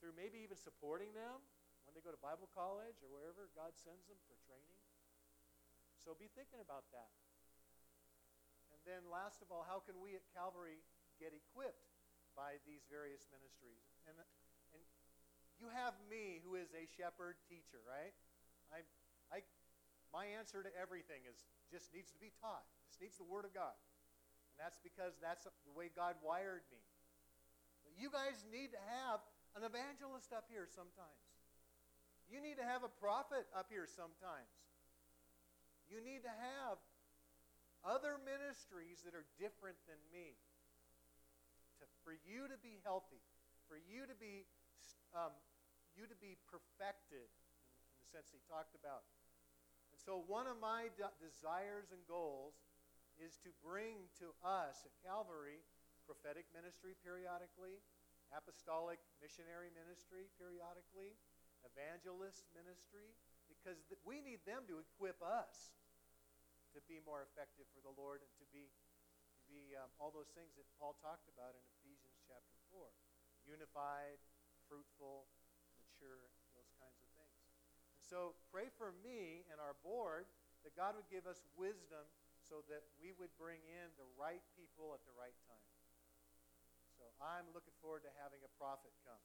through 0.00 0.16
maybe 0.16 0.40
even 0.44 0.60
supporting 0.60 1.12
them 1.16 1.40
when 1.88 1.92
they 1.96 2.04
go 2.04 2.12
to 2.12 2.20
Bible 2.20 2.48
college 2.52 3.00
or 3.00 3.08
wherever 3.08 3.48
God 3.56 3.76
sends 3.76 4.04
them 4.08 4.20
for 4.28 4.36
training. 4.44 4.80
So 6.00 6.12
be 6.12 6.28
thinking 6.32 6.60
about 6.60 6.84
that. 6.92 7.12
And 8.84 9.00
then, 9.00 9.08
last 9.08 9.40
of 9.40 9.48
all, 9.48 9.64
how 9.64 9.80
can 9.80 9.96
we 9.96 10.12
at 10.12 10.28
Calvary 10.36 10.84
get 11.16 11.32
equipped 11.32 11.88
by 12.36 12.60
these 12.68 12.84
various 12.92 13.24
ministries? 13.32 13.80
And 14.04 14.20
you 15.56 15.72
have 15.72 15.96
me 16.12 16.44
who 16.44 16.60
is 16.60 16.68
a 16.76 16.84
shepherd 16.92 17.40
teacher, 17.48 17.80
right? 17.88 18.12
I, 18.68 18.84
I, 19.32 19.40
my 20.12 20.28
answer 20.36 20.60
to 20.60 20.68
everything 20.76 21.24
is 21.24 21.40
just 21.72 21.88
needs 21.96 22.12
to 22.12 22.20
be 22.20 22.28
taught. 22.44 22.68
Just 22.92 23.00
needs 23.00 23.16
the 23.16 23.24
Word 23.24 23.48
of 23.48 23.56
God. 23.56 23.72
And 24.52 24.60
that's 24.60 24.76
because 24.84 25.16
that's 25.24 25.48
the 25.48 25.72
way 25.72 25.88
God 25.88 26.20
wired 26.20 26.68
me. 26.68 26.84
But 27.88 27.96
you 27.96 28.12
guys 28.12 28.44
need 28.52 28.76
to 28.76 28.82
have 29.00 29.24
an 29.56 29.64
evangelist 29.64 30.36
up 30.36 30.44
here 30.52 30.68
sometimes. 30.68 31.24
You 32.28 32.44
need 32.44 32.60
to 32.60 32.66
have 32.68 32.84
a 32.84 32.92
prophet 33.00 33.48
up 33.56 33.72
here 33.72 33.88
sometimes. 33.88 34.52
You 35.88 36.04
need 36.04 36.20
to 36.28 36.34
have 36.36 36.76
other 37.84 38.16
ministries 38.24 39.04
that 39.04 39.12
are 39.12 39.28
different 39.36 39.76
than 39.84 40.00
me. 40.08 40.34
To, 41.80 41.84
for 42.02 42.16
you 42.24 42.48
to 42.48 42.56
be 42.58 42.80
healthy, 42.82 43.20
for 43.68 43.76
you 43.76 44.08
to 44.08 44.16
be 44.16 44.48
um, 45.14 45.30
you 45.94 46.10
to 46.10 46.18
be 46.18 46.34
perfected 46.50 47.30
in, 47.30 47.62
in, 47.86 47.96
the 48.02 48.08
sense 48.10 48.34
he 48.34 48.42
talked 48.50 48.74
about. 48.74 49.06
And 49.94 49.98
so, 50.02 50.26
one 50.26 50.50
of 50.50 50.58
my 50.58 50.90
de- 50.98 51.16
desires 51.22 51.94
and 51.94 52.02
goals 52.10 52.58
is 53.14 53.38
to 53.46 53.54
bring 53.62 54.10
to 54.18 54.34
us 54.42 54.82
at 54.82 54.90
Calvary 55.06 55.62
prophetic 56.04 56.44
ministry 56.52 56.92
periodically, 57.00 57.80
apostolic 58.34 59.00
missionary 59.22 59.72
ministry 59.72 60.28
periodically, 60.36 61.16
evangelist 61.64 62.44
ministry, 62.52 63.16
because 63.48 63.80
th- 63.88 64.00
we 64.04 64.20
need 64.20 64.42
them 64.44 64.68
to 64.68 64.80
equip 64.82 65.16
us 65.24 65.72
to 66.74 66.82
be 66.90 66.98
more 67.06 67.22
effective 67.22 67.70
for 67.70 67.80
the 67.86 67.94
Lord 67.94 68.20
and 68.20 68.32
to 68.42 68.46
be, 68.50 68.66
to 68.66 69.42
be 69.46 69.78
um, 69.78 69.88
all 70.02 70.10
those 70.10 70.30
things 70.34 70.52
that 70.58 70.66
Paul 70.76 70.98
talked 70.98 71.30
about 71.30 71.54
in 71.54 71.62
Ephesians 71.80 72.18
chapter 72.26 72.58
4 72.74 72.90
unified, 73.44 74.16
fruitful, 74.66 75.28
mature, 75.76 76.32
those 76.56 76.72
kinds 76.80 76.96
of 76.96 77.08
things. 77.12 77.38
And 77.92 78.00
so 78.00 78.32
pray 78.48 78.72
for 78.72 78.96
me 79.04 79.44
and 79.52 79.60
our 79.60 79.76
board 79.84 80.24
that 80.64 80.72
God 80.72 80.96
would 80.96 81.06
give 81.12 81.28
us 81.28 81.44
wisdom 81.60 82.08
so 82.40 82.64
that 82.72 82.84
we 82.96 83.12
would 83.16 83.32
bring 83.36 83.60
in 83.68 83.92
the 84.00 84.08
right 84.16 84.40
people 84.56 84.96
at 84.96 85.04
the 85.04 85.12
right 85.12 85.36
time. 85.44 85.72
So 86.96 87.04
I'm 87.20 87.44
looking 87.52 87.76
forward 87.84 88.04
to 88.08 88.12
having 88.20 88.40
a 88.44 88.52
prophet 88.56 88.92
come. 89.04 89.20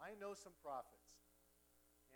I 0.00 0.16
know 0.16 0.32
some 0.32 0.56
prophets. 0.64 1.20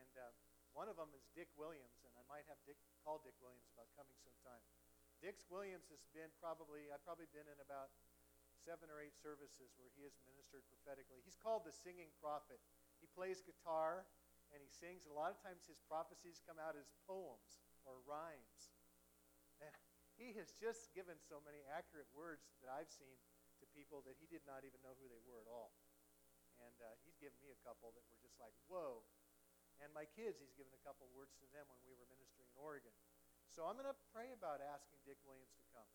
And 0.01 0.13
uh, 0.17 0.33
one 0.75 0.91
of 0.91 0.99
them 0.99 1.15
is 1.15 1.23
Dick 1.39 1.49
Williams, 1.55 2.03
and 2.03 2.13
I 2.19 2.25
might 2.27 2.45
have 2.51 2.59
Dick 2.67 2.77
call 3.07 3.23
Dick 3.23 3.39
Williams 3.39 3.71
about 3.71 3.87
coming 3.95 4.19
sometime. 4.21 4.61
Dick 5.23 5.39
Williams 5.49 5.89
has 5.89 6.03
been 6.11 6.29
probably, 6.43 6.91
I've 6.91 7.07
probably 7.07 7.31
been 7.31 7.47
in 7.47 7.59
about 7.63 7.95
seven 8.59 8.91
or 8.91 8.99
eight 8.99 9.15
services 9.15 9.73
where 9.79 9.89
he 9.95 10.03
has 10.05 10.13
ministered 10.27 10.67
prophetically. 10.67 11.23
He's 11.23 11.39
called 11.39 11.63
the 11.63 11.73
singing 11.73 12.11
prophet. 12.19 12.59
He 12.99 13.07
plays 13.15 13.41
guitar 13.41 14.05
and 14.53 14.59
he 14.61 14.69
sings. 14.69 15.07
A 15.07 15.15
lot 15.15 15.31
of 15.31 15.39
times 15.41 15.65
his 15.65 15.81
prophecies 15.87 16.43
come 16.45 16.59
out 16.59 16.75
as 16.75 16.91
poems 17.07 17.63
or 17.87 18.01
rhymes. 18.05 18.75
And 19.63 19.73
he 20.17 20.35
has 20.41 20.53
just 20.57 20.91
given 20.97 21.21
so 21.21 21.41
many 21.45 21.63
accurate 21.71 22.09
words 22.13 22.51
that 22.65 22.73
I've 22.73 22.91
seen 22.91 23.19
to 23.63 23.65
people 23.77 24.03
that 24.09 24.19
he 24.19 24.27
did 24.27 24.43
not 24.49 24.67
even 24.67 24.81
know 24.83 24.97
who 24.99 25.07
they 25.07 25.23
were 25.23 25.39
at 25.39 25.51
all. 25.51 25.77
And 26.63 26.77
uh, 26.81 26.95
he's 27.05 27.19
given 27.19 27.37
me 27.43 27.53
a 27.53 27.61
couple 27.67 27.93
that 27.93 28.05
were 28.09 28.21
just 28.23 28.39
like, 28.41 28.55
whoa. 28.71 29.05
And 29.83 29.91
my 29.91 30.07
kids, 30.15 30.39
he's 30.39 30.55
given 30.55 30.71
a 30.75 30.83
couple 30.87 31.07
words 31.15 31.35
to 31.43 31.47
them 31.51 31.67
when 31.71 31.81
we 31.87 31.95
were 31.95 32.07
ministering 32.11 32.47
in 32.47 32.59
Oregon. 32.59 32.95
So 33.51 33.67
I'm 33.67 33.79
going 33.79 33.91
to 33.91 33.99
pray 34.15 34.35
about 34.35 34.63
asking 34.63 35.03
Dick 35.07 35.19
Williams 35.27 35.55
to 35.59 35.67
come. 35.75 35.91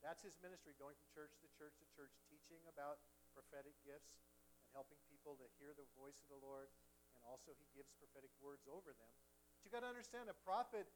That's 0.00 0.22
his 0.22 0.38
ministry, 0.38 0.78
going 0.78 0.94
from 0.94 1.08
church 1.10 1.34
to 1.42 1.48
church 1.58 1.74
to 1.82 1.86
church, 1.90 2.14
teaching 2.30 2.62
about 2.70 3.02
prophetic 3.34 3.74
gifts 3.82 4.22
and 4.62 4.68
helping 4.70 5.00
people 5.10 5.34
to 5.42 5.46
hear 5.58 5.74
the 5.74 5.88
voice 5.98 6.16
of 6.22 6.28
the 6.30 6.40
Lord. 6.40 6.70
And 7.18 7.20
also, 7.26 7.50
he 7.58 7.66
gives 7.74 7.90
prophetic 7.98 8.30
words 8.38 8.68
over 8.70 8.94
them. 8.94 9.14
But 9.58 9.66
you 9.66 9.70
got 9.74 9.82
to 9.82 9.90
understand, 9.90 10.30
a 10.30 10.38
prophet, 10.46 10.86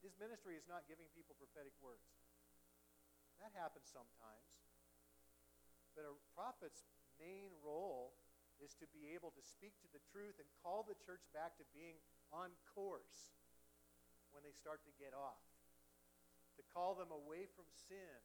his 0.00 0.16
ministry 0.16 0.56
is 0.56 0.64
not 0.64 0.88
giving 0.88 1.10
people 1.12 1.36
prophetic 1.36 1.76
words. 1.84 2.08
That 3.38 3.52
happens 3.52 3.86
sometimes. 3.92 4.48
But 5.92 6.08
a 6.08 6.16
prophet's 6.32 6.88
main 7.20 7.52
role 7.60 8.16
is 8.58 8.74
to 8.82 8.86
be 8.90 9.14
able 9.14 9.30
to 9.34 9.42
speak 9.42 9.74
to 9.82 9.90
the 9.94 10.02
truth 10.10 10.36
and 10.42 10.48
call 10.62 10.82
the 10.82 10.98
church 11.06 11.22
back 11.30 11.54
to 11.58 11.66
being 11.74 11.98
on 12.34 12.50
course 12.74 13.32
when 14.34 14.42
they 14.44 14.52
start 14.52 14.84
to 14.84 14.92
get 15.00 15.16
off, 15.16 15.40
to 16.58 16.62
call 16.74 16.98
them 16.98 17.10
away 17.10 17.48
from 17.56 17.66
sin, 17.70 18.18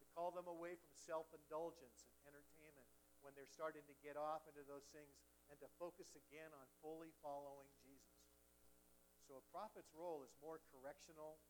to 0.00 0.04
call 0.14 0.32
them 0.32 0.48
away 0.48 0.78
from 0.78 0.92
self 0.94 1.28
indulgence 1.34 2.06
and 2.08 2.16
entertainment 2.30 2.88
when 3.24 3.34
they're 3.34 3.48
starting 3.48 3.82
to 3.90 3.96
get 4.06 4.14
off 4.14 4.46
into 4.46 4.62
those 4.70 4.86
things 4.94 5.18
and 5.50 5.58
to 5.58 5.68
focus 5.82 6.14
again 6.14 6.50
on 6.54 6.66
fully 6.78 7.10
following 7.18 7.66
Jesus. 7.82 8.22
So 9.26 9.42
a 9.42 9.44
prophet's 9.50 9.90
role 9.90 10.22
is 10.22 10.30
more 10.38 10.62
correctional 10.70 11.42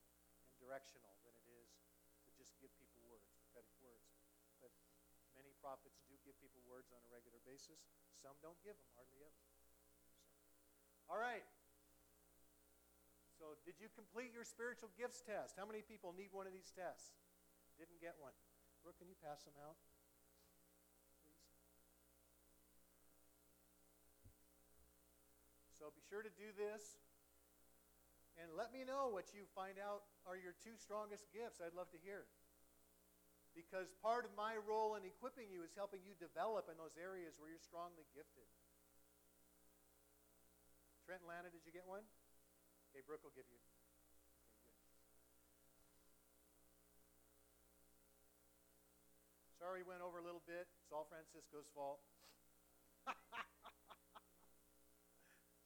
and 0.49 0.57
directional 0.57 1.13
than 1.21 1.37
it 1.37 1.49
is 1.61 1.69
to 2.25 2.33
just 2.33 2.57
give 2.57 2.73
people 2.81 3.05
words, 3.05 3.29
prophetic 3.37 3.77
words. 3.85 4.09
But 4.65 4.73
many 5.37 5.53
prophets 5.61 6.01
give 6.27 6.35
people 6.43 6.59
words 6.67 6.91
on 6.91 6.99
a 7.07 7.11
regular 7.15 7.39
basis. 7.47 7.87
Some 8.19 8.35
don't 8.43 8.59
give 8.67 8.75
them 8.75 8.91
hardly 8.99 9.23
ever. 9.23 9.43
So, 10.59 10.67
all 11.07 11.23
right. 11.23 11.47
So, 13.39 13.55
did 13.63 13.79
you 13.79 13.87
complete 13.95 14.35
your 14.35 14.43
spiritual 14.43 14.91
gifts 14.99 15.23
test? 15.23 15.55
How 15.55 15.63
many 15.63 15.87
people 15.87 16.11
need 16.11 16.35
one 16.35 16.51
of 16.51 16.55
these 16.57 16.75
tests? 16.75 17.15
Didn't 17.79 18.03
get 18.03 18.19
one. 18.19 18.35
Brooke, 18.83 18.99
can 18.99 19.07
you 19.07 19.15
pass 19.23 19.47
them 19.47 19.55
out? 19.63 19.79
Please. 21.23 21.39
So, 25.79 25.95
be 25.95 26.03
sure 26.11 26.27
to 26.27 26.33
do 26.35 26.51
this. 26.59 26.99
And 28.37 28.53
let 28.53 28.75
me 28.75 28.85
know 28.85 29.09
what 29.09 29.33
you 29.33 29.49
find 29.55 29.81
out 29.81 30.05
are 30.27 30.37
your 30.37 30.53
two 30.61 30.77
strongest 30.77 31.31
gifts. 31.33 31.63
I'd 31.63 31.73
love 31.73 31.89
to 31.95 32.01
hear. 32.03 32.29
Because 33.57 33.89
part 34.05 34.29
of 34.29 34.37
my 34.37 34.61
role 34.69 35.01
in 35.01 35.09
equipping 35.09 35.49
you 35.49 35.65
is 35.65 35.73
helping 35.73 36.05
you 36.05 36.13
develop 36.21 36.69
in 36.69 36.77
those 36.77 36.93
areas 37.01 37.41
where 37.41 37.49
you're 37.49 37.65
strongly 37.65 38.05
gifted. 38.13 38.45
Trent 41.09 41.25
and 41.25 41.31
Lana, 41.33 41.49
did 41.49 41.65
you 41.65 41.73
get 41.73 41.89
one? 41.89 42.05
Okay, 42.93 43.01
Brooke 43.09 43.25
will 43.25 43.33
give 43.33 43.49
you. 43.49 43.57
Okay, 49.49 49.57
Sorry, 49.57 49.81
we 49.81 49.89
went 49.89 50.05
over 50.05 50.21
a 50.21 50.27
little 50.27 50.45
bit. 50.45 50.69
It's 50.85 50.93
all 50.93 51.09
Francisco's 51.09 51.73
fault. 51.73 52.05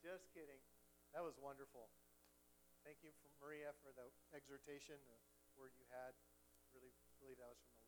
Just 0.05 0.31
kidding. 0.31 0.63
That 1.11 1.27
was 1.27 1.35
wonderful. 1.35 1.91
Thank 2.87 3.03
you, 3.03 3.11
for 3.19 3.27
Maria, 3.43 3.75
for 3.83 3.91
the 3.93 4.07
exhortation, 4.31 4.95
the 4.95 5.19
word 5.59 5.75
you 5.75 5.83
had. 5.91 6.15
Really 6.71 6.95
believe 7.19 7.35
that 7.37 7.51
was 7.51 7.59
from 7.61 7.75
the 7.75 7.80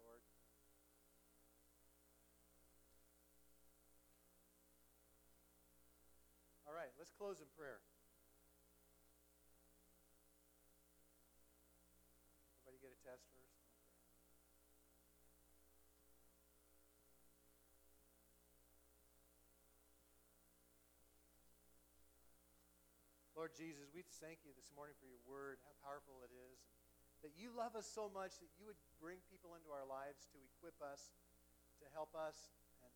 let's 7.04 7.20
close 7.20 7.44
in 7.44 7.52
prayer. 7.60 7.84
Everybody 12.64 12.80
get 12.80 12.96
a 12.96 13.02
test 13.04 13.28
first? 13.36 13.60
Lord 23.36 23.52
Jesus, 23.52 23.92
we 23.92 24.08
thank 24.24 24.48
you 24.48 24.56
this 24.56 24.72
morning 24.72 24.96
for 24.96 25.12
your 25.12 25.20
word, 25.28 25.60
how 25.68 25.76
powerful 25.84 26.24
it 26.24 26.32
is. 26.32 26.64
That 27.20 27.36
you 27.36 27.52
love 27.52 27.76
us 27.76 27.84
so 27.84 28.08
much 28.08 28.40
that 28.40 28.56
you 28.56 28.64
would 28.64 28.80
bring 29.04 29.20
people 29.28 29.60
into 29.60 29.76
our 29.76 29.84
lives 29.84 30.24
to 30.32 30.40
equip 30.56 30.80
us, 30.80 31.12
to 31.84 31.86
help 31.92 32.16
us, 32.16 32.56
and 32.80 32.92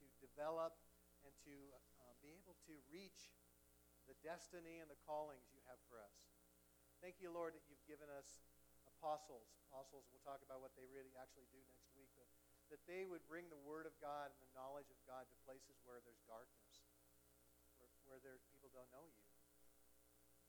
to 0.00 0.08
develop, 0.24 0.80
and 1.28 1.36
to 1.44 1.52
uh, 2.00 2.16
be 2.24 2.32
able 2.32 2.56
to 2.64 2.72
reach 2.88 3.28
the 4.10 4.18
destiny 4.26 4.82
and 4.82 4.90
the 4.90 4.98
callings 5.06 5.46
you 5.54 5.62
have 5.70 5.78
for 5.86 6.02
us. 6.02 6.34
Thank 6.98 7.22
you, 7.22 7.30
Lord, 7.30 7.54
that 7.54 7.62
you've 7.70 7.86
given 7.86 8.10
us 8.10 8.42
apostles. 8.82 9.54
Apostles, 9.70 10.10
we'll 10.10 10.26
talk 10.26 10.42
about 10.42 10.58
what 10.58 10.74
they 10.74 10.84
really 10.90 11.14
actually 11.14 11.46
do 11.54 11.62
next 11.70 11.94
week, 11.94 12.10
but 12.18 12.26
that 12.74 12.82
they 12.90 13.06
would 13.06 13.22
bring 13.30 13.46
the 13.46 13.62
word 13.62 13.86
of 13.86 13.94
God 14.02 14.34
and 14.34 14.40
the 14.42 14.50
knowledge 14.58 14.90
of 14.90 14.98
God 15.06 15.30
to 15.30 15.36
places 15.46 15.78
where 15.86 16.02
there's 16.02 16.18
darkness, 16.26 16.90
where, 17.78 17.94
where 18.10 18.18
there, 18.18 18.42
people 18.50 18.74
don't 18.74 18.90
know 18.90 19.06
you. 19.06 19.26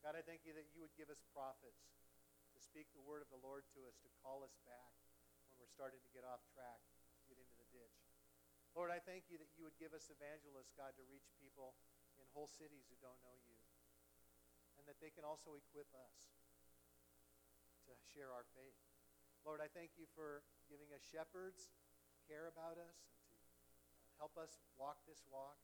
God, 0.01 0.17
I 0.17 0.25
thank 0.25 0.41
you 0.41 0.57
that 0.57 0.65
you 0.73 0.81
would 0.81 0.97
give 0.97 1.13
us 1.13 1.21
prophets 1.29 1.93
to 2.57 2.57
speak 2.57 2.89
the 2.97 3.05
word 3.05 3.21
of 3.21 3.29
the 3.29 3.37
Lord 3.45 3.69
to 3.77 3.85
us, 3.85 4.01
to 4.01 4.09
call 4.25 4.41
us 4.41 4.57
back 4.65 4.93
when 5.45 5.61
we're 5.61 5.69
starting 5.69 6.01
to 6.01 6.11
get 6.11 6.25
off 6.25 6.41
track, 6.49 6.81
get 7.29 7.37
into 7.37 7.53
the 7.61 7.69
ditch. 7.69 8.01
Lord, 8.73 8.89
I 8.89 8.97
thank 8.97 9.29
you 9.29 9.37
that 9.37 9.53
you 9.53 9.63
would 9.69 9.77
give 9.77 9.93
us 9.93 10.09
evangelists, 10.09 10.73
God, 10.73 10.97
to 10.97 11.05
reach 11.05 11.29
people 11.37 11.77
in 12.19 12.25
whole 12.31 12.47
cities 12.47 12.87
who 12.87 12.97
don't 13.01 13.19
know 13.25 13.35
you, 13.43 13.50
that 14.91 14.99
they 14.99 15.15
can 15.15 15.23
also 15.23 15.55
equip 15.55 15.87
us 15.95 16.35
to 17.87 17.95
share 18.11 18.27
our 18.27 18.43
faith. 18.51 18.75
Lord, 19.47 19.63
I 19.63 19.71
thank 19.71 19.95
you 19.95 20.03
for 20.11 20.43
giving 20.67 20.91
us 20.91 20.99
shepherds, 20.99 21.71
care 22.27 22.51
about 22.51 22.75
us, 22.75 22.99
and 23.31 23.39
to 23.39 24.11
help 24.19 24.35
us 24.35 24.59
walk 24.75 24.99
this 25.07 25.23
walk, 25.31 25.55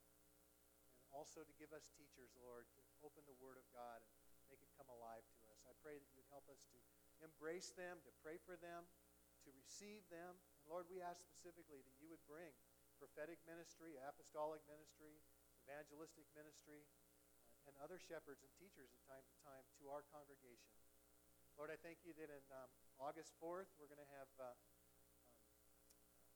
and 0.96 1.04
also 1.12 1.44
to 1.44 1.54
give 1.60 1.76
us 1.76 1.92
teachers, 1.92 2.32
Lord, 2.40 2.64
to 2.72 2.80
open 3.04 3.20
the 3.28 3.36
Word 3.36 3.60
of 3.60 3.68
God 3.68 4.00
and 4.00 4.48
make 4.48 4.64
it 4.64 4.72
come 4.80 4.88
alive 4.88 5.28
to 5.28 5.40
us. 5.52 5.60
I 5.68 5.76
pray 5.84 6.00
that 6.00 6.08
you 6.08 6.24
would 6.24 6.32
help 6.32 6.48
us 6.48 6.64
to 6.72 6.80
embrace 7.20 7.68
them, 7.76 8.00
to 8.08 8.12
pray 8.24 8.40
for 8.40 8.56
them, 8.56 8.88
to 9.44 9.52
receive 9.60 10.08
them. 10.08 10.40
And 10.56 10.72
Lord, 10.72 10.88
we 10.88 11.04
ask 11.04 11.20
specifically 11.20 11.84
that 11.84 11.96
you 12.00 12.08
would 12.08 12.24
bring 12.24 12.56
prophetic 12.96 13.44
ministry, 13.44 14.00
apostolic 14.00 14.64
ministry, 14.64 15.20
evangelistic 15.68 16.24
ministry, 16.32 16.80
uh, 16.80 17.07
and 17.68 17.76
other 17.84 18.00
shepherds 18.00 18.40
and 18.40 18.48
teachers 18.56 18.88
at 18.88 19.00
time 19.04 19.20
to 19.28 19.36
time 19.44 19.64
to 19.76 19.92
our 19.92 20.00
congregation. 20.08 20.72
Lord, 21.60 21.68
I 21.68 21.76
thank 21.76 22.00
you 22.00 22.16
that 22.16 22.32
in 22.32 22.44
um, 22.48 22.70
August 22.96 23.36
4th, 23.36 23.68
we're 23.76 23.92
going 23.92 24.00
to 24.00 24.12
have 24.16 24.30
uh, 24.40 24.48
um, 24.48 25.36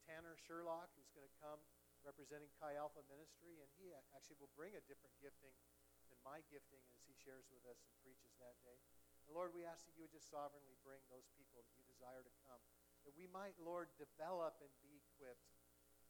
Tanner 0.05 0.37
Sherlock, 0.37 0.93
who's 0.93 1.09
going 1.16 1.24
to 1.24 1.37
come 1.41 1.62
representing 2.05 2.53
Chi 2.61 2.76
Alpha 2.76 3.01
Ministry, 3.09 3.62
and 3.62 3.70
he 3.80 3.95
actually 4.12 4.37
will 4.43 4.53
bring 4.59 4.76
a 4.76 4.83
different 4.85 5.14
gifting 5.22 5.55
than 6.11 6.18
my 6.26 6.43
gifting 6.53 6.83
as 6.93 7.01
he 7.07 7.14
shares 7.16 7.49
with 7.49 7.62
us 7.64 7.80
and 7.87 7.95
preaches 8.03 8.35
that 8.43 8.59
day. 8.66 8.76
And 9.30 9.33
Lord, 9.33 9.55
we 9.55 9.62
ask 9.62 9.87
that 9.87 9.95
you 9.95 10.05
would 10.05 10.12
just 10.12 10.28
sovereignly 10.28 10.76
bring 10.83 11.01
those 11.09 11.30
people 11.39 11.57
that 11.62 11.70
you 11.78 11.87
desire 11.87 12.26
to 12.26 12.35
come, 12.45 12.61
that 13.07 13.14
we 13.14 13.30
might, 13.30 13.55
Lord, 13.62 13.89
develop 13.97 14.59
and 14.59 14.70
be 14.83 14.99
equipped 14.99 15.49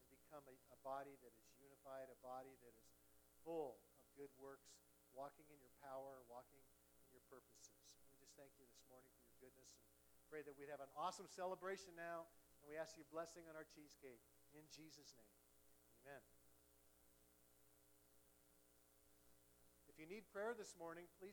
and 0.01 0.09
become 0.09 0.43
a, 0.49 0.57
a 0.73 0.79
body 0.81 1.15
that 1.21 1.33
is 1.37 1.53
unified, 1.61 2.09
a 2.09 2.19
body 2.25 2.57
that 2.65 2.73
is 2.75 2.89
full 3.45 3.77
of 4.01 4.09
good 4.17 4.33
works, 4.41 4.73
walking 5.15 5.47
in 5.53 5.63
your 5.63 5.73
power, 5.79 6.27
walking 6.27 6.59
in 7.07 7.09
your 7.15 7.23
purposes. 7.31 7.95
We 8.11 8.19
just 8.19 8.35
thank 8.35 8.51
you 8.59 8.67
this 8.67 8.83
morning 8.91 9.09
for 9.15 9.23
your 9.23 9.39
goodness 9.39 9.79
and 9.79 9.87
pray 10.27 10.43
that 10.43 10.59
we'd 10.59 10.73
have 10.73 10.83
an 10.83 10.91
awesome 10.99 11.31
celebration 11.31 11.95
now. 11.95 12.27
And 12.61 12.67
we 12.67 12.75
ask 12.75 12.99
your 12.99 13.07
blessing 13.15 13.47
on 13.47 13.55
our 13.55 13.67
cheesecake. 13.67 14.23
In 14.59 14.67
Jesus' 14.75 15.15
name. 15.15 15.39
Amen. 16.03 16.23
If 19.87 19.95
you 20.01 20.11
need 20.11 20.27
prayer 20.35 20.51
this 20.59 20.75
morning, 20.75 21.07
please 21.23 21.31